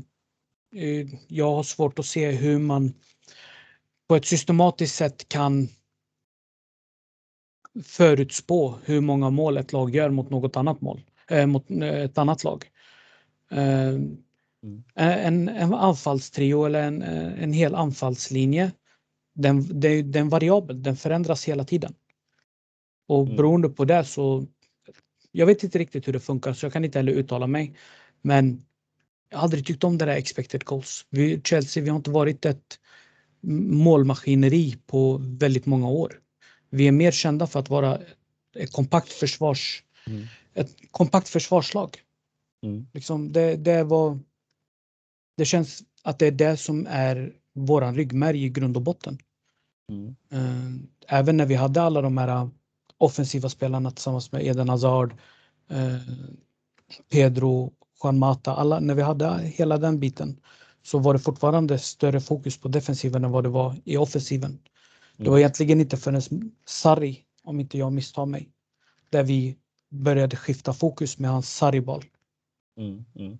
eh, 0.84 1.08
jag 1.28 1.56
har 1.56 1.64
svårt 1.64 2.00
att 2.00 2.06
se 2.06 2.32
hur 2.32 2.60
man 2.60 2.94
på 4.08 4.16
ett 4.16 4.26
systematiskt 4.26 4.96
sätt 4.96 5.30
kan 5.30 5.68
förutspå 7.84 8.76
hur 8.86 9.02
många 9.02 9.30
mål 9.30 9.58
ett 9.58 9.74
lag 9.74 9.96
gör 9.96 10.10
mot 10.10 10.30
något 10.30 10.56
annat 10.56 10.82
mål, 10.82 11.02
äh, 11.30 11.46
mot 11.46 11.72
ett 11.82 12.18
annat 12.18 12.44
lag. 12.44 12.66
Äh, 13.52 13.88
mm. 13.88 14.18
En, 14.96 15.50
en 15.50 15.74
anfallstrio 15.74 16.66
eller 16.66 16.84
en, 16.84 17.02
en 17.02 17.54
hel 17.54 17.76
anfallslinje, 17.76 18.72
den, 19.34 19.80
den 20.12 20.26
är 20.26 20.30
variabel, 20.30 20.84
den 20.84 20.96
förändras 20.96 21.46
hela 21.46 21.64
tiden. 21.64 21.94
Och 23.08 23.24
mm. 23.26 23.36
beroende 23.36 23.70
på 23.70 23.86
det 23.86 24.04
så, 24.04 24.46
jag 25.32 25.46
vet 25.46 25.64
inte 25.64 25.80
riktigt 25.80 26.08
hur 26.08 26.14
det 26.14 26.20
funkar 26.20 26.54
så 26.54 26.66
jag 26.66 26.74
kan 26.74 26.86
inte 26.86 27.00
heller 27.00 27.12
uttala 27.12 27.48
mig. 27.48 27.76
Men 28.22 28.62
jag 29.30 29.38
har 29.38 29.44
aldrig 29.44 29.66
tyckt 29.66 29.84
om 29.84 29.98
det 29.98 30.06
där 30.06 30.16
expected 30.16 30.66
goals. 30.66 31.06
Vi, 31.10 31.42
Chelsea, 31.44 31.84
vi 31.84 31.90
har 31.90 31.98
inte 31.98 32.12
varit 32.12 32.46
ett 32.46 32.80
målmaskineri 33.42 34.78
på 34.86 35.22
väldigt 35.24 35.66
många 35.66 35.90
år. 35.90 36.21
Vi 36.72 36.88
är 36.88 36.92
mer 36.92 37.12
kända 37.12 37.48
för 37.48 37.60
att 37.60 37.70
vara 37.70 38.00
ett 38.56 38.72
kompakt 38.72 39.12
försvars, 39.12 39.84
mm. 40.08 40.28
ett 40.54 40.92
kompakt 40.92 41.30
försvarslag. 41.30 41.98
Mm. 42.64 42.88
Liksom 42.94 43.32
det, 43.32 43.56
det, 43.56 43.84
var, 43.84 44.20
det 45.38 45.46
känns 45.46 45.84
att 46.04 46.20
det 46.20 46.28
är 46.28 46.32
det 46.32 46.58
som 46.58 46.88
är 46.90 47.34
våran 47.54 47.96
ryggmärg 47.96 48.46
i 48.46 48.50
grund 48.50 48.78
och 48.78 48.84
botten. 48.84 49.18
Mm. 49.90 50.16
Eh, 50.32 51.18
även 51.20 51.38
när 51.38 51.46
vi 51.46 51.56
hade 51.56 51.82
alla 51.82 52.02
de 52.02 52.18
här 52.18 52.50
offensiva 52.98 53.50
spelarna 53.50 53.92
tillsammans 53.92 54.32
med 54.32 54.46
Eden 54.46 54.70
Hazard, 54.70 55.14
eh, 55.70 55.96
Pedro, 57.12 57.74
Juan 58.04 58.20
Mata, 58.20 58.56
alla, 58.56 58.80
när 58.80 58.96
vi 58.96 59.02
hade 59.02 59.38
hela 59.42 59.78
den 59.78 60.00
biten 60.00 60.40
så 60.84 61.00
var 61.00 61.14
det 61.14 61.20
fortfarande 61.20 61.80
större 61.80 62.20
fokus 62.20 62.58
på 62.58 62.68
defensiven 62.68 63.24
än 63.24 63.32
vad 63.32 63.44
det 63.44 63.50
var 63.50 63.76
i 63.84 63.98
offensiven. 63.98 64.60
Det 65.18 65.30
var 65.30 65.38
egentligen 65.38 65.82
inte 65.82 65.98
förrän 65.98 66.52
Sarri, 66.66 67.20
om 67.44 67.60
inte 67.60 67.78
jag 67.78 67.94
misstar 67.94 68.26
mig, 68.26 68.50
där 69.10 69.24
vi 69.24 69.58
började 69.90 70.36
skifta 70.36 70.74
fokus 70.74 71.20
med 71.20 71.30
hans 71.30 71.56
Sarri-boll. 71.56 72.04
Mm, 72.78 73.06
mm. 73.16 73.38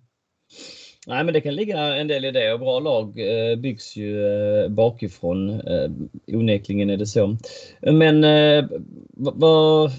Nej 1.06 1.24
men 1.24 1.34
det 1.34 1.40
kan 1.40 1.54
ligga 1.54 1.78
en 1.78 2.08
del 2.08 2.24
i 2.24 2.30
det 2.30 2.52
och 2.52 2.60
bra 2.60 2.80
lag 2.80 3.18
eh, 3.18 3.56
byggs 3.56 3.96
ju 3.96 4.26
eh, 4.26 4.68
bakifrån. 4.68 5.50
Eh, 5.50 5.90
onekligen 6.26 6.90
är 6.90 6.96
det 6.96 7.06
så. 7.06 7.36
Men 7.80 8.22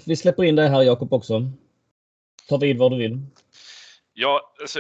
vi 0.06 0.16
släpper 0.16 0.44
in 0.44 0.56
dig 0.56 0.70
här 0.70 0.84
Jakob 0.84 1.14
också. 1.14 1.52
Ta 2.50 2.58
vid 2.58 2.78
var 2.78 2.90
du 2.90 2.98
vill. 2.98 3.20
Ja, 4.14 4.54
alltså, 4.62 4.80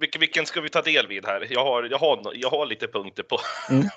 vilken, 0.00 0.20
vilken 0.20 0.46
ska 0.46 0.60
vi 0.60 0.68
ta 0.68 0.82
del 0.82 1.06
vid 1.06 1.26
här? 1.26 1.46
Jag 1.50 1.64
har, 1.64 1.88
jag 1.90 1.98
har, 1.98 2.32
jag 2.34 2.50
har 2.50 2.66
lite 2.66 2.86
punkter 2.86 3.22
på. 3.22 3.38
Mm. 3.70 3.88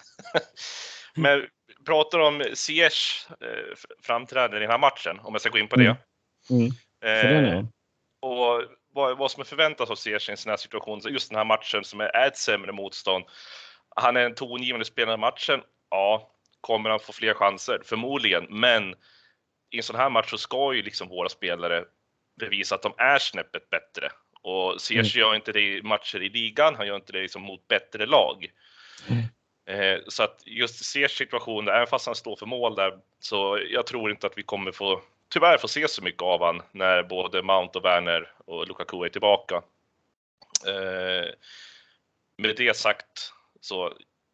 Men 1.16 1.42
pratar 1.86 2.20
om 2.20 2.44
Ziyech 2.54 3.28
eh, 3.42 3.76
framträdande 4.04 4.58
i 4.58 4.60
den 4.60 4.72
här 4.72 4.78
matchen, 4.78 5.20
om 5.20 5.34
jag 5.34 5.42
ska 5.42 5.50
gå 5.50 5.58
in 5.58 5.68
på 5.68 5.76
det. 5.76 5.98
Mm. 6.50 6.72
Mm. 7.04 7.46
Eh, 7.46 7.66
och 8.22 8.64
vad, 8.94 9.18
vad 9.18 9.32
som 9.32 9.42
är 9.42 9.46
förväntat 9.46 9.90
av 9.90 9.96
Ziyech 9.96 10.30
i 10.30 10.32
en 10.32 10.38
sån 10.38 10.50
här 10.50 10.58
situation, 10.58 11.02
just 11.10 11.30
den 11.30 11.38
här 11.38 11.46
matchen 11.46 11.84
som 11.84 12.02
är 12.02 12.28
ett 12.28 12.38
sämre 12.38 12.72
motstånd. 12.72 13.26
Han 13.96 14.18
är 14.18 14.26
en 14.26 14.36
tongivande 14.36 14.86
spelare 14.86 15.16
i 15.16 15.18
matchen. 15.18 15.62
Ja, 15.90 16.32
kommer 16.62 16.90
han 16.90 17.00
få 17.00 17.14
fler 17.14 17.34
chanser? 17.34 17.82
Förmodligen, 17.86 18.46
men 18.50 18.96
i 19.72 19.78
en 19.78 19.84
sån 19.84 19.96
här 19.96 20.10
match 20.10 20.30
så 20.30 20.38
ska 20.38 20.74
ju 20.74 20.84
liksom 20.84 21.08
våra 21.08 21.30
spelare 21.30 21.84
bevisa 22.40 22.76
att 22.76 22.82
de 22.82 22.94
är 22.98 23.20
snäppet 23.20 23.70
bättre. 23.70 24.10
Och 24.42 24.82
Ziyech 24.82 25.16
mm. 25.16 25.28
gör 25.28 25.36
inte 25.36 25.52
det 25.52 25.62
i 25.62 25.82
matcher 25.82 26.24
i 26.24 26.30
ligan, 26.30 26.76
han 26.76 26.88
gör 26.88 26.96
inte 26.96 27.14
det 27.14 27.22
liksom 27.22 27.42
mot 27.42 27.68
bättre 27.68 28.06
lag. 28.06 28.48
Mm. 29.66 29.80
Eh, 29.80 30.02
så 30.08 30.24
att 30.24 30.42
just 30.46 30.86
Ziyechs 30.86 31.16
situation, 31.16 31.68
även 31.68 31.88
fast 31.88 32.06
han 32.06 32.16
står 32.16 32.36
för 32.36 32.46
mål 32.46 32.76
där, 32.76 33.00
så 33.20 33.60
jag 33.70 33.88
tror 33.88 34.12
inte 34.12 34.28
att 34.28 34.38
vi 34.38 34.44
kommer 34.44 34.72
få, 34.72 35.02
tyvärr 35.30 35.58
få 35.58 35.68
se 35.68 35.88
så 35.88 36.04
mycket 36.04 36.22
av 36.22 36.44
han 36.44 36.62
när 36.72 37.04
både 37.04 37.42
Mount 37.42 37.80
och 37.80 37.86
Werner 37.86 38.32
och 38.46 38.68
Lukaku 38.68 39.06
är 39.06 39.10
tillbaka. 39.10 39.56
Eh, 40.68 41.30
med 42.38 42.56
det 42.58 42.78
sagt 42.78 43.34
så 43.62 43.94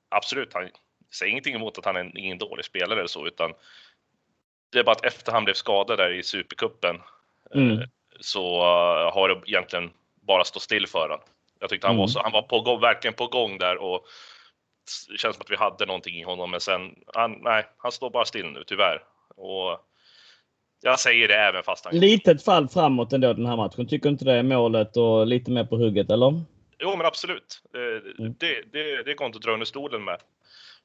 absolut, 0.09 0.53
han 0.53 0.69
säger 1.13 1.31
ingenting 1.31 1.55
emot 1.55 1.77
att 1.77 1.85
han 1.85 1.95
är 1.95 2.17
ingen 2.17 2.37
dålig 2.37 2.65
spelare 2.65 2.99
eller 2.99 3.07
så, 3.07 3.27
utan 3.27 3.53
det 4.71 4.79
är 4.79 4.83
bara 4.83 4.95
att 4.95 5.05
efter 5.05 5.31
han 5.31 5.45
blev 5.45 5.53
skadad 5.53 5.97
där 5.97 6.11
i 6.11 6.23
Supercupen 6.23 7.01
mm. 7.55 7.79
eh, 7.79 7.87
så 8.19 8.61
har 9.13 9.29
det 9.29 9.41
egentligen 9.45 9.91
bara 10.21 10.43
stå 10.43 10.59
still 10.59 10.87
för 10.87 10.99
honom. 10.99 11.19
Jag 11.59 11.69
tyckte 11.69 11.87
han 11.87 11.95
mm. 11.95 11.99
var 11.99 12.07
så, 12.07 12.21
han 12.21 12.31
var 12.31 12.41
på 12.41 12.61
gång, 12.61 12.81
verkligen 12.81 13.13
på 13.13 13.27
gång 13.27 13.57
där 13.57 13.77
och 13.77 14.07
det 15.09 15.17
känns 15.17 15.35
som 15.35 15.41
att 15.41 15.51
vi 15.51 15.55
hade 15.55 15.85
någonting 15.85 16.15
i 16.15 16.23
honom, 16.23 16.51
men 16.51 16.61
sen, 16.61 16.95
han, 17.13 17.31
nej, 17.41 17.65
han 17.77 17.91
står 17.91 18.09
bara 18.09 18.25
still 18.25 18.45
nu 18.45 18.63
tyvärr. 18.67 19.03
Och 19.35 19.79
jag 20.81 20.99
säger 20.99 21.27
det 21.27 21.35
även 21.35 21.63
fast 21.63 21.85
han... 21.85 21.99
Litet 21.99 22.43
fall 22.43 22.67
framåt 22.67 23.13
ändå 23.13 23.33
den 23.33 23.45
här 23.45 23.57
matchen. 23.57 23.87
Tycker 23.87 24.09
inte 24.09 24.25
det 24.25 24.33
är 24.33 24.43
målet 24.43 24.97
och 24.97 25.27
lite 25.27 25.51
mer 25.51 25.63
på 25.63 25.77
hugget, 25.77 26.09
eller? 26.09 26.41
jo 26.81 26.95
men 26.95 27.05
absolut. 27.05 27.61
Eh, 27.75 28.19
mm. 28.19 28.35
Det, 28.39 28.61
det, 28.71 29.03
det 29.03 29.13
går 29.13 29.25
inte 29.25 29.37
att 29.37 29.43
dra 29.43 29.53
under 29.53 29.65
stolen 29.65 30.03
med. 30.03 30.17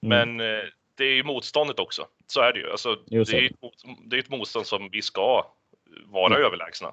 Mm. 0.03 0.37
Men 0.37 0.49
eh, 0.49 0.65
det 0.95 1.05
är 1.05 1.15
ju 1.15 1.25
motståndet 1.25 1.79
också. 1.79 2.07
Så 2.27 2.41
är 2.41 2.53
det 2.53 2.59
ju. 2.59 2.71
Alltså, 2.71 2.97
det, 3.07 3.17
är 3.17 3.45
ett, 3.45 3.53
det 4.05 4.17
är 4.17 4.21
ett 4.21 4.31
motstånd 4.31 4.67
som 4.67 4.89
vi 4.93 5.03
ska 5.03 5.47
vara 6.05 6.35
mm. 6.35 6.47
överlägsna. 6.47 6.93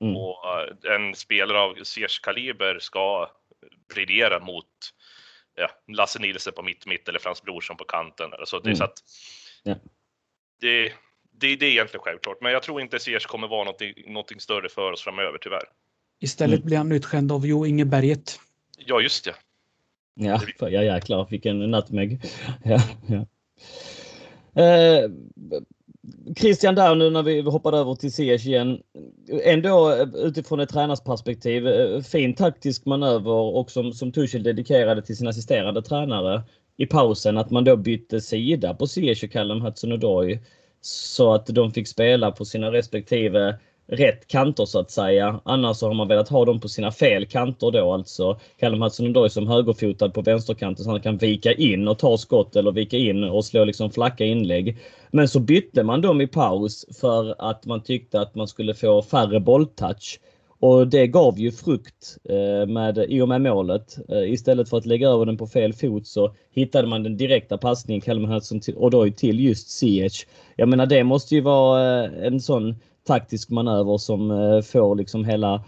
Mm. 0.00 0.16
Och 0.16 0.60
eh, 0.60 0.94
en 0.94 1.14
spelare 1.14 1.60
av 1.60 1.74
Ziyech 1.82 2.20
kaliber 2.20 2.78
ska 2.78 3.30
briljera 3.94 4.40
mot 4.40 4.66
ja, 5.54 5.70
Lasse 5.88 6.18
Nilsson 6.18 6.52
på 6.52 6.62
mitt 6.62 6.86
mitt 6.86 7.08
eller 7.08 7.18
Frans 7.18 7.42
Brorsson 7.42 7.76
på 7.76 7.84
kanten. 7.84 8.30
Alltså, 8.32 8.58
det, 8.58 8.68
mm. 8.68 8.76
så 8.76 8.84
att, 8.84 8.94
ja. 9.62 9.74
det, 10.60 10.92
det, 11.30 11.56
det 11.56 11.66
är 11.66 11.70
egentligen 11.70 12.04
självklart, 12.04 12.38
men 12.40 12.52
jag 12.52 12.62
tror 12.62 12.80
inte 12.80 12.98
Ziyech 12.98 13.26
kommer 13.26 13.48
vara 13.48 13.64
någonting, 13.64 14.12
någonting 14.12 14.40
större 14.40 14.68
för 14.68 14.92
oss 14.92 15.02
framöver 15.02 15.38
tyvärr. 15.38 15.64
Istället 16.20 16.58
mm. 16.58 16.66
blir 16.66 16.76
han 16.76 16.92
utskänd 16.92 17.32
av 17.32 17.46
Jo 17.46 17.66
Inge 17.66 17.84
Berget. 17.84 18.40
Ja, 18.78 19.00
just 19.00 19.24
det. 19.24 19.34
Ja, 20.14 20.40
ja 20.58 20.82
jäklar 20.82 21.26
vilken 21.30 21.70
nutmeg. 21.70 22.20
Ja, 22.64 22.80
ja. 23.08 23.26
Eh, 24.62 25.10
Christian 26.36 26.74
där 26.74 26.94
nu 26.94 27.10
när 27.10 27.22
vi 27.22 27.40
hoppade 27.40 27.78
över 27.78 27.94
till 27.94 28.12
Ziyech 28.12 28.46
igen. 28.46 28.78
Ändå 29.44 29.90
eh, 29.90 30.08
utifrån 30.14 30.60
ett 30.60 30.68
tränarperspektiv, 30.68 31.66
eh, 31.66 32.00
fin 32.00 32.34
taktisk 32.34 32.86
manöver 32.86 33.30
och 33.30 33.70
som, 33.70 33.92
som 33.92 34.12
Tuchel 34.12 34.42
dedikerade 34.42 35.02
till 35.02 35.16
sin 35.16 35.28
assisterande 35.28 35.82
tränare 35.82 36.42
i 36.76 36.86
pausen 36.86 37.38
att 37.38 37.50
man 37.50 37.64
då 37.64 37.76
bytte 37.76 38.20
sida 38.20 38.74
på 38.74 38.86
Ziyech 38.86 39.24
och 39.24 39.32
Callum 39.32 39.60
Hudson-Odoi 39.62 40.38
så 40.80 41.34
att 41.34 41.46
de 41.46 41.72
fick 41.72 41.88
spela 41.88 42.30
på 42.30 42.44
sina 42.44 42.72
respektive 42.72 43.58
rätt 43.86 44.26
kanter 44.26 44.64
så 44.64 44.78
att 44.78 44.90
säga. 44.90 45.40
Annars 45.44 45.76
så 45.76 45.86
har 45.86 45.94
man 45.94 46.08
velat 46.08 46.28
ha 46.28 46.44
dem 46.44 46.60
på 46.60 46.68
sina 46.68 46.92
fel 46.92 47.26
kanter 47.26 47.70
då 47.70 47.92
alltså. 47.92 48.38
Callum 48.60 48.82
Hudson-Odoi 48.82 49.28
som 49.28 49.48
högerfotad 49.48 50.08
på 50.08 50.22
vänsterkanten 50.22 50.84
så 50.84 50.90
han 50.90 51.00
kan 51.00 51.16
vika 51.16 51.52
in 51.52 51.88
och 51.88 51.98
ta 51.98 52.16
skott 52.16 52.56
eller 52.56 52.72
vika 52.72 52.96
in 52.96 53.24
och 53.24 53.44
slå 53.44 53.64
liksom 53.64 53.90
flacka 53.90 54.24
inlägg. 54.24 54.78
Men 55.10 55.28
så 55.28 55.40
bytte 55.40 55.82
man 55.82 56.00
dem 56.00 56.20
i 56.20 56.26
paus 56.26 56.86
för 57.00 57.34
att 57.38 57.66
man 57.66 57.82
tyckte 57.82 58.20
att 58.20 58.34
man 58.34 58.48
skulle 58.48 58.74
få 58.74 59.02
färre 59.02 59.40
bolltouch. 59.40 60.20
Och 60.60 60.88
det 60.88 61.06
gav 61.06 61.38
ju 61.38 61.52
frukt 61.52 62.16
eh, 62.28 62.66
med, 62.66 62.98
i 63.08 63.20
och 63.20 63.28
med 63.28 63.40
målet. 63.40 63.98
Eh, 64.08 64.32
istället 64.32 64.68
för 64.68 64.76
att 64.76 64.86
lägga 64.86 65.08
över 65.08 65.26
den 65.26 65.36
på 65.36 65.46
fel 65.46 65.72
fot 65.72 66.06
så 66.06 66.34
hittade 66.54 66.88
man 66.88 67.02
den 67.02 67.16
direkta 67.16 67.58
passningen, 67.58 68.00
Callum 68.00 68.30
Hudson-Odoi 68.30 69.12
till 69.12 69.40
just 69.40 69.70
Ziyech. 69.70 70.26
Jag 70.56 70.68
menar 70.68 70.86
det 70.86 71.04
måste 71.04 71.34
ju 71.34 71.40
vara 71.40 72.04
eh, 72.04 72.26
en 72.26 72.40
sån 72.40 72.76
taktisk 73.04 73.50
manöver 73.50 73.98
som 73.98 74.30
eh, 74.30 74.60
får 74.60 74.96
liksom 74.96 75.24
hela 75.24 75.64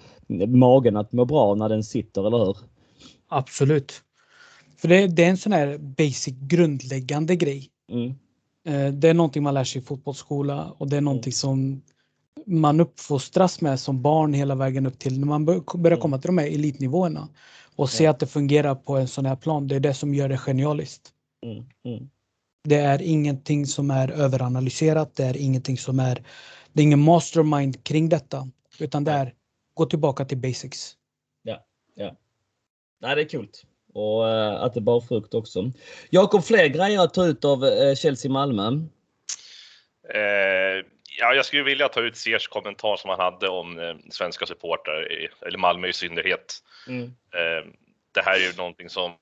magen 0.47 0.97
att 0.97 1.13
må 1.13 1.25
bra 1.25 1.55
när 1.55 1.69
den 1.69 1.85
sitter, 1.85 2.27
eller 2.27 2.39
hur? 2.39 2.57
Absolut. 3.29 4.03
För 4.77 4.89
det, 4.89 5.07
det 5.07 5.25
är 5.25 5.31
en 5.31 5.37
sån 5.37 5.53
här 5.53 5.79
basic 5.79 6.35
grundläggande 6.39 7.37
grej. 7.37 7.71
Mm. 7.93 8.15
Eh, 8.67 8.93
det 8.93 9.09
är 9.09 9.15
någonting 9.15 9.43
man 9.43 9.55
lär 9.55 9.65
sig 9.65 9.83
i 9.83 9.85
fotbollsskola 9.85 10.71
och 10.79 10.91
det 10.91 10.97
är 10.97 11.01
någonting 11.01 11.31
mm. 11.31 11.33
som 11.33 11.83
man 12.47 12.81
uppfostras 12.81 13.61
med 13.61 13.81
som 13.81 14.03
barn 14.03 14.35
hela 14.35 14.55
vägen 14.55 14.87
upp 14.87 14.99
till 14.99 15.21
när 15.21 15.27
man 15.27 15.45
börjar 15.45 15.87
mm. 15.87 15.99
komma 15.99 16.19
till 16.19 16.29
de 16.29 16.39
här 16.39 16.47
elitnivåerna 16.47 17.29
och 17.77 17.91
se 17.91 18.07
att 18.07 18.19
det 18.19 18.27
fungerar 18.27 18.75
på 18.75 18.97
en 18.97 19.09
sån 19.09 19.27
här 19.27 19.37
plan. 19.37 19.69
Det 19.69 19.77
är 19.77 19.81
det 19.81 19.95
som 19.95 20.15
gör 20.15 20.29
det 20.29 20.39
genialiskt. 20.39 21.13
Mm. 21.47 21.65
Mm. 21.85 22.09
Det 22.65 22.77
är 22.77 23.03
ingenting 23.03 23.67
som 23.67 23.91
är 23.91 24.11
överanalyserat. 24.11 25.17
Det 25.17 25.25
är 25.25 25.37
ingenting 25.37 25.79
som 25.79 26.01
är 26.01 26.23
det 26.77 26.83
är 26.83 26.85
ingen 26.85 27.03
mastermind 27.03 27.85
kring 27.85 28.09
detta, 28.09 28.49
utan 28.79 29.05
det 29.05 29.11
är 29.11 29.35
gå 29.75 29.87
tillbaka 29.87 30.25
till 30.25 30.39
basics. 30.39 30.97
Ja, 31.43 31.67
ja. 31.95 32.17
Nej, 33.01 33.17
det 33.17 33.23
är 33.23 33.29
kul. 33.29 33.49
Och 33.95 34.25
uh, 34.25 34.63
att 34.63 34.75
det 34.75 34.81
bar 34.81 35.01
frukt 35.01 35.35
också. 35.35 35.71
Jakob, 36.11 36.45
fler 36.45 36.67
grejer 36.67 37.01
att 37.01 37.15
ta 37.15 37.27
ut 37.27 37.45
av 37.45 37.65
uh, 37.65 37.95
Chelsea-Malmö? 37.95 38.71
Uh, 40.15 40.85
ja, 41.19 41.35
jag 41.35 41.45
skulle 41.45 41.63
vilja 41.63 41.89
ta 41.89 42.01
ut 42.01 42.17
Sers 42.17 42.49
kommentar 42.49 42.97
som 42.97 43.11
han 43.11 43.21
hade 43.21 43.49
om 43.49 43.79
uh, 43.79 43.97
svenska 44.11 44.47
supportrar, 44.47 45.29
eller 45.47 45.59
Malmö 45.59 45.89
i 45.89 45.93
synnerhet. 45.93 46.63
Mm. 46.89 47.13
det 48.15 48.23
här 48.23 48.35
är 48.35 48.53
ju 48.53 48.57
någonting 48.57 48.89
som 48.89 49.13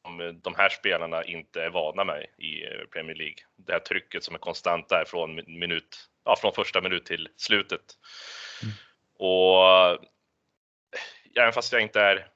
de 0.43 0.55
här 0.57 0.69
spelarna 0.69 1.25
inte 1.25 1.63
är 1.63 1.71
vana 1.71 2.05
med 2.05 2.23
i 2.23 2.63
Premier 2.93 3.17
League. 3.17 3.39
Det 3.57 3.73
här 3.73 3.81
trycket 3.81 4.25
som 4.25 4.35
är 4.35 4.39
konstant 4.39 4.89
där 4.89 5.05
från 5.05 5.35
minut 5.35 6.09
ja, 6.25 6.37
från 6.37 6.53
första 6.53 6.81
minut 6.81 7.07
till 7.07 7.29
slutet. 7.37 7.81
Mm. 8.63 8.75
Och 9.19 9.99
även 11.37 11.53
fast 11.53 11.73
jag 11.73 11.83
inte 11.83 12.01
är 12.01 12.27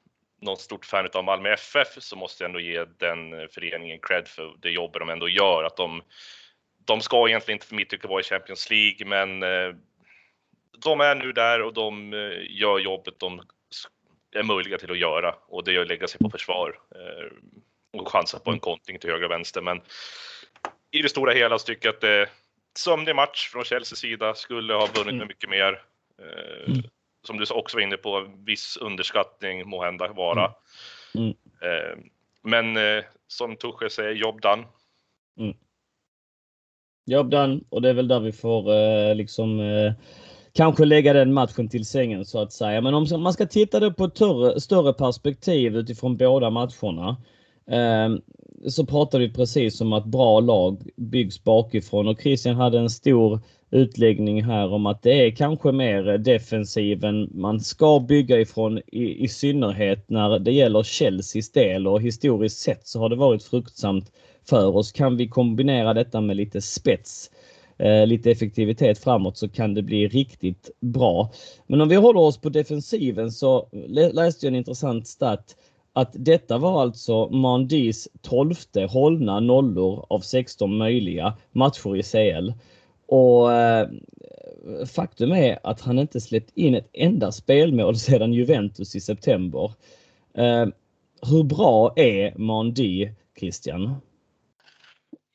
någon 0.41 0.57
stort 0.57 0.87
fan 0.87 1.09
av 1.15 1.25
Malmö 1.25 1.53
FF 1.53 1.89
så 1.99 2.17
måste 2.17 2.45
jag 2.45 2.49
ändå 2.49 2.61
ge 2.61 2.85
den 2.85 3.49
föreningen 3.49 3.99
cred 4.03 4.29
för 4.29 4.55
det 4.59 4.71
jobb 4.71 4.93
de 4.93 5.09
ändå 5.09 5.29
gör. 5.29 5.65
Att 5.65 5.77
de, 5.77 6.03
de 6.85 7.01
ska 7.01 7.29
egentligen 7.29 7.57
inte 7.57 7.67
för 7.67 7.75
mitt 7.75 7.91
tycke 7.91 8.09
vara 8.09 8.21
i 8.21 8.25
Champions 8.25 8.71
League, 8.71 9.07
men 9.07 9.43
eh, 9.43 9.75
de 10.83 11.01
är 11.01 11.15
nu 11.15 11.33
där 11.33 11.63
och 11.63 11.75
de 11.75 12.15
eh, 12.15 12.59
gör 12.61 12.79
jobbet 12.79 13.19
de 13.19 13.43
är 14.35 14.43
möjliga 14.43 14.79
till 14.79 14.91
att 14.91 14.99
göra 14.99 15.35
och 15.49 15.65
det 15.65 15.75
är 15.75 15.81
att 15.81 15.89
lägga 15.89 16.07
sig 16.07 16.19
på 16.21 16.31
försvar 16.31 16.79
eh, 16.95 17.33
och 18.01 18.09
chansa 18.09 18.39
på 18.39 18.51
en 18.51 18.61
kontring 18.61 18.99
till 18.99 19.11
höger 19.11 19.25
och 19.25 19.31
vänster. 19.31 19.61
Men 19.61 19.81
i 20.91 21.03
det 21.03 21.09
stora 21.09 21.33
hela 21.33 21.59
så 21.59 21.67
tycker 21.67 21.89
jag 21.89 21.95
att 21.95 22.01
det 22.01 22.29
sömnig 22.79 23.17
match 23.17 23.49
från 23.49 23.65
Chelseas 23.65 23.99
sida, 23.99 24.35
skulle 24.35 24.75
ha 24.75 24.87
vunnit 24.87 25.09
mm. 25.09 25.19
med 25.19 25.29
mycket 25.29 25.51
mer. 25.51 25.83
Eh, 26.19 26.73
mm. 26.73 26.83
Som 27.27 27.39
du 27.39 27.45
också 27.51 27.77
var 27.77 27.83
inne 27.83 27.97
på, 27.97 28.29
viss 28.47 28.77
underskattning 28.77 29.69
må 29.69 29.85
hända 29.85 30.13
vara. 30.13 30.53
Mm. 31.15 31.27
mm. 31.27 31.35
Eh, 31.61 31.99
men 32.43 32.77
eh, 32.77 33.05
som 33.27 33.57
Tuchel 33.57 33.91
säger, 33.91 34.15
jobb 34.15 34.41
done. 34.41 34.65
Mm. 35.39 35.57
Jobb 37.07 37.31
done 37.31 37.61
och 37.69 37.83
det 37.83 37.89
är 37.89 37.95
väl 37.95 38.09
där 38.09 38.21
vi 38.21 38.33
får 38.33 38.73
eh, 38.73 39.15
liksom 39.15 39.61
eh, 39.61 39.93
kanske 40.53 40.85
lägga 40.85 41.13
den 41.13 41.33
matchen 41.33 41.69
till 41.69 41.85
sängen 41.85 42.25
så 42.25 42.43
att 42.43 42.53
säga. 42.53 42.81
Men 42.81 42.95
om 42.95 43.23
man 43.23 43.33
ska 43.33 43.47
titta 43.47 43.81
det 43.81 43.93
på 43.93 44.05
ett 44.05 44.63
större 44.63 44.93
perspektiv 44.93 45.77
utifrån 45.77 46.17
båda 46.17 46.51
matcherna. 46.51 47.17
Så 48.67 48.87
pratade 48.87 49.27
vi 49.27 49.33
precis 49.33 49.81
om 49.81 49.93
att 49.93 50.05
bra 50.05 50.41
lag 50.41 50.83
byggs 50.97 51.45
bakifrån 51.45 52.09
och 52.09 52.21
Christian 52.21 52.57
hade 52.57 52.79
en 52.79 52.91
stor 52.91 53.41
utläggning 53.71 54.45
här 54.45 54.73
om 54.73 54.87
att 54.87 55.03
det 55.03 55.27
är 55.27 55.31
kanske 55.31 55.73
mer 55.73 56.19
defensiven 56.19 57.31
man 57.35 57.61
ska 57.61 58.01
bygga 58.01 58.41
ifrån 58.41 58.79
i, 58.79 59.25
i 59.25 59.29
synnerhet 59.29 60.11
när 60.11 60.39
det 60.39 60.53
gäller 60.53 60.83
Chelseas 60.83 61.51
del 61.51 61.87
och 61.87 62.03
historiskt 62.03 62.59
sett 62.59 62.87
så 62.87 62.99
har 62.99 63.09
det 63.09 63.17
varit 63.17 63.43
fruktsamt 63.43 64.13
för 64.49 64.77
oss. 64.77 64.93
Kan 64.93 65.17
vi 65.17 65.29
kombinera 65.29 65.95
detta 65.95 66.21
med 66.21 66.37
lite 66.37 66.61
spets 66.61 67.31
eh, 67.79 68.07
lite 68.07 68.31
effektivitet 68.31 68.99
framåt 68.99 69.37
så 69.37 69.49
kan 69.49 69.75
det 69.75 69.83
bli 69.83 70.09
riktigt 70.09 70.71
bra. 70.81 71.33
Men 71.67 71.81
om 71.81 71.89
vi 71.89 71.97
håller 71.97 72.21
oss 72.21 72.41
på 72.41 72.49
defensiven 72.49 73.33
så 73.33 73.69
läste 74.13 74.47
jag 74.47 74.51
en 74.51 74.59
intressant 74.59 75.07
stat 75.07 75.57
att 76.01 76.13
detta 76.13 76.59
var 76.59 76.83
alltså 76.83 77.29
Mandis 77.29 78.09
tolfte 78.21 78.83
hållna 78.83 79.41
nollor 79.41 80.07
av 80.11 80.21
16 80.21 80.77
möjliga 80.77 81.37
matcher 81.53 81.97
i 81.97 82.03
CL. 82.03 82.53
Och 83.07 83.53
eh, 83.53 83.89
faktum 84.87 85.33
är 85.33 85.59
att 85.63 85.81
han 85.81 85.99
inte 85.99 86.21
släppt 86.21 86.51
in 86.55 86.75
ett 86.75 86.91
enda 86.93 87.33
spelmål 87.33 87.97
sedan 87.99 88.33
Juventus 88.33 88.97
i 88.97 89.01
september. 89.01 89.73
Eh, 90.35 90.67
hur 91.23 91.43
bra 91.43 91.93
är 91.97 92.39
Mandi, 92.39 93.15
Christian? 93.39 93.95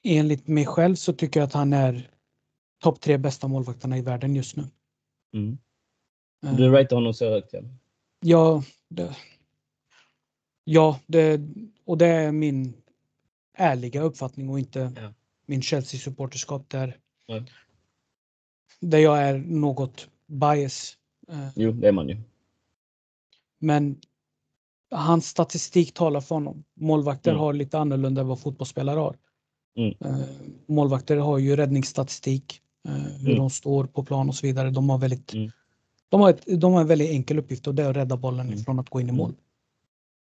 Enligt 0.03 0.47
mig 0.47 0.65
själv 0.65 0.95
så 0.95 1.13
tycker 1.13 1.39
jag 1.39 1.47
att 1.47 1.53
han 1.53 1.73
är 1.73 2.09
topp 2.83 3.01
tre 3.01 3.17
bästa 3.17 3.47
målvakterna 3.47 3.97
i 3.97 4.01
världen 4.01 4.35
just 4.35 4.55
nu. 4.55 4.63
Mm. 5.33 5.57
Du 6.57 6.69
ratear 6.69 6.95
honom 6.95 7.13
så 7.13 7.29
högt? 7.29 7.53
Ja, 7.53 7.61
ja 8.21 8.63
det, 8.89 9.15
Ja, 10.63 10.99
det, 11.07 11.41
och 11.85 11.97
det 11.97 12.07
är 12.07 12.31
min 12.31 12.73
ärliga 13.53 14.01
uppfattning 14.01 14.49
och 14.49 14.59
inte 14.59 14.91
ja. 14.95 15.13
min 15.45 15.61
Chelsea-supporterskap 15.61 16.69
där. 16.69 16.97
Ja. 17.25 17.43
Där 18.79 18.97
jag 18.97 19.23
är 19.23 19.37
något 19.37 20.07
bias. 20.27 20.97
Eh. 21.29 21.47
Jo, 21.55 21.71
det 21.71 21.87
är 21.87 21.91
man 21.91 22.09
ju. 22.09 22.17
Men 23.59 23.99
hans 24.91 25.27
statistik 25.27 25.93
talar 25.93 26.21
för 26.21 26.35
honom. 26.35 26.63
Målvakter 26.73 27.31
mm. 27.31 27.39
har 27.39 27.53
lite 27.53 27.79
annorlunda 27.79 28.21
än 28.21 28.27
vad 28.27 28.39
fotbollsspelare 28.39 28.99
har. 28.99 29.17
Mm. 29.77 29.95
Eh, 29.99 30.25
målvakter 30.65 31.17
har 31.17 31.37
ju 31.37 31.55
räddningsstatistik, 31.55 32.61
eh, 32.87 32.93
hur 32.93 33.29
mm. 33.29 33.37
de 33.37 33.49
står 33.49 33.85
på 33.85 34.03
plan 34.03 34.29
och 34.29 34.35
så 34.35 34.47
vidare. 34.47 34.69
De 34.69 34.89
har 34.89 34.97
väldigt 34.97 35.33
mm. 35.33 35.51
de, 36.09 36.21
har 36.21 36.29
ett, 36.29 36.61
de 36.61 36.73
har 36.73 36.81
en 36.81 36.87
väldigt 36.87 37.09
enkel 37.09 37.39
uppgift 37.39 37.67
och 37.67 37.75
det 37.75 37.83
är 37.83 37.89
att 37.89 37.95
rädda 37.95 38.17
bollen 38.17 38.47
mm. 38.47 38.59
från 38.59 38.79
att 38.79 38.89
gå 38.89 39.01
in 39.01 39.09
i 39.09 39.11
mål. 39.11 39.33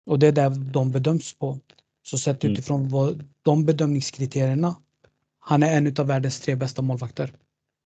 Och 0.05 0.19
det 0.19 0.27
är 0.27 0.31
där 0.31 0.49
de 0.49 0.91
bedöms 0.91 1.33
på. 1.33 1.59
Så 2.03 2.17
sett 2.17 2.43
mm. 2.43 2.53
utifrån 2.53 2.89
vad, 2.89 3.23
de 3.41 3.65
bedömningskriterierna, 3.65 4.75
han 5.39 5.63
är 5.63 5.77
en 5.77 5.95
av 5.99 6.07
världens 6.07 6.39
tre 6.41 6.55
bästa 6.55 6.81
målvakter. 6.81 7.31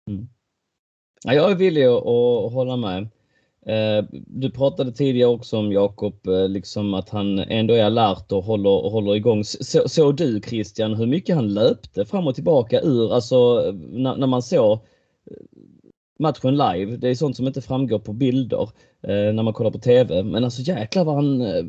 Mm. 0.07 0.29
Ja, 1.23 1.33
jag 1.33 1.51
är 1.51 1.55
villig 1.55 1.83
att, 1.83 2.05
att 2.05 2.53
hålla 2.53 2.77
med. 2.77 3.07
Eh, 3.65 4.05
du 4.11 4.51
pratade 4.51 4.91
tidigare 4.91 5.29
också 5.29 5.57
om 5.57 5.71
Jakob, 5.71 6.27
eh, 6.27 6.49
liksom 6.49 6.93
att 6.93 7.09
han 7.09 7.39
ändå 7.39 7.73
är 7.73 7.83
alert 7.83 8.31
och 8.31 8.43
håller, 8.43 8.89
håller 8.89 9.15
igång. 9.15 9.43
Så, 9.43 9.89
såg 9.89 10.15
du 10.15 10.41
Christian 10.41 10.93
hur 10.93 11.05
mycket 11.05 11.35
han 11.35 11.53
löpte 11.53 12.05
fram 12.05 12.27
och 12.27 12.35
tillbaka 12.35 12.81
ur, 12.81 13.13
alltså 13.13 13.71
när, 13.91 14.17
när 14.17 14.27
man 14.27 14.41
såg 14.41 14.79
matchen 16.19 16.57
live. 16.57 16.97
Det 16.97 17.09
är 17.09 17.15
sånt 17.15 17.35
som 17.35 17.47
inte 17.47 17.61
framgår 17.61 17.99
på 17.99 18.13
bilder 18.13 18.69
eh, 19.01 19.33
när 19.33 19.43
man 19.43 19.53
kollar 19.53 19.71
på 19.71 19.79
TV. 19.79 20.23
Men 20.23 20.43
alltså 20.43 20.61
jäklar 20.61 21.03
vad 21.03 21.15
han 21.15 21.41
eh, 21.41 21.65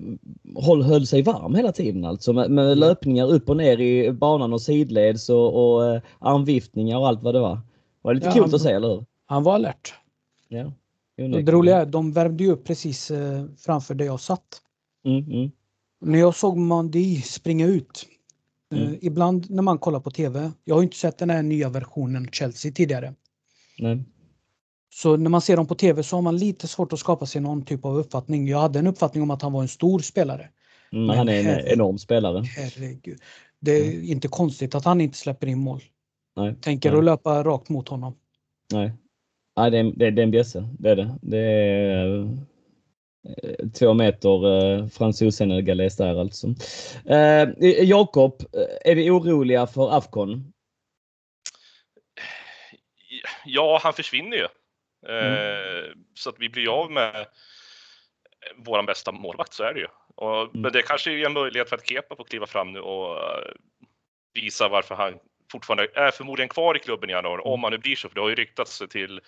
höll, 0.63 0.83
höll 0.83 1.07
sig 1.07 1.23
varm 1.23 1.55
hela 1.55 1.73
tiden 1.73 2.05
alltså 2.05 2.33
med, 2.33 2.51
med 2.51 2.79
löpningar 2.79 3.33
upp 3.33 3.51
och 3.51 3.57
ner 3.57 3.81
i 3.81 4.13
banan 4.13 4.53
och 4.53 4.63
sidleds 4.63 5.29
och, 5.29 5.75
och 5.75 5.87
eh, 5.87 6.03
armviftningar 6.19 6.99
och 6.99 7.09
allt 7.09 7.23
vad 7.23 7.35
det 7.35 7.41
var. 7.41 7.55
Det 7.55 7.61
var 8.03 8.15
lite 8.15 8.27
ja, 8.27 8.33
coolt 8.33 8.47
han, 8.47 8.55
att 8.55 8.63
se, 8.63 8.71
eller 8.71 8.89
hur? 8.89 9.05
Han 9.27 9.43
var 9.43 9.55
alert. 9.55 9.95
Ja. 10.49 10.73
Det 11.17 11.53
roliga 11.53 11.77
är, 11.77 11.87
de 11.87 12.13
värmde 12.13 12.45
ju 12.45 12.51
upp 12.51 12.65
precis 12.65 13.11
eh, 13.11 13.45
framför 13.59 13.95
där 13.95 14.05
jag 14.05 14.21
satt. 14.21 14.61
Mm, 15.05 15.25
mm. 15.25 15.51
När 16.01 16.19
jag 16.19 16.35
såg 16.35 16.57
Mandy 16.57 17.21
springa 17.21 17.67
ut, 17.67 18.07
eh, 18.73 18.83
mm. 18.83 18.99
ibland 19.03 19.51
när 19.51 19.63
man 19.63 19.79
kollar 19.79 20.01
på 20.01 20.11
TV, 20.11 20.51
jag 20.65 20.75
har 20.75 20.83
inte 20.83 20.97
sett 20.97 21.19
den 21.19 21.31
här 21.31 21.43
nya 21.43 21.69
versionen 21.69 22.29
Chelsea 22.33 22.73
tidigare. 22.73 23.15
Nej. 23.79 24.05
Så 24.93 25.17
när 25.17 25.31
man 25.31 25.41
ser 25.41 25.57
dem 25.57 25.67
på 25.67 25.75
TV 25.75 26.03
så 26.03 26.17
har 26.17 26.23
man 26.23 26.37
lite 26.37 26.69
svårt 26.69 26.93
att 26.93 26.99
skapa 26.99 27.27
sig 27.27 27.41
någon 27.41 27.65
typ 27.65 27.85
av 27.85 27.97
uppfattning. 27.99 28.49
Jag 28.49 28.59
hade 28.59 28.79
en 28.79 28.87
uppfattning 28.87 29.23
om 29.23 29.31
att 29.31 29.43
han 29.43 29.53
var 29.53 29.63
en 29.63 29.69
stor 29.69 29.99
spelare. 29.99 30.49
Mm, 30.93 31.09
han 31.09 31.29
är 31.29 31.39
en 31.39 31.47
herregud, 31.47 31.73
enorm 31.73 31.99
spelare. 31.99 32.43
Herregud. 32.43 33.21
Det 33.61 33.73
är 33.73 33.93
mm. 33.93 34.05
inte 34.05 34.29
konstigt 34.29 34.75
att 34.75 34.85
han 34.85 35.01
inte 35.01 35.19
släpper 35.19 35.47
in 35.47 35.59
mål. 35.59 35.81
Nej, 36.37 36.55
Tänker 36.61 36.91
nej. 36.91 36.99
att 36.99 37.05
löpa 37.05 37.43
rakt 37.45 37.69
mot 37.69 37.89
honom. 37.89 38.17
Nej, 38.73 38.93
nej 39.57 39.71
det, 39.71 39.79
är, 39.79 39.85
det, 39.85 40.11
det 40.11 40.23
är 40.23 40.25
en 40.25 40.31
bjässe. 40.31 40.69
Det 40.79 40.91
är 40.91 40.97
det. 40.97 41.19
Det 41.23 41.39
är 41.39 42.23
eh, 43.29 43.69
två 43.69 43.95
meter 43.95 44.63
eh, 44.79 44.87
fransos-senegalese 44.87 45.97
där 45.97 46.21
alltså. 46.21 46.55
Eh, 47.05 47.49
Jakob, 47.85 48.43
är 48.85 48.95
vi 48.95 49.11
oroliga 49.11 49.67
för 49.67 49.97
Afcon? 49.97 50.53
Ja, 53.45 53.81
han 53.83 53.93
försvinner 53.93 54.37
ju. 54.37 54.47
Mm. 55.09 55.35
Eh, 55.35 55.91
så 56.15 56.31
att 56.31 56.37
vi 56.39 56.49
blir 56.49 56.81
av 56.83 56.91
med 56.91 57.27
våran 58.57 58.87
bästa 58.87 59.13
målvakt, 59.13 59.53
så 59.53 59.65
är 59.65 59.75
det 59.75 59.81
ju. 59.81 59.87
Och, 60.15 60.41
mm. 60.41 60.51
Men 60.53 60.73
det 60.73 60.83
kanske 60.83 61.13
är 61.13 61.27
en 61.27 61.33
möjlighet 61.33 61.69
för 61.69 61.77
att 61.77 61.89
Kepa 61.89 62.17
får 62.17 62.25
kliva 62.25 62.47
fram 62.47 62.73
nu 62.73 62.81
och 62.81 63.17
uh, 63.17 63.53
visa 64.35 64.69
varför 64.69 64.95
han 64.95 65.19
fortfarande 65.53 65.89
är 65.95 66.11
förmodligen 66.11 66.49
kvar 66.49 66.77
i 66.77 66.79
klubben 66.79 67.11
i 67.11 67.13
januari, 67.13 67.43
om 67.45 67.63
han 67.63 67.73
nu 67.73 67.79
blir 67.79 67.97
så. 67.97 68.09
För 68.09 68.15
det 68.15 68.21
har 68.21 68.29
ju 68.29 68.35
ryktats 68.35 68.83
till 68.91 69.21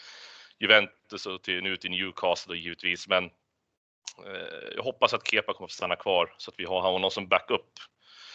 Juventus 0.59 1.27
och 1.27 1.43
till, 1.43 1.63
nu 1.63 1.77
till 1.77 1.91
Newcastle 1.91 2.57
givetvis. 2.57 3.09
Men 3.09 3.25
uh, 3.25 4.75
jag 4.77 4.83
hoppas 4.83 5.15
att 5.15 5.29
Kepa 5.29 5.53
kommer 5.53 5.67
att 5.67 5.73
stanna 5.73 5.97
kvar 5.97 6.35
så 6.39 6.51
att 6.51 6.59
vi 6.59 6.65
har 6.65 6.81
honom 6.81 7.11
som 7.11 7.29
backup. 7.29 7.71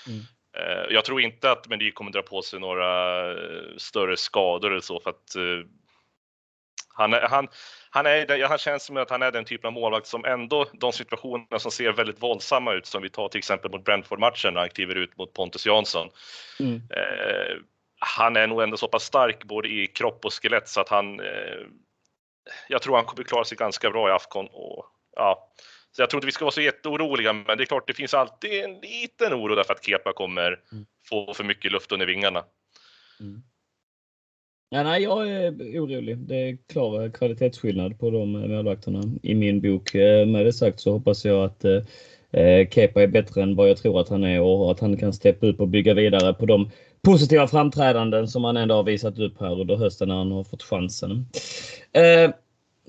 Mm. 0.08 0.20
Uh, 0.20 0.94
jag 0.94 1.06
tror 1.06 1.22
inte 1.22 1.52
att 1.52 1.68
Mendy 1.68 1.92
kommer 1.92 2.12
dra 2.12 2.22
på 2.22 2.42
sig 2.42 2.60
några 2.60 3.24
större 3.78 4.18
skador 4.18 4.72
eller 4.72 4.82
så 4.82 5.00
för 5.00 5.10
att 5.10 5.36
han, 6.98 7.14
han, 7.14 7.48
han, 7.90 8.06
är, 8.06 8.48
han 8.48 8.58
känns 8.58 8.84
som 8.84 8.98
att 8.98 9.10
han 9.10 9.22
är 9.22 9.32
den 9.32 9.46
typen 9.46 9.68
av 9.68 9.74
målvakt 9.74 10.08
som 10.08 10.26
ändå 10.26 10.66
de 10.74 10.94
situationerna 10.94 11.60
som 11.60 11.72
ser 11.72 11.92
väldigt 11.92 12.24
våldsamma 12.24 12.74
ut, 12.74 12.86
som 12.86 13.02
vi 13.02 13.10
tar 13.10 13.30
till 13.30 13.40
exempel 13.40 13.72
mot 13.72 13.84
Brentford-matchen 13.86 14.54
när 14.54 14.60
han 14.60 14.70
kliver 14.70 14.96
ut 14.96 15.18
mot 15.18 15.34
Pontus 15.34 15.66
Jansson. 15.66 16.10
Mm. 16.60 16.76
Eh, 16.76 17.58
han 18.00 18.36
är 18.36 18.48
nog 18.48 18.64
ändå 18.64 18.78
så 18.78 18.88
pass 18.88 19.04
stark 19.04 19.44
både 19.44 19.68
i 19.68 19.88
kropp 19.88 20.26
och 20.26 20.34
skelett 20.34 20.68
så 20.68 20.82
att 20.82 20.90
han, 20.90 21.20
eh, 21.20 21.66
jag 22.68 22.82
tror 22.82 22.96
han 22.96 23.06
kommer 23.06 23.24
klara 23.24 23.46
sig 23.46 23.58
ganska 23.58 23.90
bra 23.90 24.10
i 24.10 24.12
Afcon. 24.12 24.48
Och, 24.48 24.86
ja, 25.16 25.52
så 25.92 26.02
jag 26.02 26.10
tror 26.10 26.18
inte 26.18 26.26
vi 26.26 26.32
ska 26.32 26.46
vara 26.46 26.52
så 26.52 26.62
jätteoroliga, 26.62 27.34
men 27.34 27.58
det 27.58 27.64
är 27.64 27.66
klart 27.66 27.88
det 27.88 27.94
finns 27.94 28.14
alltid 28.14 28.64
en 28.64 28.80
liten 28.80 29.34
oro 29.34 29.56
därför 29.56 29.74
att 29.74 29.86
Kepa 29.86 30.14
kommer 30.14 30.60
mm. 30.72 30.86
få 31.10 31.34
för 31.34 31.44
mycket 31.44 31.72
luft 31.72 31.92
under 31.92 32.06
vingarna. 32.06 32.44
Mm. 33.20 33.44
Ja, 34.70 34.84
nej, 34.84 35.04
jag 35.04 35.30
är 35.30 35.52
orolig. 35.52 36.18
Det 36.18 36.36
är 36.36 36.58
klar 36.68 37.10
kvalitetsskillnad 37.10 38.00
på 38.00 38.10
de 38.10 38.36
eh, 38.36 38.48
målvakterna 38.48 39.04
i 39.24 39.36
min 39.36 39.62
bok. 39.62 39.96
Eh, 39.96 40.26
med 40.26 40.46
det 40.46 40.54
sagt 40.54 40.80
så 40.80 40.92
hoppas 40.92 41.26
jag 41.26 41.44
att 41.44 41.66
eh, 41.66 42.68
Kepa 42.70 43.04
är 43.04 43.08
bättre 43.08 43.44
än 43.44 43.56
vad 43.56 43.70
jag 43.70 43.78
tror 43.78 44.00
att 44.00 44.10
han 44.10 44.24
är 44.24 44.42
och 44.42 44.72
att 44.72 44.80
han 44.80 44.98
kan 44.98 45.14
steppa 45.14 45.48
upp 45.48 45.60
och 45.60 45.68
bygga 45.68 45.94
vidare 45.94 46.34
på 46.34 46.46
de 46.46 46.70
positiva 47.02 47.48
framträdanden 47.48 48.28
som 48.28 48.44
han 48.44 48.58
ändå 48.58 48.76
har 48.76 48.84
visat 48.84 49.20
upp 49.20 49.40
här 49.40 49.62
under 49.62 49.76
hösten 49.76 50.08
när 50.08 50.16
han 50.16 50.32
har 50.32 50.44
fått 50.44 50.64
chansen. 50.64 51.26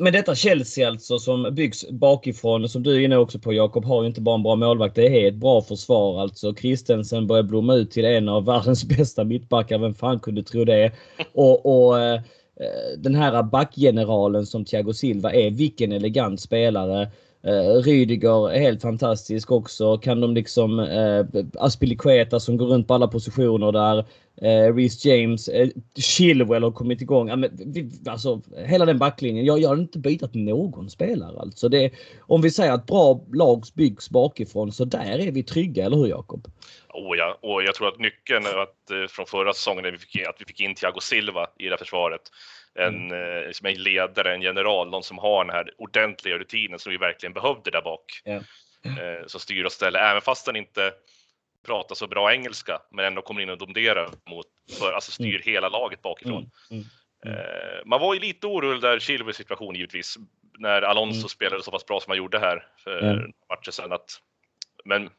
Men 0.00 0.12
detta 0.12 0.34
Chelsea 0.34 0.88
alltså 0.88 1.18
som 1.18 1.54
byggs 1.54 1.88
bakifrån, 1.90 2.68
som 2.68 2.82
du 2.82 2.96
är 2.96 3.00
inne 3.00 3.16
också 3.16 3.38
på 3.38 3.52
Jakob, 3.52 3.84
har 3.84 4.02
ju 4.02 4.08
inte 4.08 4.20
bara 4.20 4.34
en 4.34 4.42
bra 4.42 4.56
målvakt. 4.56 4.94
Det 4.94 5.24
är 5.24 5.28
ett 5.28 5.34
bra 5.34 5.62
försvar 5.62 6.20
alltså. 6.20 6.54
Christensen 6.54 7.26
börjar 7.26 7.42
blomma 7.42 7.74
ut 7.74 7.90
till 7.90 8.04
en 8.04 8.28
av 8.28 8.44
världens 8.44 8.84
bästa 8.98 9.24
mittbackar. 9.24 9.78
Vem 9.78 9.94
fan 9.94 10.20
kunde 10.20 10.42
tro 10.42 10.64
det? 10.64 10.92
Och, 11.32 11.86
och 11.86 12.00
eh, 12.00 12.14
eh, 12.14 12.98
den 12.98 13.14
här 13.14 13.42
backgeneralen 13.42 14.46
som 14.46 14.64
Thiago 14.64 14.92
Silva 14.92 15.32
är, 15.32 15.50
vilken 15.50 15.92
elegant 15.92 16.40
spelare. 16.40 17.10
Eh, 17.42 17.82
Rydiger 17.82 18.50
är 18.50 18.60
helt 18.60 18.82
fantastisk 18.82 19.50
också. 19.50 19.98
Kan 19.98 20.20
de 20.20 20.34
liksom 20.34 20.80
eh, 20.80 21.26
Aspilicueta 21.58 22.40
som 22.40 22.56
går 22.56 22.66
runt 22.66 22.88
på 22.88 22.94
alla 22.94 23.08
positioner 23.08 23.72
där. 23.72 24.04
Eh, 24.42 24.74
Reece 24.74 25.04
James, 25.04 25.48
eh, 25.48 25.68
Chilwell 25.98 26.62
har 26.62 26.70
kommit 26.70 27.02
igång. 27.02 27.28
Ja, 27.28 27.36
men, 27.36 27.50
vi, 27.66 27.90
alltså, 28.06 28.40
hela 28.66 28.86
den 28.86 28.98
backlinjen. 28.98 29.44
Jag, 29.44 29.60
jag 29.60 29.68
har 29.68 29.76
inte 29.76 29.98
bytt 29.98 30.34
någon 30.34 30.90
spelare 30.90 31.40
alltså. 31.40 31.68
Det, 31.68 31.90
om 32.20 32.42
vi 32.42 32.50
säger 32.50 32.72
att 32.72 32.86
bra 32.86 33.20
lag 33.32 33.64
byggs 33.74 34.10
bakifrån 34.10 34.72
så 34.72 34.84
där 34.84 35.18
är 35.18 35.32
vi 35.32 35.42
trygga, 35.42 35.84
eller 35.84 35.96
hur 35.96 36.06
Jakob? 36.06 36.48
Oh 36.98 37.18
ja, 37.18 37.38
och 37.42 37.62
jag 37.62 37.74
tror 37.74 37.88
att 37.88 37.98
nyckeln 37.98 38.46
är 38.46 38.56
att, 38.56 38.90
eh, 38.90 39.06
från 39.06 39.26
förra 39.26 39.52
säsongen 39.52 39.82
när 39.82 39.90
vi 39.90 39.98
fick, 39.98 40.26
att 40.26 40.40
vi 40.40 40.44
fick 40.44 40.60
in 40.60 40.74
Thiago 40.74 41.00
Silva 41.00 41.46
i 41.58 41.64
det 41.64 41.70
här 41.70 41.76
försvaret 41.76 42.22
en, 42.74 43.12
mm. 43.12 43.46
eh, 43.46 43.50
som 43.52 43.66
en 43.66 43.82
ledare, 43.82 44.34
en 44.34 44.42
general, 44.42 44.90
någon 44.90 45.02
som 45.02 45.18
har 45.18 45.44
den 45.44 45.54
här 45.54 45.70
ordentliga 45.78 46.38
rutinen 46.38 46.78
som 46.78 46.92
vi 46.92 46.98
verkligen 46.98 47.32
behövde 47.32 47.70
där 47.70 47.82
bak. 47.82 48.22
Yeah. 48.26 48.42
Eh, 48.84 49.26
som 49.26 49.40
styr 49.40 49.64
och 49.64 49.72
ställer, 49.72 50.00
även 50.00 50.22
fast 50.22 50.46
han 50.46 50.56
inte 50.56 50.92
pratar 51.66 51.94
så 51.94 52.06
bra 52.06 52.32
engelska, 52.32 52.82
men 52.90 53.04
ändå 53.04 53.22
kommer 53.22 53.42
in 53.42 53.50
och 53.50 53.58
domderar 53.58 54.10
mot, 54.30 54.46
för, 54.78 54.92
alltså 54.92 55.12
styr 55.12 55.34
mm. 55.34 55.42
hela 55.44 55.68
laget 55.68 56.02
bakifrån. 56.02 56.50
Mm. 56.70 56.84
mm. 56.84 56.84
Eh, 57.26 57.84
man 57.86 58.00
var 58.00 58.14
ju 58.14 58.20
lite 58.20 58.46
orolig 58.46 58.82
där 58.82 58.98
Chilwells 58.98 59.36
situation 59.36 59.74
givetvis, 59.74 60.16
när 60.58 60.82
Alonso 60.82 61.18
mm. 61.18 61.28
spelade 61.28 61.62
så 61.62 61.70
pass 61.70 61.86
bra 61.86 62.00
som 62.00 62.10
han 62.10 62.18
gjorde 62.18 62.38
här 62.38 62.66
för 62.84 63.02
mm. 63.02 63.32
matcher 63.48 63.70
sedan. 63.70 63.92
Att, 63.92 64.20
men 64.84 65.10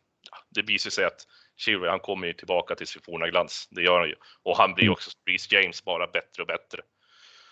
det 0.50 0.62
visar 0.62 0.90
sig 0.90 1.06
att 1.06 1.28
Chilwell, 1.60 1.90
han 1.90 2.00
kommer 2.00 2.28
ju 2.28 2.34
tillbaka 2.34 2.76
till 2.76 2.88
sin 2.88 3.02
forna 3.02 3.28
glans. 3.28 3.68
Det 3.72 3.82
gör 3.82 4.00
han 4.00 4.10
ju. 4.10 4.16
Och 4.44 4.58
han 4.58 4.74
blir 4.74 4.90
också, 4.90 5.12
Reece 5.30 5.52
James, 5.52 5.84
bara 5.84 6.08
bättre 6.08 6.44
och 6.44 6.48
bättre. 6.48 6.82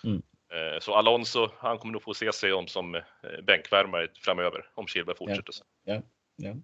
Mm. 0.03 0.21
Eh, 0.53 0.79
så 0.79 0.93
Alonso, 0.93 1.49
han 1.57 1.77
kommer 1.77 1.93
nog 1.93 2.03
få 2.03 2.13
se 2.13 2.33
sig 2.33 2.53
om 2.53 2.67
som 2.67 2.95
eh, 2.95 3.01
bänkvärmare 3.47 4.07
framöver 4.21 4.65
om 4.75 4.87
Kilberg 4.87 5.17
fortsätter. 5.17 5.55
Ja, 5.85 6.01
ja, 6.35 6.55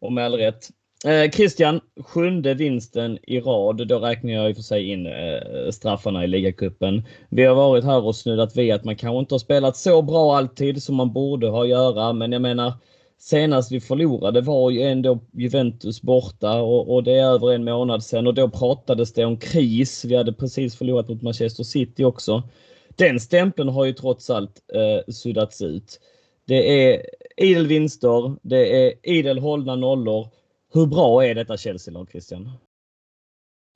Och 0.00 0.12
med 0.12 0.24
all 0.24 0.34
rätt. 0.34 0.70
Eh, 1.06 1.30
Christian, 1.30 1.80
sjunde 2.04 2.54
vinsten 2.54 3.18
i 3.22 3.40
rad. 3.40 3.88
Då 3.88 3.98
räknar 3.98 4.32
jag 4.32 4.50
i 4.50 4.52
och 4.52 4.56
för 4.56 4.62
sig 4.62 4.90
in 4.90 5.06
eh, 5.06 5.70
straffarna 5.70 6.24
i 6.24 6.26
ligacupen. 6.26 7.06
Vi 7.30 7.44
har 7.44 7.54
varit 7.54 7.84
här 7.84 8.04
och 8.04 8.16
snuddat 8.16 8.56
vid 8.56 8.74
att 8.74 8.84
man 8.84 8.96
kanske 8.96 9.18
inte 9.18 9.34
har 9.34 9.38
spelat 9.38 9.76
så 9.76 10.02
bra 10.02 10.36
alltid 10.36 10.82
som 10.82 10.96
man 10.96 11.12
borde 11.12 11.48
ha 11.48 11.66
göra. 11.66 12.12
Men 12.12 12.32
jag 12.32 12.42
menar, 12.42 12.72
senast 13.20 13.72
vi 13.72 13.80
förlorade 13.80 14.40
var 14.40 14.70
ju 14.70 14.82
ändå 14.82 15.20
Juventus 15.32 16.02
borta 16.02 16.62
och, 16.62 16.94
och, 16.94 17.04
det 17.04 17.12
är 17.12 17.24
över 17.24 17.52
en 17.52 17.64
månad 17.64 18.04
sedan 18.04 18.26
och 18.26 18.34
då 18.34 18.50
pratades 18.50 19.12
det 19.12 19.24
om 19.24 19.36
kris. 19.38 20.04
Vi 20.04 20.16
hade 20.16 20.32
precis 20.32 20.76
förlorat 20.76 21.08
mot 21.08 21.22
Manchester 21.22 21.64
City 21.64 22.04
också. 22.04 22.42
Den 22.88 23.20
stämpeln 23.20 23.68
har 23.68 23.84
ju 23.84 23.92
trots 23.92 24.30
allt 24.30 24.62
eh, 24.74 25.12
suddats 25.12 25.62
ut. 25.62 26.00
Det 26.44 26.92
är 26.92 27.06
idel 27.36 27.66
vinster, 27.66 28.36
det 28.42 28.86
är 28.86 28.94
idel 29.02 29.38
hållna 29.38 29.76
nollor. 29.76 30.28
Hur 30.72 30.86
bra 30.86 31.24
är 31.24 31.34
detta 31.34 31.56
Chelsea-lag, 31.56 32.10
Christian? 32.10 32.50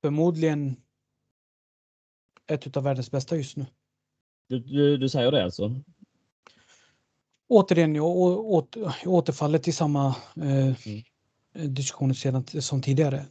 Förmodligen 0.03 0.77
ett 2.47 2.77
av 2.77 2.83
världens 2.83 3.11
bästa 3.11 3.37
just 3.37 3.57
nu. 3.57 3.67
Du, 4.49 4.59
du, 4.59 4.97
du 4.97 5.09
säger 5.09 5.31
det 5.31 5.45
alltså? 5.45 5.75
Återigen, 7.49 7.95
jag 7.95 8.07
återfaller 9.07 9.59
till 9.59 9.75
samma 9.75 10.15
eh, 10.37 10.87
mm. 10.87 11.75
diskussioner 11.75 12.15
sedan, 12.15 12.45
som 12.61 12.83
tidigare. 12.83 13.27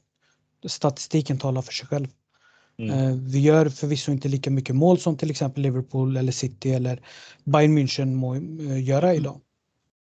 Statistiken 0.65 1.37
talar 1.37 1.61
för 1.61 1.73
sig 1.73 1.87
själv. 1.87 2.07
Mm. 2.77 2.99
Eh, 2.99 3.15
vi 3.15 3.39
gör 3.39 3.69
förvisso 3.69 4.11
inte 4.11 4.27
lika 4.27 4.51
mycket 4.51 4.75
mål 4.75 4.99
som 4.99 5.17
till 5.17 5.31
exempel 5.31 5.63
Liverpool 5.63 6.17
eller 6.17 6.31
City 6.31 6.71
eller 6.71 6.99
Bayern 7.43 7.77
München 7.77 8.15
må 8.15 8.35
eh, 8.35 8.83
göra 8.83 9.09
mm. 9.09 9.21
idag. 9.21 9.39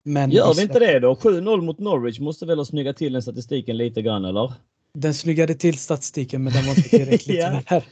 Men 0.04 0.30
Gör 0.30 0.54
vi 0.54 0.62
inte 0.62 0.78
det 0.78 0.98
då? 0.98 1.14
7-0 1.14 1.60
mot 1.60 1.78
Norwich 1.78 2.20
måste 2.20 2.46
väl 2.46 2.58
ha 2.58 2.64
snyggat 2.64 2.96
till 2.96 3.12
den 3.12 3.22
statistiken 3.22 3.76
lite 3.76 4.02
grann 4.02 4.24
eller? 4.24 4.52
Den 4.94 5.14
snyggade 5.14 5.54
till 5.54 5.78
statistiken 5.78 6.44
men 6.44 6.52
den 6.52 6.66
var 6.66 6.76
inte 6.76 6.88
tillräckligt. 6.88 7.38
ja. 7.38 7.82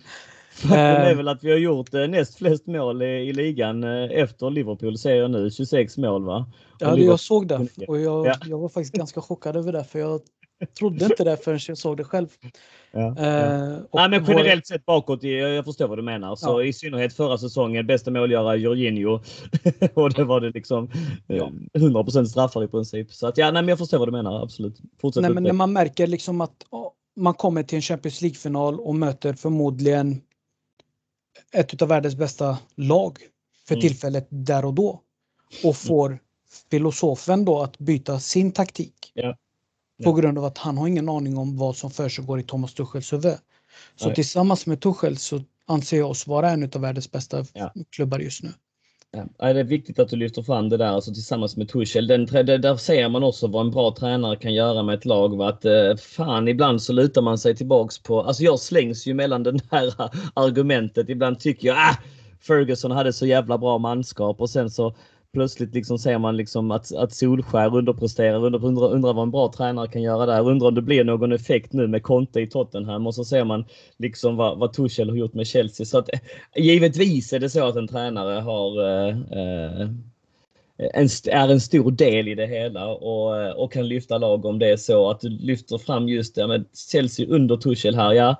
Faktum 0.62 0.78
är 0.78 1.14
väl 1.14 1.28
att 1.28 1.44
vi 1.44 1.50
har 1.50 1.58
gjort 1.58 1.92
näst 1.92 2.34
flest 2.38 2.66
mål 2.66 3.02
i, 3.02 3.06
i 3.06 3.32
ligan 3.32 3.84
efter 3.84 4.50
Liverpool 4.50 4.98
ser 4.98 5.14
jag 5.14 5.30
nu. 5.30 5.50
26 5.50 5.96
mål 5.96 6.24
va? 6.24 6.46
Ja, 6.78 6.94
det 6.94 7.02
jag 7.02 7.20
såg 7.20 7.48
det 7.48 7.68
och 7.88 8.00
jag, 8.00 8.26
ja. 8.26 8.34
jag 8.46 8.58
var 8.58 8.68
faktiskt 8.68 8.94
ganska 8.94 9.20
chockad 9.20 9.56
över 9.56 9.72
det 9.72 9.84
för 9.84 9.98
jag 9.98 10.20
trodde 10.78 11.04
inte 11.04 11.24
det 11.24 11.36
förrän 11.36 11.58
jag 11.68 11.78
såg 11.78 11.96
det 11.96 12.04
själv. 12.04 12.28
Ja, 12.92 13.00
uh, 13.00 13.14
Nej, 13.92 14.08
men 14.10 14.24
generellt 14.28 14.64
vår... 14.70 14.74
sett 14.74 14.86
bakåt, 14.86 15.22
jag 15.22 15.64
förstår 15.64 15.88
vad 15.88 15.98
du 15.98 16.02
menar. 16.02 16.36
Så 16.36 16.48
ja. 16.48 16.64
i 16.64 16.72
synnerhet 16.72 17.12
förra 17.12 17.38
säsongen, 17.38 17.86
bästa 17.86 18.10
målgörare 18.10 18.56
Jorginho. 18.56 19.20
och 19.94 20.12
det 20.12 20.24
var 20.24 20.40
det 20.40 20.50
liksom 20.50 20.90
ja. 21.26 21.52
100% 21.74 22.24
straffar 22.24 22.64
i 22.64 22.68
princip. 22.68 23.12
Så 23.12 23.26
att 23.26 23.38
ja, 23.38 23.50
nej, 23.50 23.62
men 23.62 23.68
jag 23.68 23.78
förstår 23.78 23.98
vad 23.98 24.08
du 24.08 24.12
menar, 24.12 24.42
absolut. 24.42 24.80
Fortsätt 25.00 25.22
nej, 25.22 25.30
men 25.30 25.42
när 25.42 25.52
man 25.52 25.72
märker 25.72 26.06
liksom 26.06 26.40
att 26.40 26.66
oh, 26.70 26.90
man 27.16 27.34
kommer 27.34 27.62
till 27.62 27.76
en 27.76 27.82
Champions 27.82 28.22
League-final 28.22 28.80
och 28.80 28.94
möter 28.94 29.32
förmodligen 29.32 30.20
ett 31.56 31.82
av 31.82 31.88
världens 31.88 32.14
bästa 32.14 32.58
lag 32.74 33.18
för 33.66 33.74
mm. 33.74 33.80
tillfället 33.80 34.26
där 34.30 34.64
och 34.64 34.74
då. 34.74 35.00
Och 35.58 35.64
mm. 35.64 35.74
får 35.74 36.06
mm. 36.06 36.18
filosofen 36.70 37.44
då 37.44 37.62
att 37.62 37.78
byta 37.78 38.20
sin 38.20 38.52
taktik. 38.52 39.12
Ja. 39.14 39.36
På 40.04 40.12
grund 40.12 40.38
av 40.38 40.44
att 40.44 40.58
han 40.58 40.78
har 40.78 40.88
ingen 40.88 41.08
aning 41.08 41.38
om 41.38 41.56
vad 41.56 41.76
som 41.76 41.90
försiggår 41.90 42.40
i 42.40 42.42
Thomas 42.42 42.74
Tuchels 42.74 43.12
huvud. 43.12 43.38
Så 43.96 44.06
Nej. 44.06 44.14
tillsammans 44.14 44.66
med 44.66 44.80
Tuchel 44.80 45.16
så 45.16 45.42
anser 45.66 45.98
jag 45.98 46.10
oss 46.10 46.26
vara 46.26 46.50
en 46.50 46.62
av 46.62 46.80
världens 46.80 47.12
bästa 47.12 47.44
ja. 47.52 47.72
klubbar 47.90 48.18
just 48.18 48.42
nu. 48.42 48.52
Ja, 49.38 49.52
det 49.52 49.60
är 49.60 49.64
viktigt 49.64 49.98
att 49.98 50.08
du 50.08 50.16
lyfter 50.16 50.42
fram 50.42 50.68
det 50.68 50.76
där 50.76 50.86
alltså 50.86 51.14
tillsammans 51.14 51.56
med 51.56 51.68
Tuchel. 51.68 52.06
Den, 52.06 52.26
det, 52.26 52.58
där 52.58 52.76
ser 52.76 53.08
man 53.08 53.22
också 53.22 53.46
vad 53.46 53.66
en 53.66 53.70
bra 53.70 53.94
tränare 53.98 54.36
kan 54.36 54.54
göra 54.54 54.82
med 54.82 54.94
ett 54.94 55.04
lag. 55.04 55.42
Att, 55.42 55.64
eh, 55.64 55.96
fan, 55.96 56.48
ibland 56.48 56.82
så 56.82 56.92
lutar 56.92 57.22
man 57.22 57.38
sig 57.38 57.56
tillbaks 57.56 57.98
på... 57.98 58.22
Alltså 58.22 58.42
jag 58.42 58.58
slängs 58.58 59.06
ju 59.06 59.14
mellan 59.14 59.42
det 59.42 59.60
här 59.70 59.94
argumentet. 60.34 61.08
Ibland 61.08 61.40
tycker 61.40 61.68
jag 61.68 61.76
ah, 61.76 61.96
Ferguson 62.40 62.90
hade 62.90 63.12
så 63.12 63.26
jävla 63.26 63.58
bra 63.58 63.78
manskap 63.78 64.40
och 64.40 64.50
sen 64.50 64.70
så 64.70 64.94
plötsligt 65.36 65.74
liksom 65.74 65.98
ser 65.98 66.18
man 66.18 66.36
liksom 66.36 66.70
att, 66.70 66.94
att 66.94 67.12
Solskär 67.12 67.76
underpresterar. 67.76 68.44
Undrar, 68.44 68.64
undrar, 68.64 68.92
undrar 68.92 69.12
vad 69.12 69.22
en 69.22 69.30
bra 69.30 69.52
tränare 69.56 69.88
kan 69.88 70.02
göra 70.02 70.26
där. 70.26 70.48
Undrar 70.48 70.68
om 70.68 70.74
det 70.74 70.82
blir 70.82 71.04
någon 71.04 71.32
effekt 71.32 71.72
nu 71.72 71.86
med 71.86 72.02
Conte 72.02 72.40
i 72.40 72.46
Tottenham 72.46 73.06
och 73.06 73.14
så 73.14 73.24
ser 73.24 73.44
man 73.44 73.64
liksom 73.96 74.36
vad, 74.36 74.58
vad 74.58 74.72
Tuchel 74.72 75.08
har 75.08 75.16
gjort 75.16 75.34
med 75.34 75.46
Chelsea. 75.46 75.86
Så 75.86 75.98
att, 75.98 76.08
givetvis 76.56 77.32
är 77.32 77.38
det 77.38 77.50
så 77.50 77.66
att 77.66 77.76
en 77.76 77.88
tränare 77.88 78.40
har 78.40 78.82
eh, 78.82 79.16
eh 79.18 79.88
en, 80.78 81.08
är 81.24 81.48
en 81.48 81.60
stor 81.60 81.90
del 81.90 82.28
i 82.28 82.34
det 82.34 82.46
hela 82.46 82.86
och, 82.86 83.40
eh, 83.40 83.50
och 83.50 83.72
kan 83.72 83.88
lyfta 83.88 84.18
lag 84.18 84.44
om 84.44 84.58
det 84.58 84.70
är 84.70 84.76
så 84.76 85.10
att 85.10 85.20
du 85.20 85.28
lyfter 85.28 85.78
fram 85.78 86.08
just 86.08 86.34
det 86.34 86.46
med 86.46 86.64
Chelsea 86.90 87.26
under 87.28 87.56
Tuchel 87.56 87.96
här. 87.96 88.12
Ja, 88.12 88.36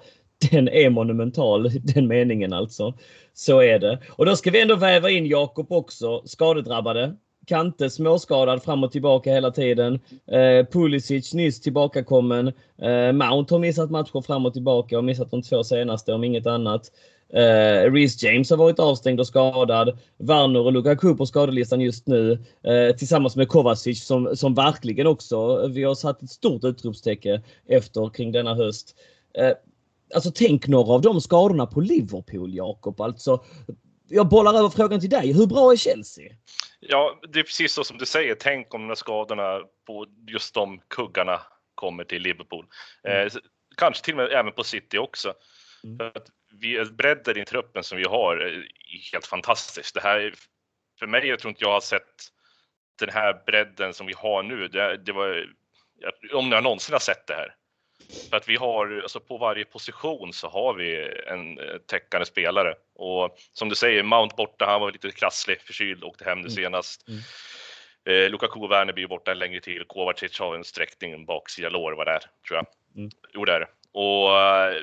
den 0.51 0.68
är 0.68 0.91
monumental, 0.91 1.70
den 1.82 2.07
meningen 2.07 2.53
alltså. 2.53 2.95
Så 3.34 3.62
är 3.62 3.78
det. 3.78 3.99
Och 4.09 4.26
då 4.26 4.37
ska 4.37 4.51
vi 4.51 4.61
ändå 4.61 4.76
väva 4.76 5.11
in 5.11 5.26
Jakob 5.26 5.72
också, 5.72 6.22
skadedrabbade. 6.24 7.16
Kante 7.47 7.91
småskadad 7.91 8.62
fram 8.62 8.84
och 8.84 8.93
tillbaka 8.93 9.32
hela 9.32 9.51
tiden. 9.51 9.95
Eh, 10.26 10.66
Pulisic 10.72 11.34
nyss 11.34 11.61
tillbakakommen. 11.61 12.53
Eh, 12.82 13.12
Mount 13.12 13.55
har 13.55 13.59
missat 13.59 13.91
matcher 13.91 14.20
fram 14.20 14.47
och 14.47 14.53
tillbaka 14.53 14.99
och 14.99 15.05
missat 15.05 15.30
de 15.30 15.43
två 15.43 15.64
senaste 15.64 16.12
om 16.12 16.24
inget 16.24 16.47
annat. 16.47 16.91
Eh, 17.32 17.93
Reece 17.93 18.22
James 18.22 18.51
har 18.51 18.57
varit 18.57 18.78
avstängd 18.78 19.20
och 19.20 19.26
skadad. 19.26 19.99
Werner 20.18 20.61
och 20.61 20.72
Lukaku 20.72 21.14
på 21.14 21.26
skadelistan 21.26 21.80
just 21.80 22.07
nu. 22.07 22.39
Eh, 22.62 22.97
tillsammans 22.97 23.37
med 23.37 23.49
Kovacic 23.49 24.05
som, 24.05 24.37
som 24.37 24.55
verkligen 24.55 25.07
också, 25.07 25.66
vi 25.66 25.82
har 25.82 25.95
satt 25.95 26.22
ett 26.22 26.30
stort 26.30 26.64
utropstecken 26.64 27.41
efter 27.68 28.09
kring 28.09 28.32
denna 28.32 28.55
höst. 28.55 28.97
Eh, 29.39 29.53
Alltså 30.15 30.31
tänk 30.35 30.67
några 30.69 30.93
av 30.93 31.03
de 31.03 31.21
skadorna 31.21 31.67
på 31.67 31.81
Liverpool, 31.81 32.55
Jakob. 32.55 33.01
Alltså, 33.01 33.45
jag 34.09 34.29
bollar 34.29 34.55
över 34.55 34.69
frågan 34.69 35.01
till 35.01 35.11
dig. 35.11 35.33
Hur 35.33 35.47
bra 35.47 35.73
är 35.73 35.77
Chelsea? 35.77 36.33
Ja, 36.81 37.21
det 37.33 37.39
är 37.39 37.43
precis 37.43 37.73
så 37.73 37.85
som 37.85 37.99
du 37.99 38.07
säger. 38.07 38.35
Tänk 38.35 38.75
om 38.75 38.81
de 38.81 38.89
här 38.89 38.95
skadorna 38.95 39.61
på 39.87 40.07
just 40.29 40.55
de 40.55 40.81
kuggarna 40.89 41.41
kommer 41.75 42.05
till 42.05 42.23
Liverpool. 42.23 42.67
Mm. 43.05 43.27
Eh, 43.27 43.33
kanske 43.77 44.05
till 44.05 44.15
och 44.15 44.19
med 44.19 44.33
även 44.33 44.53
på 44.53 44.65
City 44.65 44.99
också. 44.99 45.35
Mm. 45.85 45.99
För 45.99 46.07
att 46.07 46.27
vi, 46.61 46.85
bredden 46.85 47.37
i 47.37 47.45
truppen 47.45 47.85
som 47.85 47.99
vi 47.99 48.05
har 48.05 48.37
är 48.37 48.69
helt 49.13 49.27
fantastisk. 49.27 49.95
Det 49.95 50.01
här, 50.01 50.35
för 50.99 51.07
mig, 51.07 51.27
jag 51.27 51.39
tror 51.39 51.49
inte 51.49 51.65
jag 51.65 51.73
har 51.73 51.81
sett 51.81 52.03
den 52.99 53.11
här 53.11 53.43
bredden 53.47 53.95
som 53.95 54.07
vi 54.07 54.15
har 54.17 54.43
nu. 54.43 54.69
Det, 54.69 54.97
det 54.97 55.13
var, 55.13 55.47
om 56.35 56.53
jag 56.53 56.63
någonsin 56.63 56.93
har 56.93 57.01
sett 57.01 57.27
det 57.27 57.35
här. 57.35 57.55
För 58.31 58.37
att 58.37 58.49
vi 58.49 58.57
har, 58.57 59.01
alltså 59.03 59.21
på 59.21 59.39
varje 59.39 59.65
position 59.65 60.33
så 60.33 60.49
har 60.49 60.75
vi 60.75 61.11
en 61.27 61.59
eh, 61.59 61.79
täckande 61.79 62.27
spelare. 62.27 62.75
Och 62.95 63.39
som 63.53 63.69
du 63.69 63.75
säger, 63.75 64.03
Mount 64.03 64.35
borta, 64.37 64.67
han 64.67 64.81
var 64.81 64.93
lite 64.93 65.11
krasslig, 65.11 65.61
förkyld, 65.61 66.05
åkte 66.05 66.25
hem 66.25 66.39
nu 66.39 66.47
mm. 66.47 66.51
senast. 66.51 67.09
Mm. 67.09 67.21
Eh, 68.07 68.31
Lukaku 68.31 68.61
och 68.61 68.71
Werner 68.71 68.93
blir 68.93 69.07
borta 69.07 69.33
en 69.33 69.39
längre 69.39 69.61
tid. 69.61 69.89
Kovacic 69.89 70.39
har 70.39 70.55
en 70.55 70.65
sträckning, 70.65 71.13
en 71.13 71.25
baksida 71.25 71.69
lår 71.69 71.93
vad 71.93 72.07
det 72.07 72.13
är, 72.13 72.23
tror 72.49 72.57
jag. 72.57 72.67
Mm. 72.97 73.11
Jo, 73.33 73.45
det 73.45 73.53
är 73.53 73.61
det. 73.61 73.69
Och, 73.93 74.41
eh, 74.41 74.83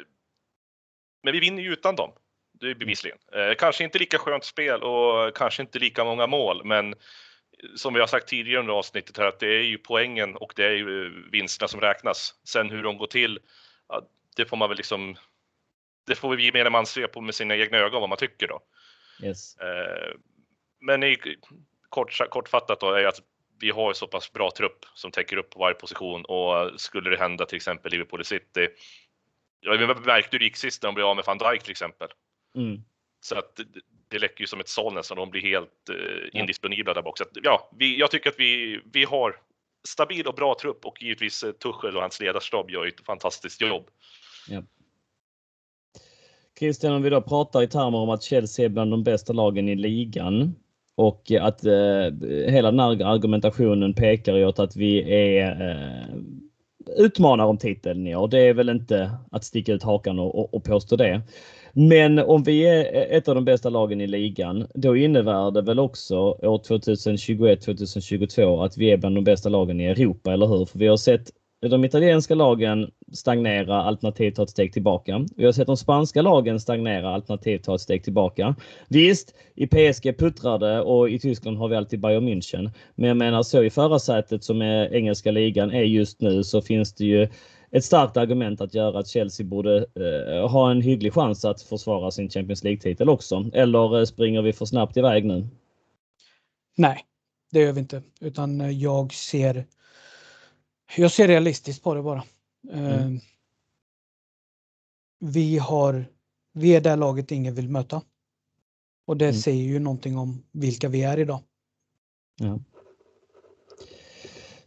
men 1.23 1.33
vi 1.33 1.39
vinner 1.39 1.63
ju 1.63 1.73
utan 1.73 1.95
dem. 1.95 2.11
Det 2.59 2.69
är 2.69 2.75
bevisligen. 2.75 3.17
Eh, 3.33 3.53
kanske 3.57 3.83
inte 3.83 3.99
lika 3.99 4.17
skönt 4.17 4.43
spel 4.43 4.83
och 4.83 5.35
kanske 5.35 5.61
inte 5.61 5.79
lika 5.79 6.03
många 6.03 6.27
mål, 6.27 6.61
men 6.65 6.95
som 7.75 7.93
vi 7.93 7.99
har 7.99 8.07
sagt 8.07 8.27
tidigare 8.27 8.59
under 8.59 8.73
avsnittet 8.73 9.17
här, 9.17 9.25
att 9.25 9.39
det 9.39 9.47
är 9.47 9.63
ju 9.63 9.77
poängen 9.77 10.35
och 10.35 10.53
det 10.55 10.65
är 10.65 10.71
ju 10.71 11.23
vinsterna 11.31 11.67
som 11.67 11.81
räknas. 11.81 12.35
Sen 12.43 12.69
hur 12.69 12.83
de 12.83 12.97
går 12.97 13.07
till, 13.07 13.39
det 14.35 14.45
får 14.45 14.57
man 14.57 14.69
väl 14.69 14.77
liksom, 14.77 15.15
det 16.07 16.15
får 16.15 16.35
vi 16.35 16.45
gemene 16.45 16.69
man 16.69 16.85
se 16.85 17.07
på 17.07 17.21
med 17.21 17.35
sina 17.35 17.55
egna 17.55 17.77
ögon 17.77 18.01
vad 18.01 18.09
man 18.09 18.17
tycker 18.17 18.47
då. 18.47 18.59
Yes. 19.23 19.57
Eh, 19.57 20.15
men 20.79 21.03
i, 21.03 21.17
kort, 21.89 22.29
kortfattat 22.29 22.79
då 22.79 22.91
är 22.91 23.05
att 23.05 23.21
vi 23.59 23.69
har 23.69 23.93
så 23.93 24.07
pass 24.07 24.33
bra 24.33 24.51
trupp 24.51 24.85
som 24.93 25.11
täcker 25.11 25.37
upp 25.37 25.49
på 25.49 25.59
varje 25.59 25.75
position 25.75 26.25
och 26.25 26.81
skulle 26.81 27.09
det 27.09 27.17
hända 27.17 27.45
till 27.45 27.55
exempel 27.55 27.91
Liverpool 27.91 28.25
City. 28.25 28.69
Ja, 29.59 29.71
vi 29.71 29.87
märkte 29.87 30.29
hur 30.31 30.39
det 30.39 30.45
gick 30.45 30.57
sist 30.57 30.83
när 30.83 30.87
de 30.87 30.95
blev 30.95 31.07
av 31.07 31.15
med 31.15 31.25
van 31.25 31.37
Dijk 31.37 31.63
till 31.63 31.71
exempel. 31.71 32.07
Mm. 32.55 32.83
Så 33.23 33.35
att 33.35 33.59
det 34.07 34.19
läcker 34.19 34.41
ju 34.41 34.47
som 34.47 34.59
ett 34.59 34.69
såll 34.69 34.93
nästan. 34.93 35.17
De 35.17 35.29
blir 35.29 35.41
helt 35.41 35.89
eh, 35.89 36.39
indisponibla 36.39 36.93
där 36.93 37.01
bak. 37.01 37.17
Så 37.17 37.23
att, 37.23 37.29
ja, 37.43 37.69
vi, 37.79 37.99
jag 37.99 38.11
tycker 38.11 38.29
att 38.29 38.39
vi, 38.39 38.81
vi 38.93 39.03
har 39.03 39.35
stabil 39.87 40.27
och 40.27 40.35
bra 40.35 40.55
trupp 40.61 40.85
och 40.85 41.03
givetvis 41.03 41.43
eh, 41.43 41.51
Tuchel 41.51 41.95
och 41.95 42.01
hans 42.01 42.19
ledarstab 42.19 42.71
gör 42.71 42.87
ett 42.87 43.05
fantastiskt 43.05 43.61
jobb. 43.61 43.87
Ja. 44.49 44.63
Christian, 46.59 46.93
om 46.93 47.01
vi 47.01 47.09
då 47.09 47.21
pratar 47.21 47.63
i 47.63 47.67
termer 47.67 47.97
om 47.97 48.09
att 48.09 48.23
Chelsea 48.23 48.65
är 48.65 48.69
bland 48.69 48.91
de 48.91 49.03
bästa 49.03 49.33
lagen 49.33 49.69
i 49.69 49.75
ligan 49.75 50.55
och 50.95 51.31
att 51.41 51.65
eh, 51.65 51.73
hela 52.47 52.71
den 52.71 52.79
här 52.79 53.05
argumentationen 53.05 53.93
pekar 53.93 54.35
ju 54.35 54.45
åt 54.45 54.59
att 54.59 54.75
vi 54.75 55.13
är 55.13 55.69
eh, 55.69 56.15
utmanar 56.97 57.45
om 57.45 57.57
titeln 57.57 58.07
i 58.07 58.15
år. 58.15 58.27
Det 58.27 58.39
är 58.39 58.53
väl 58.53 58.69
inte 58.69 59.11
att 59.31 59.43
sticka 59.43 59.73
ut 59.73 59.83
hakan 59.83 60.19
och, 60.19 60.39
och, 60.39 60.53
och 60.53 60.63
påstå 60.63 60.95
det. 60.95 61.21
Men 61.75 62.19
om 62.19 62.43
vi 62.43 62.67
är 62.67 63.17
ett 63.17 63.27
av 63.27 63.35
de 63.35 63.45
bästa 63.45 63.69
lagen 63.69 64.01
i 64.01 64.07
ligan, 64.07 64.67
då 64.73 64.97
innebär 64.97 65.51
det 65.51 65.61
väl 65.61 65.79
också 65.79 66.17
år 66.17 66.57
2021-2022 66.57 68.65
att 68.65 68.77
vi 68.77 68.91
är 68.91 68.97
bland 68.97 69.15
de 69.15 69.23
bästa 69.23 69.49
lagen 69.49 69.81
i 69.81 69.85
Europa, 69.85 70.33
eller 70.33 70.47
hur? 70.47 70.65
För 70.65 70.79
vi 70.79 70.87
har 70.87 70.97
sett 70.97 71.31
de 71.69 71.85
italienska 71.85 72.35
lagen 72.35 72.91
stagnera 73.13 73.83
alternativt 73.83 74.35
ta 74.35 74.43
ett 74.43 74.49
steg 74.49 74.73
tillbaka. 74.73 75.25
Vi 75.35 75.45
har 75.45 75.51
sett 75.51 75.67
de 75.67 75.77
spanska 75.77 76.21
lagen 76.21 76.59
stagnera 76.59 77.09
alternativt 77.09 77.63
ta 77.63 77.75
ett 77.75 77.81
steg 77.81 78.03
tillbaka. 78.03 78.55
Visst, 78.87 79.35
i 79.55 79.67
PSG 79.67 80.17
puttrar 80.17 80.59
det 80.59 80.81
och 80.81 81.09
i 81.09 81.19
Tyskland 81.19 81.57
har 81.57 81.67
vi 81.67 81.75
alltid 81.75 81.99
Bayern 81.99 82.27
München. 82.27 82.71
Men 82.95 83.07
jag 83.07 83.17
menar 83.17 83.43
så 83.43 83.63
i 83.63 83.69
förarsätet 83.69 84.43
som 84.43 84.61
är 84.61 84.93
engelska 84.93 85.31
ligan 85.31 85.71
är 85.71 85.83
just 85.83 86.21
nu 86.21 86.43
så 86.43 86.61
finns 86.61 86.93
det 86.93 87.05
ju 87.05 87.27
ett 87.73 87.85
starkt 87.85 88.17
argument 88.17 88.61
att 88.61 88.73
göra 88.73 88.99
att 88.99 89.07
Chelsea 89.07 89.45
borde 89.45 89.77
eh, 89.77 90.49
ha 90.49 90.71
en 90.71 90.81
hygglig 90.81 91.13
chans 91.13 91.45
att 91.45 91.61
försvara 91.61 92.11
sin 92.11 92.29
Champions 92.29 92.63
League-titel 92.63 93.09
också. 93.09 93.49
Eller 93.53 93.99
eh, 93.99 94.05
springer 94.05 94.41
vi 94.41 94.53
för 94.53 94.65
snabbt 94.65 94.97
iväg 94.97 95.25
nu? 95.25 95.47
Nej, 96.75 97.05
det 97.51 97.59
gör 97.59 97.71
vi 97.71 97.79
inte. 97.79 98.03
Utan 98.21 98.61
eh, 98.61 98.69
jag 98.69 99.13
ser 99.13 99.65
jag 100.97 101.11
ser 101.11 101.27
realistiskt 101.27 101.83
på 101.83 101.93
det 101.93 102.01
bara. 102.01 102.23
Mm. 102.71 103.15
Eh, 103.15 103.21
vi 105.19 105.57
har 105.57 106.05
vi 106.53 106.75
är 106.75 106.81
det 106.81 106.95
laget 106.95 107.31
ingen 107.31 107.55
vill 107.55 107.69
möta. 107.69 108.01
Och 109.05 109.17
det 109.17 109.25
mm. 109.25 109.41
säger 109.41 109.63
ju 109.63 109.79
någonting 109.79 110.17
om 110.17 110.43
vilka 110.51 110.89
vi 110.89 111.03
är 111.03 111.19
idag. 111.19 111.39
Ja. 112.39 112.59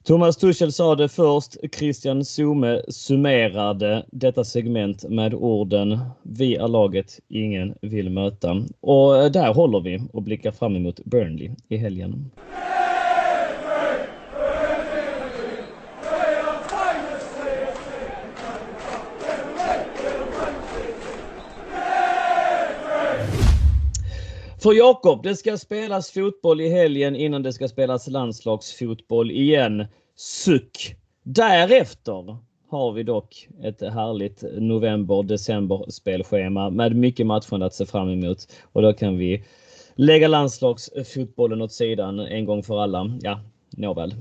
Thomas 0.07 0.37
Tuchel 0.37 0.73
sa 0.73 0.95
det 0.95 1.09
först. 1.09 1.57
Christian 1.77 2.25
Zome 2.25 2.83
summerade 2.89 4.07
detta 4.13 4.45
segment 4.45 5.05
med 5.09 5.35
orden 5.35 5.99
Vi 6.23 6.57
är 6.57 6.69
laget 6.69 7.21
ingen 7.29 7.75
vill 7.81 8.11
möta. 8.11 8.63
Och 8.81 9.17
eh, 9.17 9.31
där 9.31 9.55
håller 9.55 9.81
vi 9.81 10.01
och 10.13 10.23
blickar 10.23 10.51
fram 10.51 10.77
emot 10.77 11.05
Burnley 11.05 11.51
i 11.69 11.77
helgen. 11.77 12.31
För 24.67 24.73
Jakob, 24.73 25.23
det 25.23 25.37
ska 25.37 25.59
spelas 25.59 26.11
fotboll 26.11 26.61
i 26.61 26.69
helgen 26.69 27.17
innan 27.17 27.43
det 27.43 27.53
ska 27.53 27.69
spelas 27.69 28.09
landslagsfotboll 28.09 29.31
igen. 29.31 29.87
Suck! 30.17 30.97
Därefter 31.23 32.37
har 32.71 32.93
vi 32.93 33.03
dock 33.03 33.49
ett 33.63 33.81
härligt 33.81 34.45
november-december 34.59 35.91
spelschema 35.91 36.71
med 36.71 36.97
mycket 36.97 37.27
matchande 37.27 37.67
att 37.67 37.75
se 37.75 37.87
fram 37.87 38.09
emot 38.09 38.39
och 38.73 38.83
då 38.83 38.93
kan 38.93 39.19
vi 39.19 39.45
lägga 39.95 40.29
landslagsfotbollen 40.29 41.63
åt 41.63 41.73
sidan 41.73 42.21
en 42.21 42.45
gång 42.45 42.63
för 42.63 42.83
alla. 42.83 43.19
Ja, 43.23 43.41
nåväl. 43.71 44.15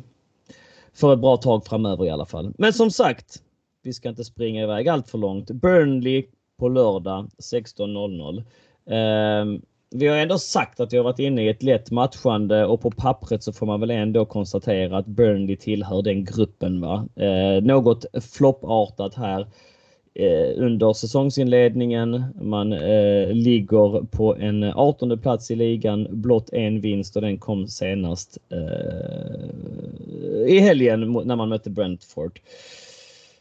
För 0.94 1.14
ett 1.14 1.20
bra 1.20 1.38
tag 1.38 1.66
framöver 1.66 2.06
i 2.06 2.10
alla 2.10 2.26
fall. 2.26 2.54
Men 2.58 2.74
som 2.74 2.92
sagt, 2.92 3.44
vi 3.84 3.94
ska 3.94 4.10
inte 4.10 4.24
springa 4.24 4.64
iväg 4.64 4.88
allt 4.88 5.10
för 5.10 5.18
långt. 5.18 5.52
Burnley 5.52 6.26
på 6.60 6.70
lördag 6.70 7.30
16.00. 7.38 8.44
Eh, 8.88 9.62
vi 9.96 10.08
har 10.08 10.18
ändå 10.18 10.38
sagt 10.38 10.80
att 10.80 10.94
vi 10.94 10.98
har 10.98 11.04
varit 11.04 11.20
inne 11.20 11.44
i 11.44 11.50
ett 11.50 11.64
lätt 11.64 11.92
matchande 11.92 12.66
och 12.66 12.82
på 12.82 12.92
pappret 12.92 13.44
så 13.44 13.54
får 13.54 13.66
man 13.66 13.80
väl 13.80 13.92
ändå 13.92 14.26
konstatera 14.26 14.98
att 14.98 15.06
Burnley 15.06 15.56
tillhör 15.56 16.02
den 16.02 16.26
gruppen. 16.26 16.82
Va? 16.82 17.08
Eh, 17.16 17.64
något 17.64 18.06
floppartat 18.34 19.16
här 19.16 19.48
eh, 20.14 20.64
under 20.64 20.94
säsongsinledningen. 20.94 22.24
Man 22.42 22.74
eh, 22.74 23.30
ligger 23.30 24.06
på 24.06 24.36
en 24.36 24.64
18 24.64 25.20
plats 25.20 25.52
i 25.52 25.56
ligan, 25.56 26.08
blott 26.10 26.50
en 26.54 26.82
vinst 26.82 27.16
och 27.16 27.22
den 27.22 27.38
kom 27.38 27.68
senast 27.68 28.38
eh, 28.50 28.60
i 30.48 30.60
helgen 30.60 31.14
när 31.26 31.36
man 31.36 31.50
mötte 31.50 31.70
Brentford. 31.70 32.40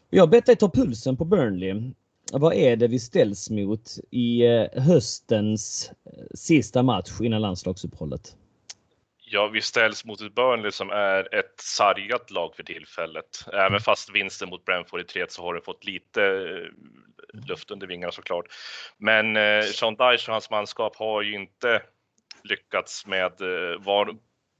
Jag 0.09 0.23
har 0.23 0.27
bett 0.27 0.45
dig 0.45 0.55
ta 0.55 0.69
pulsen 0.69 1.17
på 1.17 1.25
Burnley 1.25 1.91
vad 2.31 2.53
är 2.53 2.75
det 2.75 2.87
vi 2.87 2.99
ställs 2.99 3.49
mot 3.49 3.81
i 4.11 4.45
eh, 4.45 4.83
höstens 4.83 5.91
eh, 6.05 6.23
sista 6.35 6.83
match 6.83 7.21
innan 7.21 7.41
landslagsuppehållet? 7.41 8.35
Ja, 9.17 9.47
vi 9.47 9.61
ställs 9.61 10.05
mot 10.05 10.21
ett 10.21 10.35
Burnley 10.35 10.71
som 10.71 10.89
är 10.89 11.35
ett 11.35 11.53
sargat 11.57 12.31
lag 12.31 12.55
för 12.55 12.63
tillfället. 12.63 13.45
Även 13.53 13.79
fast 13.79 14.15
vinsten 14.15 14.49
mot 14.49 14.65
Brentford 14.65 15.01
i 15.01 15.03
3 15.03 15.25
så 15.29 15.41
har 15.41 15.53
det 15.53 15.61
fått 15.61 15.85
lite 15.85 16.23
eh, 16.23 17.47
luft 17.47 17.71
under 17.71 17.87
vingarna 17.87 18.11
såklart. 18.11 18.45
Men 18.97 19.35
eh, 19.35 19.63
Sean 19.63 19.95
Dyche 19.95 20.27
och 20.27 20.33
hans 20.33 20.49
manskap 20.49 20.95
har 20.95 21.21
ju 21.21 21.35
inte 21.35 21.81
lyckats 22.43 23.07
med 23.07 23.31
var 23.79 24.15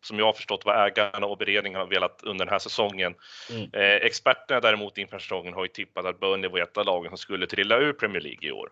som 0.06 0.20
jag 0.20 0.26
har 0.26 0.34
förstått 0.34 0.66
vad 0.66 0.88
ägarna 0.88 1.26
och 1.26 1.38
beredningen 1.38 1.80
har 1.80 1.88
velat 1.88 2.24
under 2.24 2.46
den 2.46 2.52
här 2.52 2.60
säsongen. 2.60 3.16
Mm. 3.50 3.70
Eh, 3.74 4.06
experterna 4.06 4.60
däremot 4.60 4.98
inför 4.98 5.20
säsongen 5.20 5.54
har 5.54 5.64
ju 5.64 5.70
tippat 5.70 6.06
att 6.06 6.20
Burnley 6.20 6.50
var 6.50 6.60
ett 6.60 6.78
av 6.78 6.86
lagen 6.86 7.10
som 7.10 7.18
skulle 7.18 7.48
trilla 7.48 7.78
ur 7.78 7.94
Premier 7.94 8.22
League 8.22 8.50
i 8.50 8.52
år. 8.52 8.70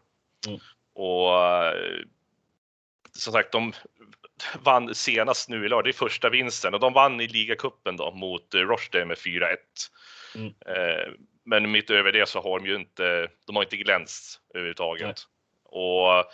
Mm. 0.48 0.60
Och 0.94 1.46
eh, 1.46 2.06
som 3.12 3.34
sagt, 3.34 3.52
de 3.52 3.74
vann 4.64 4.96
senast 4.96 5.50
nu 5.50 5.66
i 5.66 5.70
lördag, 5.70 5.84
det 5.84 5.90
är 5.90 5.94
första 5.94 6.30
vinsten 6.30 6.74
och 6.74 6.80
de 6.80 6.94
vann 6.94 7.22
i 7.22 7.28
ligacupen 7.28 7.98
då 7.98 8.12
mot 8.12 8.56
Rochdale 8.56 9.06
med 9.06 9.18
4-1. 9.18 9.56
Mm. 10.36 10.48
Eh, 10.48 11.14
men 11.46 11.72
mitt 11.72 11.90
över 11.90 12.12
det 12.12 12.30
så 12.30 12.42
har 12.42 12.60
de 12.60 12.66
ju 12.66 12.76
inte, 12.76 13.28
de 13.46 13.56
har 13.56 13.64
inte 13.64 13.78
glänst 13.78 14.40
överhuvudtaget. 14.54 15.06
Nej. 15.06 15.82
Och, 15.82 16.26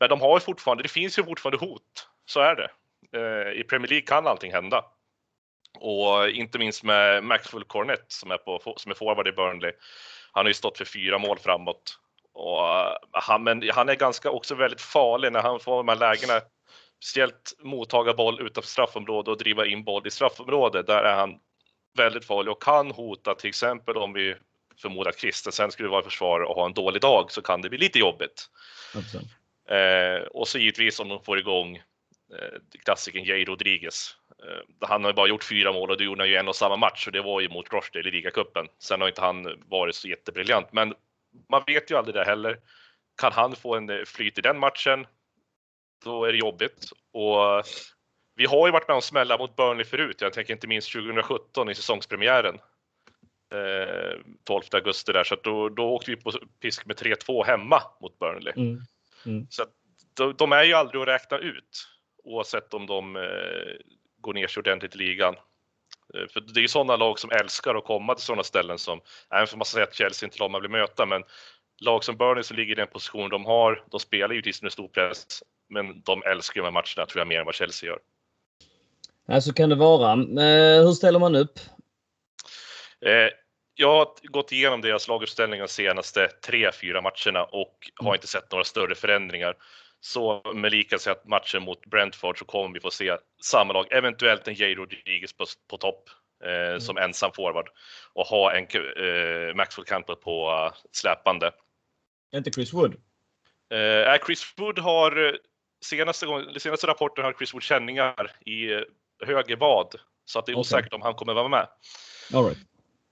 men 0.00 0.08
de 0.08 0.20
har 0.20 0.36
ju 0.36 0.40
fortfarande, 0.40 0.82
det 0.82 0.88
finns 0.88 1.18
ju 1.18 1.24
fortfarande 1.24 1.66
hot, 1.66 2.08
så 2.26 2.40
är 2.40 2.56
det. 2.56 2.68
Eh, 3.12 3.60
i 3.60 3.64
Premier 3.64 3.88
League 3.88 4.06
kan 4.06 4.26
allting 4.26 4.52
hända. 4.52 4.84
Och 5.80 6.28
inte 6.28 6.58
minst 6.58 6.82
med 6.82 7.24
Maxwell 7.24 7.64
Cornett 7.64 8.04
som 8.08 8.30
är, 8.30 8.38
på, 8.38 8.74
som 8.76 8.90
är 8.90 8.96
forward 8.96 9.28
i 9.28 9.32
Burnley. 9.32 9.72
Han 10.32 10.44
har 10.44 10.50
ju 10.50 10.54
stått 10.54 10.78
för 10.78 10.84
fyra 10.84 11.18
mål 11.18 11.38
framåt. 11.38 11.98
Och 12.32 12.68
eh, 12.68 12.96
han, 13.12 13.44
men 13.44 13.70
han 13.70 13.88
är 13.88 13.94
ganska 13.94 14.30
också 14.30 14.54
väldigt 14.54 14.80
farlig 14.80 15.32
när 15.32 15.42
han 15.42 15.60
får 15.60 15.76
de 15.76 15.88
här 15.88 15.96
lägena. 15.96 16.40
Speciellt 17.04 17.54
mottaga 17.58 18.14
boll 18.14 18.40
utanför 18.40 18.68
straffområdet 18.68 19.28
och 19.28 19.38
driva 19.38 19.66
in 19.66 19.84
boll 19.84 20.06
i 20.06 20.10
straffområdet. 20.10 20.86
Där 20.86 21.02
är 21.02 21.16
han 21.16 21.38
väldigt 21.96 22.24
farlig 22.24 22.52
och 22.52 22.62
kan 22.62 22.90
hota 22.90 23.34
till 23.34 23.48
exempel 23.48 23.96
om 23.96 24.12
vi 24.12 24.34
förmodar 24.82 25.10
att 25.10 25.20
Christensen 25.20 25.70
skulle 25.70 25.88
vara 25.88 26.02
försvarare 26.02 26.46
och 26.46 26.54
ha 26.54 26.66
en 26.66 26.74
dålig 26.74 27.02
dag 27.02 27.32
så 27.32 27.42
kan 27.42 27.62
det 27.62 27.68
bli 27.68 27.78
lite 27.78 27.98
jobbigt. 27.98 28.50
Eh, 29.76 30.22
och 30.22 30.48
så 30.48 30.58
givetvis 30.58 31.00
om 31.00 31.08
de 31.08 31.24
får 31.24 31.38
igång 31.38 31.82
klassikern 32.84 33.24
Jay 33.24 33.44
Rodriguez. 33.44 34.16
Eh, 34.42 34.88
han 34.88 35.04
har 35.04 35.10
ju 35.10 35.14
bara 35.14 35.28
gjort 35.28 35.44
fyra 35.44 35.72
mål 35.72 35.90
och 35.90 35.96
det 35.96 36.04
gjorde 36.04 36.22
han 36.22 36.28
ju 36.28 36.36
en 36.36 36.48
och 36.48 36.56
samma 36.56 36.76
match 36.76 37.06
och 37.06 37.12
det 37.12 37.20
var 37.20 37.40
ju 37.40 37.48
mot 37.48 37.72
Rochdale 37.72 38.08
i 38.08 38.12
ligacupen. 38.12 38.66
Sen 38.78 39.00
har 39.00 39.08
inte 39.08 39.20
han 39.20 39.62
varit 39.66 39.94
så 39.94 40.08
jättebriljant, 40.08 40.72
men 40.72 40.94
man 41.50 41.62
vet 41.66 41.90
ju 41.90 41.96
aldrig 41.96 42.14
det 42.14 42.24
heller. 42.24 42.58
Kan 43.20 43.32
han 43.32 43.56
få 43.56 43.74
en 43.74 43.90
eh, 43.90 44.04
flyt 44.04 44.38
i 44.38 44.40
den 44.40 44.58
matchen, 44.58 45.06
då 46.04 46.24
är 46.24 46.32
det 46.32 46.38
jobbigt. 46.38 46.90
Och 47.12 47.66
vi 48.34 48.46
har 48.46 48.66
ju 48.66 48.72
varit 48.72 48.88
med 48.88 48.94
om 48.94 49.02
smälla 49.02 49.38
mot 49.38 49.56
Burnley 49.56 49.84
förut. 49.84 50.20
Jag 50.20 50.32
tänker 50.32 50.52
inte 50.52 50.66
minst 50.66 50.92
2017 50.92 51.70
i 51.70 51.74
säsongspremiären. 51.74 52.58
12 54.44 54.62
augusti 54.72 55.12
där, 55.12 55.24
så 55.24 55.36
då, 55.42 55.68
då 55.68 55.94
åkte 55.94 56.10
vi 56.10 56.16
på 56.16 56.32
pisk 56.60 56.86
med 56.86 56.96
3-2 56.96 57.44
hemma 57.44 57.82
mot 58.00 58.18
Burnley. 58.18 58.52
Mm. 58.56 58.80
Mm. 59.26 59.46
Så 59.50 59.64
de, 60.14 60.34
de 60.38 60.52
är 60.52 60.64
ju 60.64 60.72
aldrig 60.72 61.02
att 61.02 61.08
räkna 61.08 61.38
ut 61.38 61.88
oavsett 62.28 62.74
om 62.74 62.86
de 62.86 63.16
eh, 63.16 63.22
går 64.20 64.32
ner 64.32 64.46
sig 64.46 64.60
ordentligt 64.60 64.94
i 64.94 64.98
ligan. 64.98 65.34
Eh, 66.14 66.28
för 66.32 66.40
det 66.40 66.60
är 66.60 66.62
ju 66.62 66.68
sådana 66.68 66.96
lag 66.96 67.18
som 67.18 67.30
älskar 67.30 67.74
att 67.74 67.84
komma 67.84 68.14
till 68.14 68.24
sådana 68.24 68.42
ställen 68.42 68.78
som, 68.78 69.00
även 69.30 69.48
om 69.52 69.58
man 69.58 69.66
säger 69.66 69.86
att 69.86 69.94
Chelsea 69.94 70.26
inte 70.26 70.38
lag 70.38 70.50
man 70.50 70.62
vill 70.62 70.70
möta, 70.70 71.06
men 71.06 71.22
lag 71.80 72.04
som 72.04 72.16
Burnley 72.16 72.42
som 72.42 72.56
ligger 72.56 72.72
i 72.72 72.74
den 72.74 72.88
position 72.88 73.30
de 73.30 73.44
har, 73.44 73.84
de 73.90 74.00
spelar 74.00 74.34
ju 74.34 74.52
med 74.62 74.72
stor 74.72 74.88
press, 74.88 75.42
men 75.68 76.02
de 76.02 76.22
älskar 76.22 76.60
ju 76.60 76.62
de 76.62 76.66
här 76.66 76.72
matcherna 76.72 77.06
tror 77.06 77.20
jag 77.20 77.28
mer 77.28 77.38
än 77.38 77.46
vad 77.46 77.54
Chelsea 77.54 77.88
gör. 77.90 77.98
Ja, 79.26 79.40
så 79.40 79.52
kan 79.52 79.68
det 79.68 79.76
vara. 79.76 80.12
Eh, 80.12 80.82
hur 80.84 80.92
ställer 80.92 81.18
man 81.18 81.34
upp? 81.34 81.58
Eh, 83.00 83.28
jag 83.74 83.88
har 83.88 84.08
gått 84.22 84.52
igenom 84.52 84.80
deras 84.80 85.08
laguppställning 85.08 85.60
de 85.60 85.68
senaste 85.68 86.28
tre, 86.28 86.72
fyra 86.72 87.00
matcherna 87.00 87.44
och 87.44 87.74
har 87.96 88.06
mm. 88.06 88.14
inte 88.14 88.26
sett 88.26 88.52
några 88.52 88.64
större 88.64 88.94
förändringar. 88.94 89.56
Så 90.00 90.52
med 90.54 90.70
likelse 90.70 91.10
att 91.10 91.28
matchen 91.28 91.62
mot 91.62 91.86
Brentford 91.86 92.38
så 92.38 92.44
kommer 92.44 92.74
vi 92.74 92.80
få 92.80 92.90
se 92.90 93.16
samma 93.42 93.72
lag, 93.72 93.86
eventuellt 93.90 94.48
en 94.48 94.54
Jay 94.54 94.74
Rodriguez 94.74 95.32
på, 95.32 95.44
på 95.70 95.76
topp 95.76 96.10
eh, 96.44 96.68
mm. 96.68 96.80
som 96.80 96.96
ensam 96.96 97.32
forward 97.32 97.68
och 98.12 98.26
ha 98.26 98.52
en 98.52 98.62
eh, 98.64 99.54
Maxwell 99.54 99.84
Campbell 99.86 100.16
på 100.16 100.50
uh, 100.50 100.72
släpande. 100.92 101.52
Inte 102.34 102.50
Chris 102.50 102.72
Wood? 102.72 102.94
Eh, 103.70 104.26
Chris 104.26 104.54
Wood 104.56 104.78
har 104.78 105.26
eh, 105.26 105.32
senaste, 105.84 106.26
gången, 106.26 106.60
senaste 106.60 106.86
rapporten 106.86 107.24
har 107.24 107.32
Chris 107.32 107.54
Wood 107.54 107.62
känningar 107.62 108.32
i 108.46 108.68
höger 109.26 109.56
vad 109.56 109.94
så 110.24 110.38
att 110.38 110.46
det 110.46 110.52
är 110.52 110.54
okay. 110.54 110.60
osäkert 110.60 110.92
om 110.92 111.02
han 111.02 111.14
kommer 111.14 111.34
vara 111.34 111.48
med. 111.48 111.68
All 112.34 112.44
right. 112.44 112.58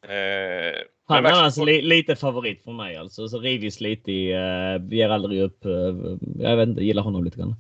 Eh, 0.09 0.83
han 1.09 1.27
är 1.27 1.31
alltså 1.31 1.65
li 1.65 1.83
lite 1.83 2.17
favorit 2.17 2.65
för 2.65 2.73
mig 2.73 2.97
alltså. 2.97 3.29
Så 3.29 3.41
Rivis 3.41 3.81
lite 3.81 4.13
i, 4.13 4.35
uh, 4.35 4.95
ger 4.95 5.09
aldrig 5.09 5.43
upp. 5.43 5.67
Uh, 5.67 6.17
jag 6.39 6.57
vet 6.57 6.69
inte, 6.69 6.85
gillar 6.85 7.03
honom 7.03 7.25
lite 7.25 7.39
grann. 7.39 7.57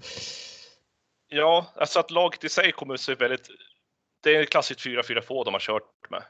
Ja, 1.28 1.72
alltså 1.76 1.99
att 1.99 2.11
laget 2.11 2.44
i 2.44 2.49
sig 2.49 2.72
kommer 2.72 2.97
se 2.97 3.14
väldigt... 3.14 3.49
Det 4.22 4.36
är 4.36 4.44
klassiskt 4.44 4.86
4-4-2 4.86 5.44
de 5.44 5.55
har 5.55 5.61
kört 5.61 6.11
med. 6.11 6.22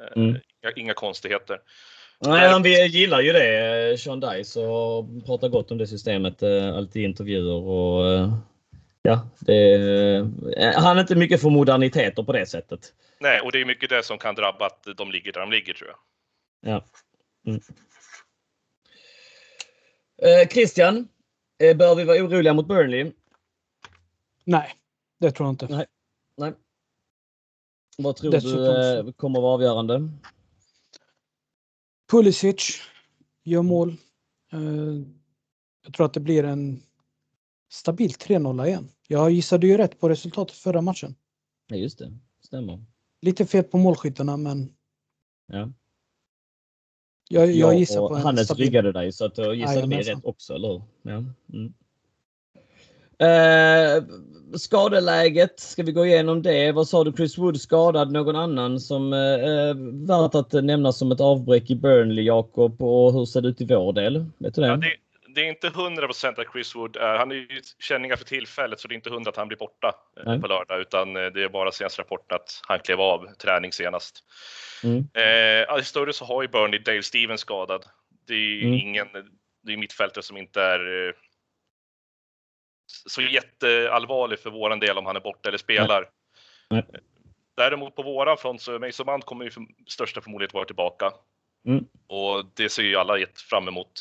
Uh, 0.00 0.22
mm. 0.22 0.40
inga, 0.62 0.72
inga, 0.76 0.94
konstigheter. 0.94 1.58
Nej, 2.26 2.48
han 2.48 2.62
gillar 2.64 3.20
ju 3.20 3.32
det, 3.32 4.00
Sean 4.00 4.20
Dice, 4.20 4.60
och 4.60 5.26
pratar 5.26 5.48
gott 5.48 5.70
om 5.70 5.78
det 5.78 5.86
systemet 5.86 6.42
alltid 6.74 7.02
i 7.02 7.04
intervjuer. 7.04 7.52
Och, 7.52 8.28
ja, 9.02 9.28
det, 9.40 10.30
han 10.76 10.96
är 10.96 11.00
inte 11.00 11.16
mycket 11.16 11.40
för 11.40 11.50
moderniteter 11.50 12.22
på 12.22 12.32
det 12.32 12.46
sättet. 12.46 12.94
Nej, 13.20 13.40
och 13.40 13.52
det 13.52 13.60
är 13.60 13.64
mycket 13.64 13.90
det 13.90 14.02
som 14.02 14.18
kan 14.18 14.34
drabba 14.34 14.66
att 14.66 14.86
de 14.96 15.10
ligger 15.10 15.32
där 15.32 15.40
de 15.40 15.50
ligger 15.50 15.74
tror 15.74 15.90
jag. 15.90 15.98
Ja. 16.72 16.84
Mm. 17.46 17.60
Eh, 20.22 20.48
Christian, 20.48 21.08
eh, 21.58 21.76
bör 21.76 21.94
vi 21.94 22.04
vara 22.04 22.24
oroliga 22.24 22.54
mot 22.54 22.68
Burnley? 22.68 23.12
Nej, 24.44 24.74
det 25.18 25.30
tror 25.30 25.46
jag 25.46 25.52
inte. 25.52 25.66
Nej. 25.66 25.86
Nej. 26.36 26.52
Vad 27.98 28.16
tror 28.16 28.30
Dessutom... 28.30 28.64
du 28.64 28.98
eh, 28.98 29.12
kommer 29.12 29.38
att 29.38 29.42
vara 29.42 29.54
avgörande? 29.54 30.08
Pulisic 32.10 32.82
gör 33.44 33.62
mål. 33.62 33.88
Eh, 34.52 34.60
jag 35.84 35.94
tror 35.94 36.06
att 36.06 36.14
det 36.14 36.20
blir 36.20 36.44
en 36.44 36.82
stabil 37.72 38.10
3-0 38.10 38.66
igen. 38.66 38.88
Jag 39.08 39.30
gissade 39.30 39.66
ju 39.66 39.76
rätt 39.76 40.00
på 40.00 40.08
resultatet 40.08 40.56
förra 40.56 40.80
matchen. 40.80 41.14
Ja, 41.68 41.76
just 41.76 41.98
det. 41.98 42.12
Stämmer. 42.44 42.84
Lite 43.22 43.46
fel 43.46 43.64
på 43.64 43.78
målskyttarna 43.78 44.36
men... 44.36 44.72
Ja. 45.46 45.72
Jag, 47.28 47.52
jag 47.52 47.78
gissar 47.78 48.08
på 48.08 48.14
en 48.14 48.22
Hannes 48.22 48.44
stabil... 48.44 48.64
riggade 48.64 48.92
dig 48.92 49.12
så 49.12 49.24
att 49.24 49.38
jag 49.38 49.54
gissade 49.54 49.86
mig 49.86 50.02
rätt 50.02 50.24
också, 50.24 50.54
eller 50.54 50.68
hur? 50.68 50.82
Ja. 51.02 51.24
Mm. 51.52 51.74
Eh, 53.18 54.04
skadeläget, 54.58 55.60
ska 55.60 55.82
vi 55.82 55.92
gå 55.92 56.06
igenom 56.06 56.42
det? 56.42 56.72
Vad 56.72 56.88
sa 56.88 57.04
du? 57.04 57.12
Chris 57.12 57.38
Wood 57.38 57.60
skadad? 57.60 58.12
Någon 58.12 58.36
annan 58.36 58.80
som 58.80 59.12
eh, 59.12 59.74
värt 60.06 60.34
att 60.34 60.52
nämna 60.52 60.92
som 60.92 61.12
ett 61.12 61.20
avbräck 61.20 61.70
i 61.70 61.74
Burnley, 61.74 62.24
Jakob? 62.24 62.82
Och 62.82 63.12
hur 63.12 63.24
ser 63.24 63.40
det 63.40 63.48
ut 63.48 63.60
i 63.60 63.64
vår 63.64 63.92
del? 63.92 64.26
Vet 64.38 64.54
du 64.54 64.60
det? 64.60 64.66
Ja, 64.66 64.76
det, 64.76 64.96
det 65.34 65.40
är 65.40 65.48
inte 65.48 65.66
100 65.66 66.06
procent 66.06 66.38
att 66.38 66.52
Chris 66.52 66.74
Wood 66.74 66.96
är, 66.96 67.18
han 67.18 67.30
är 67.30 67.34
ju 67.34 67.60
känningar 67.78 68.16
för 68.16 68.24
tillfället 68.24 68.80
så 68.80 68.88
det 68.88 68.94
är 68.94 68.96
inte 68.96 69.10
hundra 69.10 69.30
att 69.30 69.36
han 69.36 69.48
blir 69.48 69.58
borta 69.58 69.94
eh, 70.16 70.22
Nej. 70.26 70.40
på 70.40 70.46
lördag 70.46 70.80
utan 70.80 71.16
eh, 71.16 71.26
det 71.26 71.42
är 71.42 71.48
bara 71.48 71.72
senaste 71.72 72.02
rapporten 72.02 72.36
att 72.36 72.60
han 72.68 72.78
klev 72.78 73.00
av 73.00 73.34
träning 73.34 73.72
senast. 73.72 74.24
Mm. 74.84 75.08
Eh, 75.14 75.78
I 75.78 75.84
större 75.84 76.12
så 76.12 76.24
har 76.24 76.42
ju 76.42 76.48
Burnley 76.48 76.80
Dave 76.80 77.02
Stevens 77.02 77.40
skadad. 77.40 77.84
Det 78.26 78.34
är 78.34 78.38
ju 78.38 78.62
mm. 78.62 78.78
ingen, 78.78 79.08
det 79.62 79.72
är 79.72 79.76
mittfältare 79.76 80.22
som 80.22 80.36
inte 80.36 80.62
är 80.62 81.08
eh, 81.08 81.14
så 83.08 83.22
jätteallvarlig 83.22 84.38
för 84.38 84.50
våran 84.50 84.80
del 84.80 84.98
om 84.98 85.06
han 85.06 85.16
är 85.16 85.20
borta 85.20 85.48
eller 85.48 85.58
spelar. 85.58 86.10
Nej. 86.70 86.84
Nej. 86.92 87.00
Däremot 87.56 87.96
på 87.96 88.02
våran 88.02 88.36
front 88.36 88.62
så 88.62 88.78
Mason 88.78 89.06
Mount 89.06 89.26
kommer 89.26 89.44
ju 89.44 89.50
för 89.50 89.62
största 89.88 90.20
förmodligen 90.20 90.50
vara 90.54 90.64
tillbaka. 90.64 91.12
Mm. 91.66 91.84
Och 92.06 92.44
det 92.54 92.68
ser 92.68 92.82
ju 92.82 92.96
alla 92.96 93.26
fram 93.50 93.68
emot. 93.68 93.92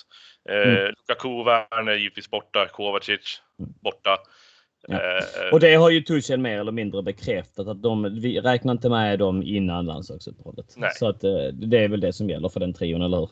Eh, 0.49 0.55
mm. 0.55 0.93
Lukaku, 0.97 1.43
Werner 1.43 1.95
givetvis 1.95 2.29
borta, 2.29 2.67
Kovacic 2.67 3.41
borta. 3.57 4.17
Ja. 4.87 4.95
Eh, 4.95 5.53
och 5.53 5.59
det 5.59 5.75
har 5.75 5.89
ju 5.89 6.01
Tuchel 6.01 6.39
mer 6.39 6.59
eller 6.59 6.71
mindre 6.71 7.03
bekräftat 7.03 7.67
att 7.67 7.81
de, 7.81 8.19
vi 8.21 8.39
räknar 8.39 8.71
inte 8.71 8.89
med 8.89 9.19
dem 9.19 9.43
innan 9.43 9.85
landslagsuppehållet. 9.85 10.77
Så 10.95 11.09
att 11.09 11.23
eh, 11.23 11.47
det 11.53 11.77
är 11.77 11.87
väl 11.87 11.99
det 11.99 12.13
som 12.13 12.29
gäller 12.29 12.49
för 12.49 12.59
den 12.59 12.73
trion, 12.73 13.01
eller 13.01 13.17
hur? 13.17 13.29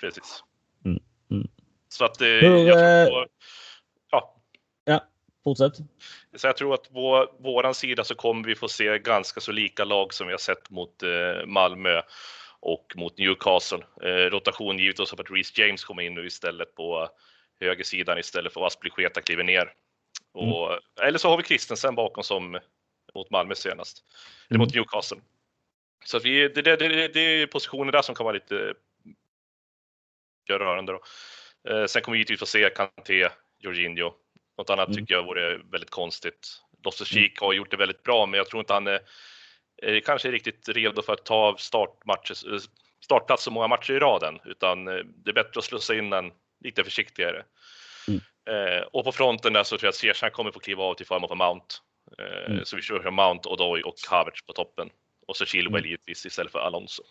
Precis. 0.00 0.44
Mm. 0.84 1.02
Mm. 1.30 1.48
Så 1.88 2.04
att 2.04 2.18
det, 2.18 2.40
Hur, 2.40 2.56
jag 2.56 3.06
tror, 3.08 3.28
ja. 4.10 4.34
Ja, 4.84 5.04
fortsätt. 5.44 5.72
Så 6.36 6.46
jag 6.46 6.56
tror 6.56 6.74
att 6.74 6.92
på 6.92 7.28
våran 7.38 7.74
sida 7.74 8.04
så 8.04 8.14
kommer 8.14 8.44
vi 8.48 8.54
få 8.54 8.68
se 8.68 8.98
ganska 8.98 9.40
så 9.40 9.52
lika 9.52 9.84
lag 9.84 10.14
som 10.14 10.26
vi 10.26 10.32
har 10.32 10.38
sett 10.38 10.70
mot 10.70 11.02
eh, 11.02 11.46
Malmö 11.46 12.02
och 12.66 12.92
mot 12.96 13.18
Newcastle. 13.18 13.84
Eh, 14.02 14.30
rotation 14.30 14.78
givetvis 14.78 15.12
av 15.12 15.20
att 15.20 15.30
Reece 15.30 15.58
James 15.58 15.84
kommer 15.84 16.02
in 16.02 16.14
nu 16.14 16.26
istället 16.26 16.74
på 16.74 17.08
högersidan 17.60 18.18
istället 18.18 18.52
för 18.52 18.60
att 18.60 18.66
Aspilicueta 18.66 19.20
kliver 19.20 19.44
ner. 19.44 19.72
Och, 20.32 20.70
mm. 20.70 20.80
Eller 21.02 21.18
så 21.18 21.28
har 21.28 21.36
vi 21.36 21.42
Christensen 21.42 21.94
bakom 21.94 22.24
som 22.24 22.58
mot 23.14 23.30
Malmö 23.30 23.54
senast, 23.54 24.04
eller 24.48 24.58
mot 24.58 24.72
mm. 24.72 24.80
Newcastle. 24.80 25.18
Så 26.04 26.18
vi, 26.18 26.48
det, 26.48 26.62
det, 26.62 26.76
det, 26.76 27.08
det 27.08 27.20
är 27.20 27.46
positioner 27.46 27.92
där 27.92 28.02
som 28.02 28.14
kan 28.14 28.24
vara 28.24 28.34
lite 28.34 28.74
rörande. 30.48 30.92
Då. 30.92 31.00
Eh, 31.70 31.86
sen 31.86 32.02
kommer 32.02 32.14
vi 32.14 32.18
givetvis 32.18 32.40
få 32.40 32.46
se 32.46 32.70
Kanté, 32.70 33.28
Jorginho. 33.58 34.12
Något 34.58 34.70
annat 34.70 34.88
mm. 34.88 34.96
tycker 34.96 35.14
jag 35.14 35.24
vore 35.24 35.56
väldigt 35.56 35.90
konstigt. 35.90 36.62
Loftus 36.84 37.08
Cheek 37.08 37.40
har 37.40 37.52
gjort 37.52 37.70
det 37.70 37.76
väldigt 37.76 38.02
bra, 38.02 38.26
men 38.26 38.38
jag 38.38 38.48
tror 38.48 38.60
inte 38.60 38.72
han 38.72 38.86
är 38.86 39.00
eh, 39.82 40.00
kanske 40.00 40.30
riktigt 40.30 40.68
redo 40.68 41.02
för 41.02 41.12
att 41.12 41.24
ta 41.24 41.56
startmatcher, 41.58 42.54
eh, 42.54 42.60
startplats 43.04 43.44
så 43.44 43.50
många 43.50 43.68
matcher 43.68 43.92
i 43.92 43.98
raden, 43.98 44.38
utan 44.44 44.88
eh, 44.88 45.04
det 45.24 45.30
är 45.30 45.34
bättre 45.34 45.58
att 45.58 45.64
slussa 45.64 45.94
in 45.94 46.10
den 46.10 46.32
lite 46.64 46.84
försiktigare. 46.84 47.44
Mm. 48.08 48.20
Eh, 48.50 48.82
och 48.82 49.04
på 49.04 49.12
fronten 49.12 49.52
där 49.52 49.62
så 49.62 49.78
tror 49.78 49.86
jag 49.86 49.88
att 49.88 49.94
Ziyech 49.94 50.32
kommer 50.32 50.52
få 50.52 50.58
kliva 50.58 50.82
av 50.82 50.94
till 50.94 51.06
förmån 51.06 51.28
för 51.28 51.34
Mount. 51.34 51.74
Eh, 52.18 52.52
mm. 52.52 52.64
Så 52.64 52.76
vi 52.76 52.82
kör 52.82 53.10
Mount, 53.10 53.48
Odoi 53.48 53.82
och 53.82 53.94
Havertz 54.08 54.46
på 54.46 54.52
toppen. 54.52 54.90
Och 55.26 55.36
så 55.36 55.44
Chilwell 55.44 55.82
mm. 55.82 55.90
givetvis 55.90 56.26
istället 56.26 56.52
för 56.52 56.58
Alonso. 56.58 57.02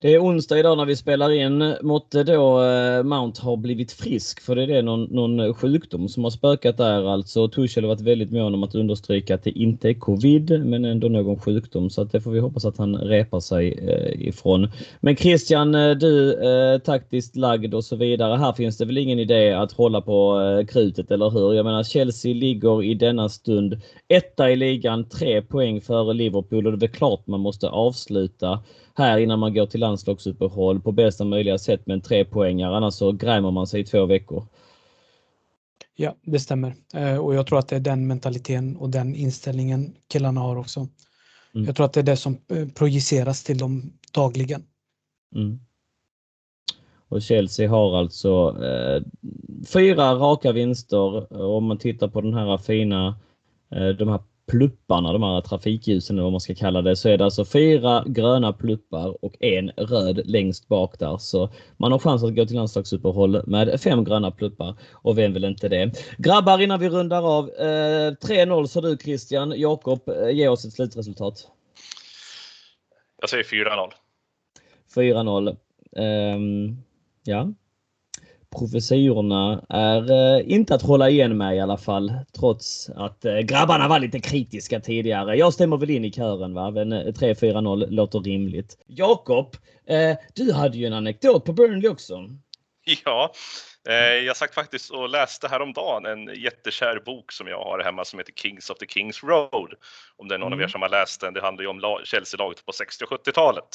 Det 0.00 0.14
är 0.14 0.18
onsdag 0.18 0.58
idag 0.58 0.76
när 0.76 0.84
vi 0.84 0.96
spelar 0.96 1.30
in. 1.30 1.74
Måtte 1.82 2.22
då 2.24 2.64
eh, 2.64 3.02
Mount 3.02 3.42
ha 3.42 3.56
blivit 3.56 3.92
frisk 3.92 4.40
för 4.40 4.56
det 4.56 4.62
är 4.62 4.66
det 4.66 4.82
någon, 4.82 5.04
någon 5.04 5.54
sjukdom 5.54 6.08
som 6.08 6.24
har 6.24 6.30
spökat 6.30 6.76
där 6.76 7.12
alltså. 7.12 7.48
Tuchel 7.48 7.84
har 7.84 7.88
varit 7.88 8.00
väldigt 8.00 8.32
mån 8.32 8.54
om 8.54 8.62
att 8.62 8.74
understryka 8.74 9.34
att 9.34 9.44
det 9.44 9.58
inte 9.58 9.88
är 9.88 9.94
covid 9.94 10.64
men 10.66 10.84
ändå 10.84 11.08
någon 11.08 11.38
sjukdom 11.38 11.90
så 11.90 12.02
att 12.02 12.12
det 12.12 12.20
får 12.20 12.30
vi 12.30 12.40
hoppas 12.40 12.64
att 12.64 12.78
han 12.78 12.96
repar 12.96 13.40
sig 13.40 13.72
eh, 13.72 14.28
ifrån. 14.28 14.68
Men 15.00 15.16
Christian, 15.16 15.74
eh, 15.74 15.90
du 15.90 16.40
taktiskt 16.84 17.36
lagd 17.36 17.74
och 17.74 17.84
så 17.84 17.96
vidare. 17.96 18.36
Här 18.36 18.52
finns 18.52 18.78
det 18.78 18.84
väl 18.84 18.98
ingen 18.98 19.18
idé 19.18 19.52
att 19.52 19.72
hålla 19.72 20.00
på 20.00 20.40
krutet 20.68 21.10
eller 21.10 21.30
hur? 21.30 21.54
Jag 21.54 21.64
menar 21.64 21.82
Chelsea 21.82 22.34
ligger 22.34 22.82
i 22.82 22.94
denna 22.94 23.28
stund 23.28 23.80
etta 24.08 24.50
i 24.50 24.56
ligan, 24.56 25.08
tre 25.08 25.42
poäng 25.42 25.80
före 25.80 26.14
Liverpool 26.14 26.66
och 26.66 26.72
det 26.72 26.76
är 26.76 26.88
väl 26.88 26.96
klart 26.96 27.26
man 27.26 27.40
måste 27.40 27.68
avsluta 27.68 28.58
här 28.98 29.18
innan 29.18 29.38
man 29.38 29.54
går 29.54 29.66
till 29.66 29.80
landslagsuppehåll 29.80 30.80
på 30.80 30.92
bästa 30.92 31.24
möjliga 31.24 31.58
sätt 31.58 31.86
med 31.86 31.94
en 31.94 32.00
trepoängare. 32.00 32.76
Annars 32.76 32.94
så 32.94 33.12
grämer 33.12 33.50
man 33.50 33.66
sig 33.66 33.80
i 33.80 33.84
två 33.84 34.06
veckor. 34.06 34.46
Ja, 35.94 36.14
det 36.22 36.40
stämmer. 36.40 36.74
Eh, 36.94 37.16
och 37.16 37.34
jag 37.34 37.46
tror 37.46 37.58
att 37.58 37.68
det 37.68 37.76
är 37.76 37.80
den 37.80 38.06
mentaliteten 38.06 38.76
och 38.76 38.90
den 38.90 39.14
inställningen 39.14 39.94
killarna 40.08 40.40
har 40.40 40.56
också. 40.56 40.80
Mm. 41.54 41.66
Jag 41.66 41.76
tror 41.76 41.86
att 41.86 41.92
det 41.92 42.00
är 42.00 42.04
det 42.04 42.16
som 42.16 42.38
eh, 42.48 42.68
projiceras 42.68 43.44
till 43.44 43.58
dem 43.58 43.92
dagligen. 44.12 44.62
Mm. 45.34 45.60
Och 47.08 47.22
Chelsea 47.22 47.70
har 47.70 47.98
alltså 47.98 48.64
eh, 48.64 49.02
fyra 49.66 50.14
raka 50.14 50.52
vinster. 50.52 51.32
Om 51.42 51.64
man 51.64 51.78
tittar 51.78 52.08
på 52.08 52.20
den 52.20 52.34
här 52.34 52.58
fina, 52.58 53.16
eh, 53.70 53.88
de 53.88 54.08
här 54.08 54.20
plupparna, 54.46 55.12
de 55.12 55.22
här 55.22 55.40
trafikljusen 55.40 56.16
eller 56.16 56.22
vad 56.22 56.32
man 56.32 56.40
ska 56.40 56.54
kalla 56.54 56.82
det, 56.82 56.96
så 56.96 57.08
är 57.08 57.18
det 57.18 57.24
alltså 57.24 57.44
fyra 57.44 58.04
gröna 58.06 58.52
pluppar 58.52 59.24
och 59.24 59.36
en 59.40 59.70
röd 59.70 60.20
längst 60.24 60.68
bak 60.68 60.98
där. 60.98 61.16
Så 61.18 61.50
man 61.76 61.92
har 61.92 61.98
chans 61.98 62.24
att 62.24 62.36
gå 62.36 62.46
till 62.46 62.56
landslagsuppehåll 62.56 63.42
med 63.46 63.80
fem 63.80 64.04
gröna 64.04 64.30
pluppar 64.30 64.74
och 64.92 65.18
vem 65.18 65.32
vill 65.32 65.44
inte 65.44 65.68
det? 65.68 65.92
Grabbar 66.18 66.62
innan 66.62 66.80
vi 66.80 66.88
rundar 66.88 67.38
av. 67.38 67.50
Eh, 67.50 68.12
3-0 68.12 68.66
sa 68.66 68.80
du 68.80 68.96
Christian. 68.96 69.52
Jakob, 69.56 70.08
eh, 70.08 70.30
ge 70.30 70.48
oss 70.48 70.64
ett 70.64 70.72
slutresultat. 70.72 71.48
Jag 73.20 73.30
säger 73.30 73.44
4-0. 73.44 73.90
4-0. 74.94 75.56
Um, 75.96 76.82
ja, 77.24 77.52
profetiorna 78.58 79.64
är 79.68 80.10
eh, 80.10 80.52
inte 80.52 80.74
att 80.74 80.82
hålla 80.82 81.10
igen 81.10 81.36
med 81.36 81.56
i 81.56 81.60
alla 81.60 81.78
fall. 81.78 82.12
Trots 82.38 82.90
att 82.96 83.24
eh, 83.24 83.38
grabbarna 83.38 83.88
var 83.88 83.98
lite 83.98 84.20
kritiska 84.20 84.80
tidigare. 84.80 85.36
Jag 85.36 85.54
stämmer 85.54 85.76
väl 85.76 85.90
in 85.90 86.04
i 86.04 86.12
kören 86.12 86.54
va. 86.54 86.70
Men 86.70 86.92
3-4-0 86.92 87.82
eh, 87.82 87.90
låter 87.90 88.20
rimligt. 88.20 88.78
Jakob, 88.86 89.56
du 90.34 90.52
hade 90.52 90.78
ju 90.78 90.86
en 90.86 90.92
anekdot 90.92 91.44
på 91.44 91.52
Burnley 91.52 91.88
också. 91.88 92.30
Ja, 93.04 93.32
jag 94.24 94.36
satt 94.36 94.54
faktiskt 94.54 94.90
och 94.90 95.08
läste 95.08 95.48
häromdagen 95.48 96.06
en 96.06 96.40
jättekär 96.40 97.02
bok 97.06 97.32
som 97.32 97.46
jag 97.46 97.58
har 97.58 97.84
hemma 97.84 98.04
som 98.04 98.18
heter 98.18 98.32
Kings 98.32 98.70
of 98.70 98.78
the 98.78 98.86
Kings 98.86 99.22
Road. 99.22 99.74
Om 100.16 100.28
det 100.28 100.34
är 100.34 100.38
någon 100.38 100.52
mm. 100.52 100.58
av 100.58 100.62
er 100.62 100.68
som 100.68 100.82
har 100.82 100.88
läst 100.88 101.20
den. 101.20 101.34
Det 101.34 101.40
handlar 101.40 101.62
ju 101.62 101.68
om 101.68 102.00
Chelsea-laget 102.04 102.66
på 102.66 102.72
60 102.72 103.04
och 103.04 103.10
70-talet. 103.10 103.68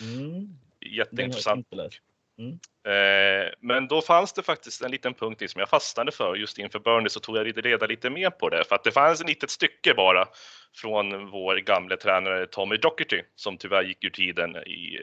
Mm. 0.00 0.48
Jätteintressant 0.80 1.70
bok. 1.70 2.00
Mm. 2.38 2.58
Eh, 2.86 3.52
men 3.60 3.88
då 3.88 4.02
fanns 4.02 4.32
det 4.32 4.42
faktiskt 4.42 4.82
en 4.82 4.90
liten 4.90 5.14
punkt 5.14 5.50
som 5.50 5.58
jag 5.58 5.68
fastnade 5.68 6.12
för 6.12 6.34
just 6.34 6.58
inför 6.58 6.78
Burnley 6.78 7.08
så 7.08 7.20
tog 7.20 7.36
jag 7.36 7.66
reda 7.66 7.86
lite 7.86 8.10
mer 8.10 8.30
på 8.30 8.48
det 8.48 8.64
för 8.68 8.74
att 8.74 8.84
det 8.84 8.92
fanns 8.92 9.20
ett 9.20 9.28
litet 9.28 9.50
stycke 9.50 9.94
bara 9.94 10.28
från 10.74 11.30
vår 11.30 11.56
gamle 11.56 11.96
tränare 11.96 12.46
Tommy 12.46 12.76
Docherty 12.76 13.22
som 13.34 13.58
tyvärr 13.58 13.82
gick 13.82 14.04
ur 14.04 14.10
tiden 14.10 14.56
i, 14.56 14.98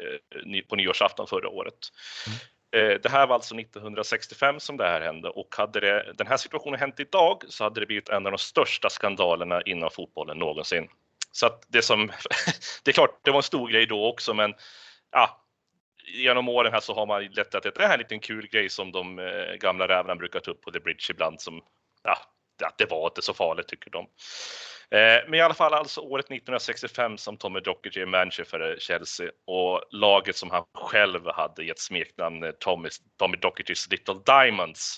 eh, 0.55 0.61
på 0.69 0.75
nyårsafton 0.75 1.27
förra 1.27 1.49
året. 1.49 1.91
Mm. 2.27 2.39
Eh, 2.75 2.99
det 3.01 3.09
här 3.09 3.27
var 3.27 3.35
alltså 3.35 3.55
1965 3.55 4.59
som 4.59 4.77
det 4.77 4.87
här 4.87 5.01
hände 5.01 5.29
och 5.29 5.55
hade 5.57 5.79
det, 5.79 6.13
den 6.17 6.27
här 6.27 6.37
situationen 6.37 6.79
hänt 6.79 6.99
idag 6.99 7.43
så 7.47 7.63
hade 7.63 7.79
det 7.79 7.85
blivit 7.85 8.09
en 8.09 8.25
av 8.25 8.31
de 8.31 8.37
största 8.37 8.89
skandalerna 8.89 9.61
inom 9.61 9.89
fotbollen 9.91 10.37
någonsin. 10.37 10.87
Så 11.31 11.45
att 11.45 11.65
det 11.67 11.81
som, 11.81 12.07
det 12.83 12.91
är 12.91 12.93
klart, 12.93 13.19
det 13.21 13.31
var 13.31 13.37
en 13.37 13.43
stor 13.43 13.69
grej 13.69 13.85
då 13.85 14.07
också, 14.07 14.33
men 14.33 14.53
ja, 15.11 15.40
genom 16.13 16.49
åren 16.49 16.73
här 16.73 16.79
så 16.79 16.93
har 16.93 17.05
man 17.05 17.25
lätt 17.25 17.55
att 17.55 17.63
det 17.63 17.79
här 17.79 17.89
är 17.89 17.93
en 17.93 17.99
liten 17.99 18.19
kul 18.19 18.47
grej 18.47 18.69
som 18.69 18.91
de 18.91 19.19
eh, 19.19 19.53
gamla 19.59 19.87
rävarna 19.87 20.15
brukar 20.15 20.39
ta 20.39 20.51
upp 20.51 20.61
på 20.61 20.71
The 20.71 20.79
Bridge 20.79 21.05
ibland 21.09 21.41
som, 21.41 21.61
ja, 22.03 22.17
att 22.65 22.77
det 22.77 22.85
var 22.85 23.07
inte 23.07 23.21
så 23.21 23.33
farligt 23.33 23.67
tycker 23.67 23.89
de. 23.89 24.07
Eh, 24.95 25.23
men 25.27 25.33
i 25.33 25.41
alla 25.41 25.53
fall 25.53 25.73
alltså 25.73 26.01
året 26.01 26.25
1965 26.25 27.17
som 27.17 27.37
Tommy 27.37 27.59
Docherty 27.59 28.01
är 28.01 28.05
manager 28.05 28.43
för 28.43 28.71
eh, 28.71 28.77
Chelsea 28.77 29.31
och 29.47 29.81
laget 29.91 30.35
som 30.35 30.51
han 30.51 30.63
själv 30.73 31.27
hade 31.27 31.63
gett 31.63 31.79
smeknamn 31.79 32.43
eh, 32.43 32.51
Tommy, 32.51 32.89
Tommy 33.19 33.37
Dochertys 33.37 33.91
Little 33.91 34.15
Diamonds 34.25 34.97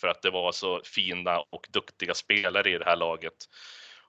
för 0.00 0.08
att 0.08 0.22
det 0.22 0.30
var 0.30 0.52
så 0.52 0.80
fina 0.84 1.38
och 1.38 1.66
duktiga 1.70 2.14
spelare 2.14 2.70
i 2.70 2.78
det 2.78 2.84
här 2.84 2.96
laget. 2.96 3.32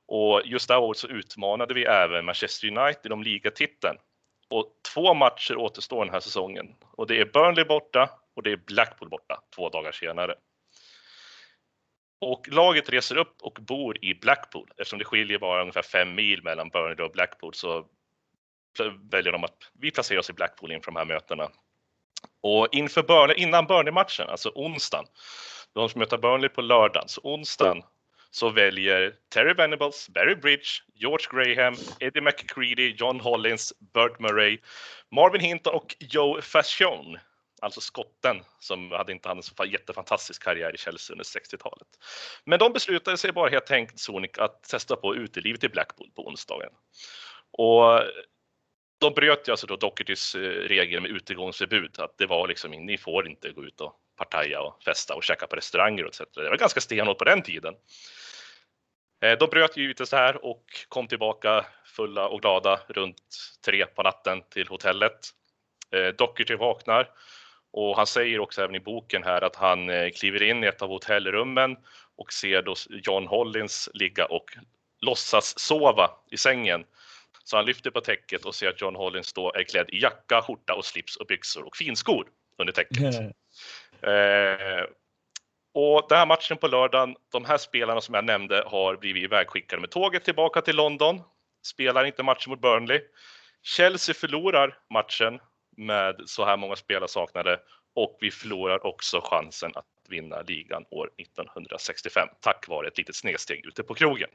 Och 0.08 0.42
just 0.46 0.68
det 0.68 0.74
här 0.74 0.82
året 0.82 0.98
så 0.98 1.08
utmanade 1.08 1.74
vi 1.74 1.84
även 1.84 2.26
Manchester 2.26 2.78
United 2.78 3.12
om 3.12 3.24
ligatiteln 3.24 3.98
och 4.50 4.68
två 4.94 5.14
matcher 5.14 5.56
återstår 5.56 6.06
den 6.06 6.14
här 6.14 6.20
säsongen 6.20 6.76
och 6.92 7.08
det 7.08 7.20
är 7.20 7.26
Burnley 7.26 7.66
borta 7.66 8.10
och 8.36 8.44
det 8.44 8.52
är 8.52 8.58
Blackpool 8.58 9.10
borta 9.10 9.42
två 9.56 9.70
dagar 9.70 9.92
senare. 9.92 10.36
Och 12.22 12.48
laget 12.52 12.90
reser 12.90 13.18
upp 13.18 13.42
och 13.42 13.58
bor 13.62 14.06
i 14.06 14.14
Blackpool 14.14 14.70
eftersom 14.78 15.00
det 15.00 15.06
skiljer 15.06 15.40
bara 15.40 15.62
ungefär 15.62 15.82
fem 15.82 16.16
mil 16.16 16.44
mellan 16.44 16.70
Burnley 16.70 17.06
och 17.06 17.12
Blackpool 17.12 17.54
så 17.54 17.86
väljer 19.12 19.32
de 19.32 19.44
att 19.44 19.72
vi 19.74 19.92
placerar 19.92 20.20
oss 20.20 20.30
i 20.30 20.34
Blackpool 20.34 20.72
inför 20.72 20.92
de 20.92 20.98
här 20.98 21.06
mötena. 21.06 21.50
Och 22.42 22.68
inför 22.72 23.04
Burnley, 23.04 23.38
innan 23.38 23.66
Burnley-matchen, 23.66 24.30
alltså 24.30 24.52
onsdagen, 24.56 25.06
de 25.74 25.90
ska 25.90 26.00
möta 26.00 26.18
Burnley 26.18 26.50
på 26.50 26.62
lördagen, 26.62 27.10
så 27.10 27.22
onsdagen 27.24 27.84
så 28.36 28.50
väljer 28.50 29.16
Terry 29.30 29.54
Venables, 29.54 30.10
Barry 30.10 30.36
Bridge, 30.36 30.68
George 30.94 31.28
Graham, 31.32 31.76
Eddie 32.00 32.22
McCready, 32.22 32.96
John 32.98 33.20
Hollins, 33.20 33.74
Burt 33.94 34.20
Murray, 34.20 34.60
Marvin 35.12 35.42
Hinton 35.42 35.74
och 35.74 35.96
Joe 36.00 36.42
Fashion 36.42 37.18
alltså 37.62 37.82
skotten 37.82 38.42
som 38.60 38.92
hade 38.92 39.12
inte 39.12 39.28
hade 39.28 39.40
en 39.40 39.44
så 39.44 39.66
jättefantastisk 39.66 40.44
karriär 40.44 40.76
i 40.76 40.78
Chelsea 40.78 41.14
under 41.14 41.24
60-talet. 41.24 41.88
Men 42.44 42.60
de 42.60 42.74
beslutade 42.74 43.18
sig 43.18 43.32
bara 43.32 43.50
helt 43.50 43.72
enkelt 43.72 44.00
Sonic 44.00 44.32
att 44.38 44.64
testa 44.64 44.96
på 44.96 45.16
utelivet 45.16 45.64
i 45.64 45.70
Blackpool 45.70 46.10
på 46.16 46.28
onsdagen. 46.28 46.70
Och 47.52 48.02
de 48.98 49.14
bröt 49.14 49.48
ju 49.48 49.52
alltså 49.52 49.68
då 49.68 49.76
Dockertys 49.76 50.36
eh, 50.36 50.40
regel 50.42 51.02
med 51.02 51.12
utegångsförbud, 51.12 52.00
att 52.00 52.18
det 52.18 52.26
var 52.26 52.48
liksom, 52.48 52.72
ni 52.72 52.98
får 52.98 53.28
inte 53.28 53.52
gå 53.52 53.64
ut 53.64 53.82
och 53.82 53.96
partaja 54.16 54.62
och 54.62 54.84
festa 54.84 55.16
och 55.16 55.24
käka 55.24 55.48
på 55.48 55.56
restauranger 55.56 56.06
etc. 56.06 56.22
Det 56.36 56.50
var 56.50 56.58
ganska 56.58 56.82
stenhårt 56.82 57.18
på 57.18 57.24
den 57.24 57.42
tiden. 57.42 57.74
Eh, 59.26 59.38
de 59.38 59.50
bröt 59.50 59.78
givetvis 59.78 60.10
det 60.10 60.18
här 60.18 60.46
och 60.46 60.66
kom 60.90 61.08
tillbaka 61.08 61.66
fulla 61.86 62.28
och 62.28 62.42
glada 62.42 62.80
runt 62.88 63.38
tre 63.66 63.86
på 63.86 64.04
natten 64.04 64.42
till 64.50 64.68
hotellet. 64.68 65.30
Eh, 65.92 66.08
Docherty 66.08 66.56
vaknar 66.56 67.10
och 67.72 67.98
han 67.98 68.08
säger 68.08 68.40
också 68.40 68.62
även 68.62 68.76
i 68.76 68.80
boken 68.80 69.24
här 69.24 69.42
att 69.42 69.56
han 69.56 70.12
kliver 70.12 70.44
in 70.44 70.64
i 70.64 70.68
ett 70.68 70.82
av 70.82 70.90
hotellrummen 70.90 71.78
och 72.16 72.34
ser 72.34 72.62
då 72.62 72.76
John 72.90 73.28
Hollins 73.28 73.90
ligga 73.94 74.26
och 74.26 74.58
låtsas 75.02 75.60
sova 75.60 76.12
i 76.32 76.38
sängen 76.38 76.86
så 77.44 77.58
han 77.58 77.66
lyfter 77.66 77.92
på 77.92 78.02
täcket 78.02 78.46
och 78.46 78.56
ser 78.56 78.70
att 78.70 78.82
John 78.82 78.96
Hollins 78.96 79.34
då 79.34 79.54
är 79.54 79.64
klädd 79.64 79.90
i 79.90 80.02
jacka, 80.02 80.42
skjorta 80.42 80.74
och 80.74 80.86
slips 80.86 81.16
och 81.16 81.26
byxor 81.26 81.64
och 81.64 81.78
finskor 81.78 82.28
under 82.58 82.74
täcket. 82.74 83.16
eh, 84.02 84.86
och 85.76 86.06
den 86.10 86.18
här 86.18 86.26
matchen 86.26 86.58
på 86.58 86.68
lördagen, 86.68 87.16
de 87.32 87.46
här 87.46 87.58
spelarna 87.58 88.02
som 88.02 88.16
jag 88.16 88.26
nämnde 88.26 88.64
har 88.68 88.98
blivit 88.98 89.24
ivägskickade 89.24 89.82
med 89.82 89.90
tåget 89.90 90.24
tillbaka 90.24 90.62
till 90.62 90.76
London. 90.76 91.22
Spelar 91.66 92.06
inte 92.06 92.24
matchen 92.24 92.50
mot 92.52 92.62
Burnley. 92.62 93.02
Chelsea 93.64 94.16
förlorar 94.16 94.78
matchen 94.94 95.40
med 95.78 96.16
så 96.26 96.46
här 96.46 96.58
många 96.58 96.76
spelare 96.76 97.08
saknade 97.08 97.60
och 97.96 98.18
vi 98.22 98.32
förlorar 98.32 98.86
också 98.86 99.22
chansen 99.24 99.72
att 99.76 99.86
vinna 100.10 100.42
ligan 100.42 100.86
år 100.92 101.10
1965 101.18 102.28
tack 102.42 102.68
vare 102.68 102.88
ett 102.88 102.98
litet 102.98 103.16
snedsteg 103.16 103.66
ute 103.66 103.84
på 103.84 103.94
krogen. 103.94 104.30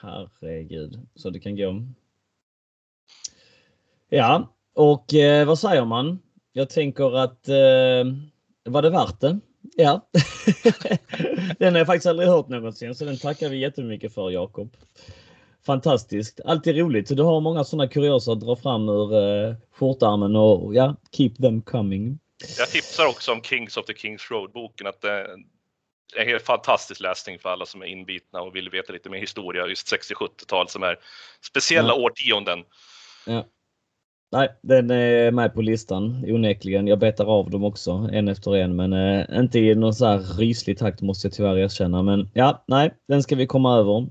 Herregud, 0.00 1.08
så 1.14 1.30
det 1.30 1.40
kan 1.40 1.56
gå. 1.56 1.82
Ja, 4.08 4.54
och 4.74 5.14
eh, 5.14 5.46
vad 5.46 5.58
säger 5.58 5.84
man? 5.84 6.18
Jag 6.52 6.70
tänker 6.70 7.16
att 7.16 7.48
eh, 7.48 8.12
var 8.64 8.82
det 8.82 8.90
värt 8.90 9.20
det? 9.20 9.40
Ja. 9.76 10.08
den 11.58 11.72
har 11.72 11.78
jag 11.78 11.86
faktiskt 11.86 12.06
aldrig 12.06 12.28
hört 12.28 12.48
någonsin 12.48 12.94
så 12.94 13.04
den 13.04 13.18
tackar 13.18 13.48
vi 13.48 13.58
jättemycket 13.58 14.14
för 14.14 14.30
Jakob. 14.30 14.76
Fantastiskt. 15.66 16.40
Alltid 16.44 16.76
roligt. 16.76 17.16
Du 17.16 17.22
har 17.22 17.40
många 17.40 17.64
sådana 17.64 17.88
kuriosa 17.88 18.32
att 18.32 18.40
dra 18.40 18.56
fram 18.56 18.88
ur 18.88 19.14
eh, 19.14 19.54
skjortärmen 19.72 20.36
och 20.36 20.74
ja, 20.74 20.96
keep 21.16 21.30
them 21.30 21.62
coming. 21.62 22.18
Jag 22.58 22.68
tipsar 22.68 23.06
också 23.06 23.32
om 23.32 23.42
Kings 23.42 23.76
of 23.76 23.86
the 23.86 23.94
Kings 23.94 24.30
Road-boken. 24.30 24.86
att 24.86 25.00
det, 25.00 25.10
är 26.16 26.22
en 26.22 26.28
helt 26.28 26.44
fantastisk 26.44 27.00
läsning 27.00 27.38
för 27.38 27.48
alla 27.48 27.66
som 27.66 27.82
är 27.82 27.86
inbitna 27.86 28.40
och 28.40 28.56
vill 28.56 28.70
veta 28.70 28.92
lite 28.92 29.10
mer 29.10 29.18
historia, 29.18 29.66
just 29.66 29.92
60-70-tal 29.92 30.68
som 30.68 30.82
är 30.82 30.98
speciella 31.40 31.88
ja. 31.88 31.94
årtionden. 31.94 32.64
Ja. 33.26 33.46
Nej, 34.32 34.48
den 34.62 34.90
är 34.90 35.30
med 35.30 35.54
på 35.54 35.62
listan 35.62 36.24
onekligen. 36.26 36.86
Jag 36.86 36.98
betar 36.98 37.24
av 37.24 37.50
dem 37.50 37.64
också 37.64 38.08
en 38.12 38.28
efter 38.28 38.56
en, 38.56 38.76
men 38.76 38.92
eh, 38.92 39.38
inte 39.38 39.58
i 39.58 39.74
någon 39.74 39.94
så 39.94 40.06
här 40.06 40.18
ryslig 40.18 40.78
takt 40.78 41.02
måste 41.02 41.26
jag 41.26 41.32
tyvärr 41.32 41.58
erkänna. 41.58 42.02
Men 42.02 42.30
ja, 42.32 42.64
nej, 42.66 42.90
den 43.08 43.22
ska 43.22 43.36
vi 43.36 43.46
komma 43.46 43.76
över. 43.76 44.06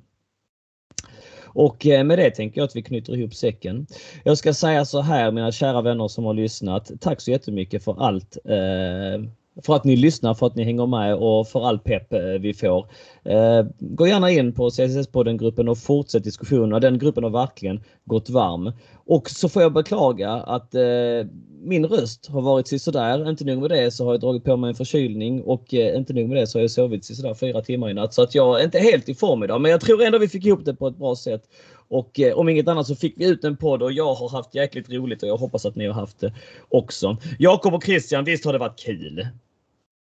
Och 1.46 1.86
eh, 1.86 2.04
med 2.04 2.20
det 2.20 2.32
tänker 2.32 2.62
jag 2.62 2.66
att 2.66 2.76
vi 2.76 2.82
knyter 2.82 3.16
ihop 3.16 3.34
säcken. 3.34 3.88
Jag 4.24 4.38
ska 4.38 4.54
säga 4.54 4.86
så 4.86 5.02
här 5.02 5.32
mina 5.32 5.52
kära 5.52 5.82
vänner 5.82 6.08
som 6.08 6.26
har 6.26 6.34
lyssnat. 6.34 6.92
Tack 7.02 7.22
så 7.22 7.32
jättemycket 7.32 7.84
för 7.84 8.04
allt 8.06 8.38
eh, 8.46 9.30
för 9.64 9.76
att 9.76 9.84
ni 9.84 9.96
lyssnar, 9.96 10.34
för 10.34 10.48
att 10.48 10.56
ni 10.56 10.64
hänger 10.64 10.86
med 10.86 11.16
och 11.16 11.48
för 11.48 11.68
all 11.68 11.80
pepp 11.80 12.14
eh, 12.14 12.20
vi 12.20 12.54
får. 12.54 12.88
Eh, 13.24 13.66
gå 13.80 14.08
gärna 14.08 14.32
in 14.32 14.54
på 14.54 14.70
CSS-podden-gruppen 14.70 15.70
och 15.70 15.78
fortsätt 15.78 16.24
diskussionen. 16.24 16.82
Den 16.82 17.00
gruppen 17.00 17.24
har 17.24 17.32
verkligen 17.32 17.84
gått 18.06 18.30
varm. 18.30 18.72
Och 19.06 19.30
så 19.30 19.50
får 19.50 19.62
jag 19.62 19.74
beklaga 19.74 20.32
att 20.32 20.76
eh, 20.76 20.82
min 21.62 21.86
röst 21.86 22.28
har 22.28 22.42
varit 22.42 22.82
sådär. 22.82 23.30
Inte 23.30 23.46
nog 23.46 23.62
med 23.62 23.70
det 23.70 23.92
så 23.92 24.06
har 24.06 24.14
jag 24.14 24.22
dragit 24.22 24.44
på 24.44 24.58
mig 24.58 24.70
en 24.70 24.76
förkylning 24.76 25.42
och 25.42 25.74
inte 25.74 26.14
nog 26.14 26.30
med 26.30 26.38
det 26.38 26.48
så 26.48 26.58
har 26.58 26.62
jag 26.62 26.72
sovit 26.72 27.06
sådär 27.06 27.34
fyra 27.34 27.62
timmar 27.62 27.90
i 27.90 27.94
natt. 27.94 28.14
Så 28.14 28.22
att 28.22 28.36
jag 28.36 28.60
är 28.60 28.64
inte 28.64 28.80
helt 28.80 29.10
i 29.10 29.16
form 29.16 29.44
idag. 29.44 29.62
Men 29.62 29.72
jag 29.72 29.82
tror 29.82 30.04
ändå 30.04 30.18
vi 30.18 30.28
fick 30.28 30.46
ihop 30.46 30.66
det 30.66 30.74
på 30.74 30.88
ett 30.88 30.98
bra 30.98 31.16
sätt. 31.16 31.44
Och 31.90 32.20
eh, 32.20 32.34
om 32.34 32.50
inget 32.50 32.68
annat 32.68 32.88
så 32.88 32.96
fick 32.96 33.14
vi 33.18 33.26
ut 33.26 33.44
en 33.44 33.58
podd 33.58 33.84
och 33.84 33.92
jag 33.92 34.14
har 34.14 34.30
haft 34.30 34.56
jäkligt 34.56 34.90
roligt 34.90 35.24
och 35.24 35.30
jag 35.30 35.38
hoppas 35.38 35.66
att 35.66 35.76
ni 35.76 35.88
har 35.88 35.94
haft 35.94 36.20
det 36.20 36.34
också. 36.70 37.18
Jakob 37.40 37.74
och 37.74 37.84
Christian, 37.84 38.24
visst 38.24 38.46
har 38.46 38.54
det 38.54 38.60
varit 38.60 38.80
kul? 38.80 39.28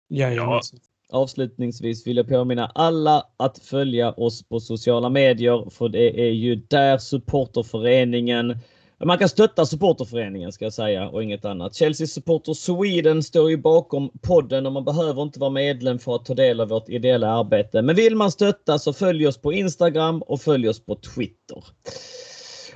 Ja. 0.07 0.61
Avslutningsvis 1.09 2.07
vill 2.07 2.17
jag 2.17 2.27
påminna 2.27 2.71
alla 2.75 3.23
att 3.37 3.59
följa 3.59 4.11
oss 4.11 4.43
på 4.43 4.59
sociala 4.59 5.09
medier 5.09 5.69
för 5.69 5.89
det 5.89 6.21
är 6.21 6.31
ju 6.31 6.55
där 6.55 6.97
supporterföreningen 6.97 8.59
man 9.05 9.17
kan 9.17 9.29
stötta 9.29 9.65
supporterföreningen 9.65 10.51
ska 10.51 10.65
jag 10.65 10.73
säga 10.73 11.09
och 11.09 11.23
inget 11.23 11.45
annat. 11.45 11.75
Chelsea 11.75 12.07
Supporter 12.07 12.53
Sweden 12.53 13.23
står 13.23 13.49
ju 13.49 13.57
bakom 13.57 14.11
podden 14.21 14.65
och 14.65 14.71
man 14.71 14.85
behöver 14.85 15.21
inte 15.21 15.39
vara 15.39 15.49
medlem 15.49 15.99
för 15.99 16.15
att 16.15 16.25
ta 16.25 16.33
del 16.33 16.61
av 16.61 16.69
vårt 16.69 16.89
ideella 16.89 17.27
arbete. 17.27 17.81
Men 17.81 17.95
vill 17.95 18.15
man 18.15 18.31
stötta 18.31 18.79
så 18.79 18.93
följ 18.93 19.27
oss 19.27 19.37
på 19.37 19.53
Instagram 19.53 20.21
och 20.21 20.41
följ 20.41 20.69
oss 20.69 20.85
på 20.85 20.95
Twitter. 20.95 21.63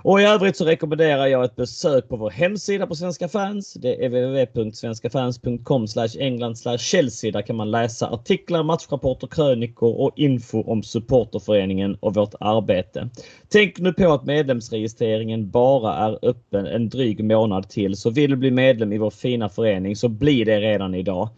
Och 0.03 0.21
i 0.21 0.23
övrigt 0.23 0.57
så 0.57 0.65
rekommenderar 0.65 1.27
jag 1.27 1.43
ett 1.43 1.55
besök 1.55 2.09
på 2.09 2.15
vår 2.15 2.29
hemsida 2.29 2.87
på 2.87 2.95
Svenska 2.95 3.27
fans. 3.27 3.73
Det 3.73 4.05
är 4.05 4.09
www.svenskafans.com 4.09 5.85
England 6.19 6.57
Chelsea. 6.79 7.31
Där 7.31 7.41
kan 7.41 7.55
man 7.55 7.71
läsa 7.71 8.09
artiklar, 8.09 8.63
matchrapporter, 8.63 9.27
krönikor 9.27 9.99
och 9.99 10.11
info 10.15 10.63
om 10.63 10.83
supporterföreningen 10.83 11.97
och 11.99 12.15
vårt 12.15 12.33
arbete. 12.39 13.09
Tänk 13.49 13.79
nu 13.79 13.93
på 13.93 14.13
att 14.13 14.25
medlemsregistreringen 14.25 15.49
bara 15.49 15.95
är 15.95 16.19
öppen 16.21 16.65
en 16.65 16.89
dryg 16.89 17.23
månad 17.23 17.69
till. 17.69 17.95
Så 17.95 18.09
vill 18.09 18.29
du 18.29 18.35
bli 18.35 18.51
medlem 18.51 18.93
i 18.93 18.97
vår 18.97 19.11
fina 19.11 19.49
förening 19.49 19.95
så 19.95 20.09
bli 20.09 20.43
det 20.43 20.59
redan 20.59 20.95
idag. 20.95 21.29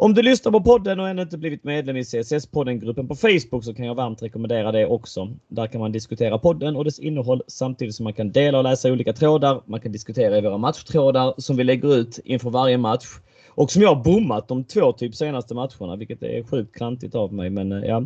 Om 0.00 0.14
du 0.14 0.22
lyssnar 0.22 0.52
på 0.52 0.60
podden 0.60 1.00
och 1.00 1.08
ännu 1.08 1.22
inte 1.22 1.38
blivit 1.38 1.64
medlem 1.64 1.96
i 1.96 2.02
CSS-podden-gruppen 2.02 3.08
på 3.08 3.14
Facebook 3.14 3.64
så 3.64 3.74
kan 3.74 3.86
jag 3.86 3.94
varmt 3.94 4.22
rekommendera 4.22 4.72
det 4.72 4.86
också. 4.86 5.28
Där 5.48 5.66
kan 5.66 5.80
man 5.80 5.92
diskutera 5.92 6.38
podden 6.38 6.76
och 6.76 6.84
dess 6.84 6.98
innehåll 6.98 7.42
samtidigt 7.48 7.94
som 7.94 8.04
man 8.04 8.12
kan 8.12 8.32
dela 8.32 8.58
och 8.58 8.64
läsa 8.64 8.92
olika 8.92 9.12
trådar. 9.12 9.62
Man 9.66 9.80
kan 9.80 9.92
diskutera 9.92 10.38
i 10.38 10.40
våra 10.40 10.58
matchtrådar 10.58 11.34
som 11.38 11.56
vi 11.56 11.64
lägger 11.64 11.96
ut 11.96 12.18
inför 12.24 12.50
varje 12.50 12.78
match. 12.78 13.06
Och 13.48 13.70
som 13.70 13.82
jag 13.82 13.94
har 13.94 14.04
bommat 14.04 14.48
de 14.48 14.64
två 14.64 14.92
typ 14.92 15.14
senaste 15.14 15.54
matcherna, 15.54 15.96
vilket 15.96 16.22
är 16.22 16.42
sjukt 16.42 16.76
klantigt 16.76 17.14
av 17.14 17.32
mig. 17.32 17.50
Men 17.50 17.72
eh, 17.72 17.88
ja, 17.88 18.02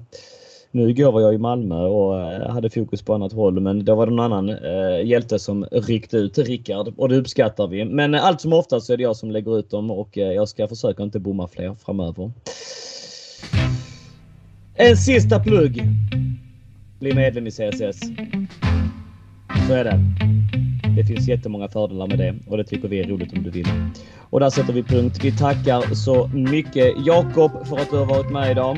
nu 0.74 0.90
igår 0.90 1.12
var 1.12 1.20
jag 1.20 1.34
i 1.34 1.38
Malmö 1.38 1.76
och 1.76 2.20
eh, 2.20 2.50
hade 2.50 2.70
fokus 2.70 3.02
på 3.02 3.14
annat 3.14 3.32
håll 3.32 3.60
men 3.60 3.84
då 3.84 3.94
var 3.94 4.06
det 4.06 4.12
någon 4.12 4.32
annan 4.32 4.48
eh, 4.48 5.06
hjälte 5.06 5.38
som 5.38 5.64
ryckte 5.64 6.16
ut, 6.16 6.38
Rickard, 6.38 6.94
och 6.96 7.08
det 7.08 7.16
uppskattar 7.16 7.66
vi. 7.68 7.84
Men 7.84 8.14
eh, 8.14 8.24
allt 8.24 8.40
som 8.40 8.52
oftast 8.52 8.86
så 8.86 8.92
är 8.92 8.96
det 8.96 9.02
jag 9.02 9.16
som 9.16 9.30
lägger 9.30 9.58
ut 9.58 9.70
dem 9.70 9.90
och 9.90 10.18
eh, 10.18 10.32
jag 10.32 10.48
ska 10.48 10.68
försöka 10.68 11.02
inte 11.02 11.18
bomma 11.18 11.48
fler 11.48 11.74
framöver. 11.74 12.30
En 14.74 14.96
sista 14.96 15.40
plugg. 15.40 15.82
Bli 17.00 17.14
medlem 17.14 17.46
i 17.46 17.50
CSS. 17.50 18.00
Så 19.68 19.74
är 19.74 19.84
det. 19.84 20.00
Det 20.96 21.04
finns 21.04 21.28
jättemånga 21.28 21.68
fördelar 21.68 22.06
med 22.06 22.18
det 22.18 22.34
och 22.46 22.56
det 22.56 22.64
tycker 22.64 22.88
vi 22.88 23.00
är 23.00 23.08
roligt 23.08 23.32
om 23.32 23.42
du 23.42 23.50
vill. 23.50 23.66
Och 24.30 24.40
där 24.40 24.50
sätter 24.50 24.72
vi 24.72 24.82
punkt. 24.82 25.18
Vi 25.22 25.32
tackar 25.32 25.94
så 25.94 26.28
mycket 26.28 26.94
Jakob 27.06 27.66
för 27.66 27.76
att 27.76 27.90
du 27.90 27.96
har 27.96 28.06
varit 28.06 28.32
med 28.32 28.50
idag 28.50 28.76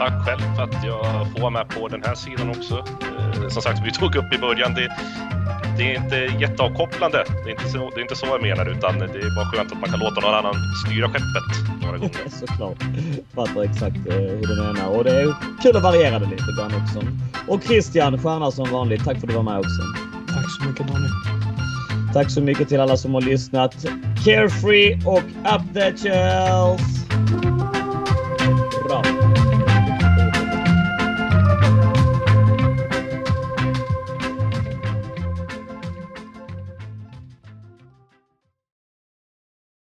tack 0.00 0.24
själv 0.26 0.54
för 0.56 0.62
att 0.62 0.84
jag 0.84 1.32
får 1.32 1.40
vara 1.40 1.50
med 1.50 1.68
på 1.68 1.88
den 1.88 2.02
här 2.02 2.14
sidan 2.14 2.50
också. 2.50 2.76
Eh, 2.78 3.48
som 3.48 3.62
sagt, 3.62 3.80
vi 3.84 3.90
tog 3.92 4.16
upp 4.16 4.32
i 4.34 4.38
början, 4.38 4.74
det, 4.74 4.88
det 5.78 5.84
är 5.90 5.94
inte 6.02 6.16
jätteavkopplande. 6.16 7.24
Det 7.44 7.50
är 7.50 7.52
inte, 7.52 7.68
så, 7.68 7.78
det 7.90 8.00
är 8.00 8.02
inte 8.02 8.16
så 8.16 8.26
jag 8.26 8.42
menar, 8.42 8.66
utan 8.70 8.98
det 8.98 9.04
är 9.04 9.36
bara 9.36 9.46
skönt 9.46 9.72
att 9.72 9.80
man 9.80 9.90
kan 9.90 10.00
låta 10.00 10.20
någon 10.20 10.34
annan 10.34 10.54
styra 10.86 11.08
skeppet 11.08 11.82
några 11.82 11.98
gånger. 11.98 12.28
Såklart. 12.40 12.82
Fattar 13.34 13.62
exakt 13.62 13.96
eh, 13.96 14.14
hur 14.14 14.46
du 14.46 14.62
menar. 14.62 14.88
Och 14.96 15.04
det 15.04 15.20
är 15.20 15.34
kul 15.62 15.76
att 15.76 15.82
variera 15.82 16.18
det 16.18 16.26
lite 16.26 16.52
grann 16.58 16.72
också. 16.82 17.00
Och 17.48 17.62
Christian, 17.62 18.18
stjärna 18.22 18.50
som 18.50 18.70
vanligt. 18.70 19.04
Tack 19.04 19.16
för 19.20 19.26
att 19.26 19.28
du 19.28 19.34
var 19.34 19.42
med 19.42 19.58
också. 19.58 19.82
Tack 20.34 20.46
så 20.58 20.68
mycket 20.68 20.86
Daniel. 20.86 21.10
Tack 22.14 22.30
så 22.30 22.40
mycket 22.40 22.68
till 22.68 22.80
alla 22.80 22.96
som 22.96 23.14
har 23.14 23.20
lyssnat. 23.20 23.86
Carefree 24.24 25.00
och 25.06 25.22
up 25.54 25.74
the 25.74 25.96
Chels! 25.96 27.00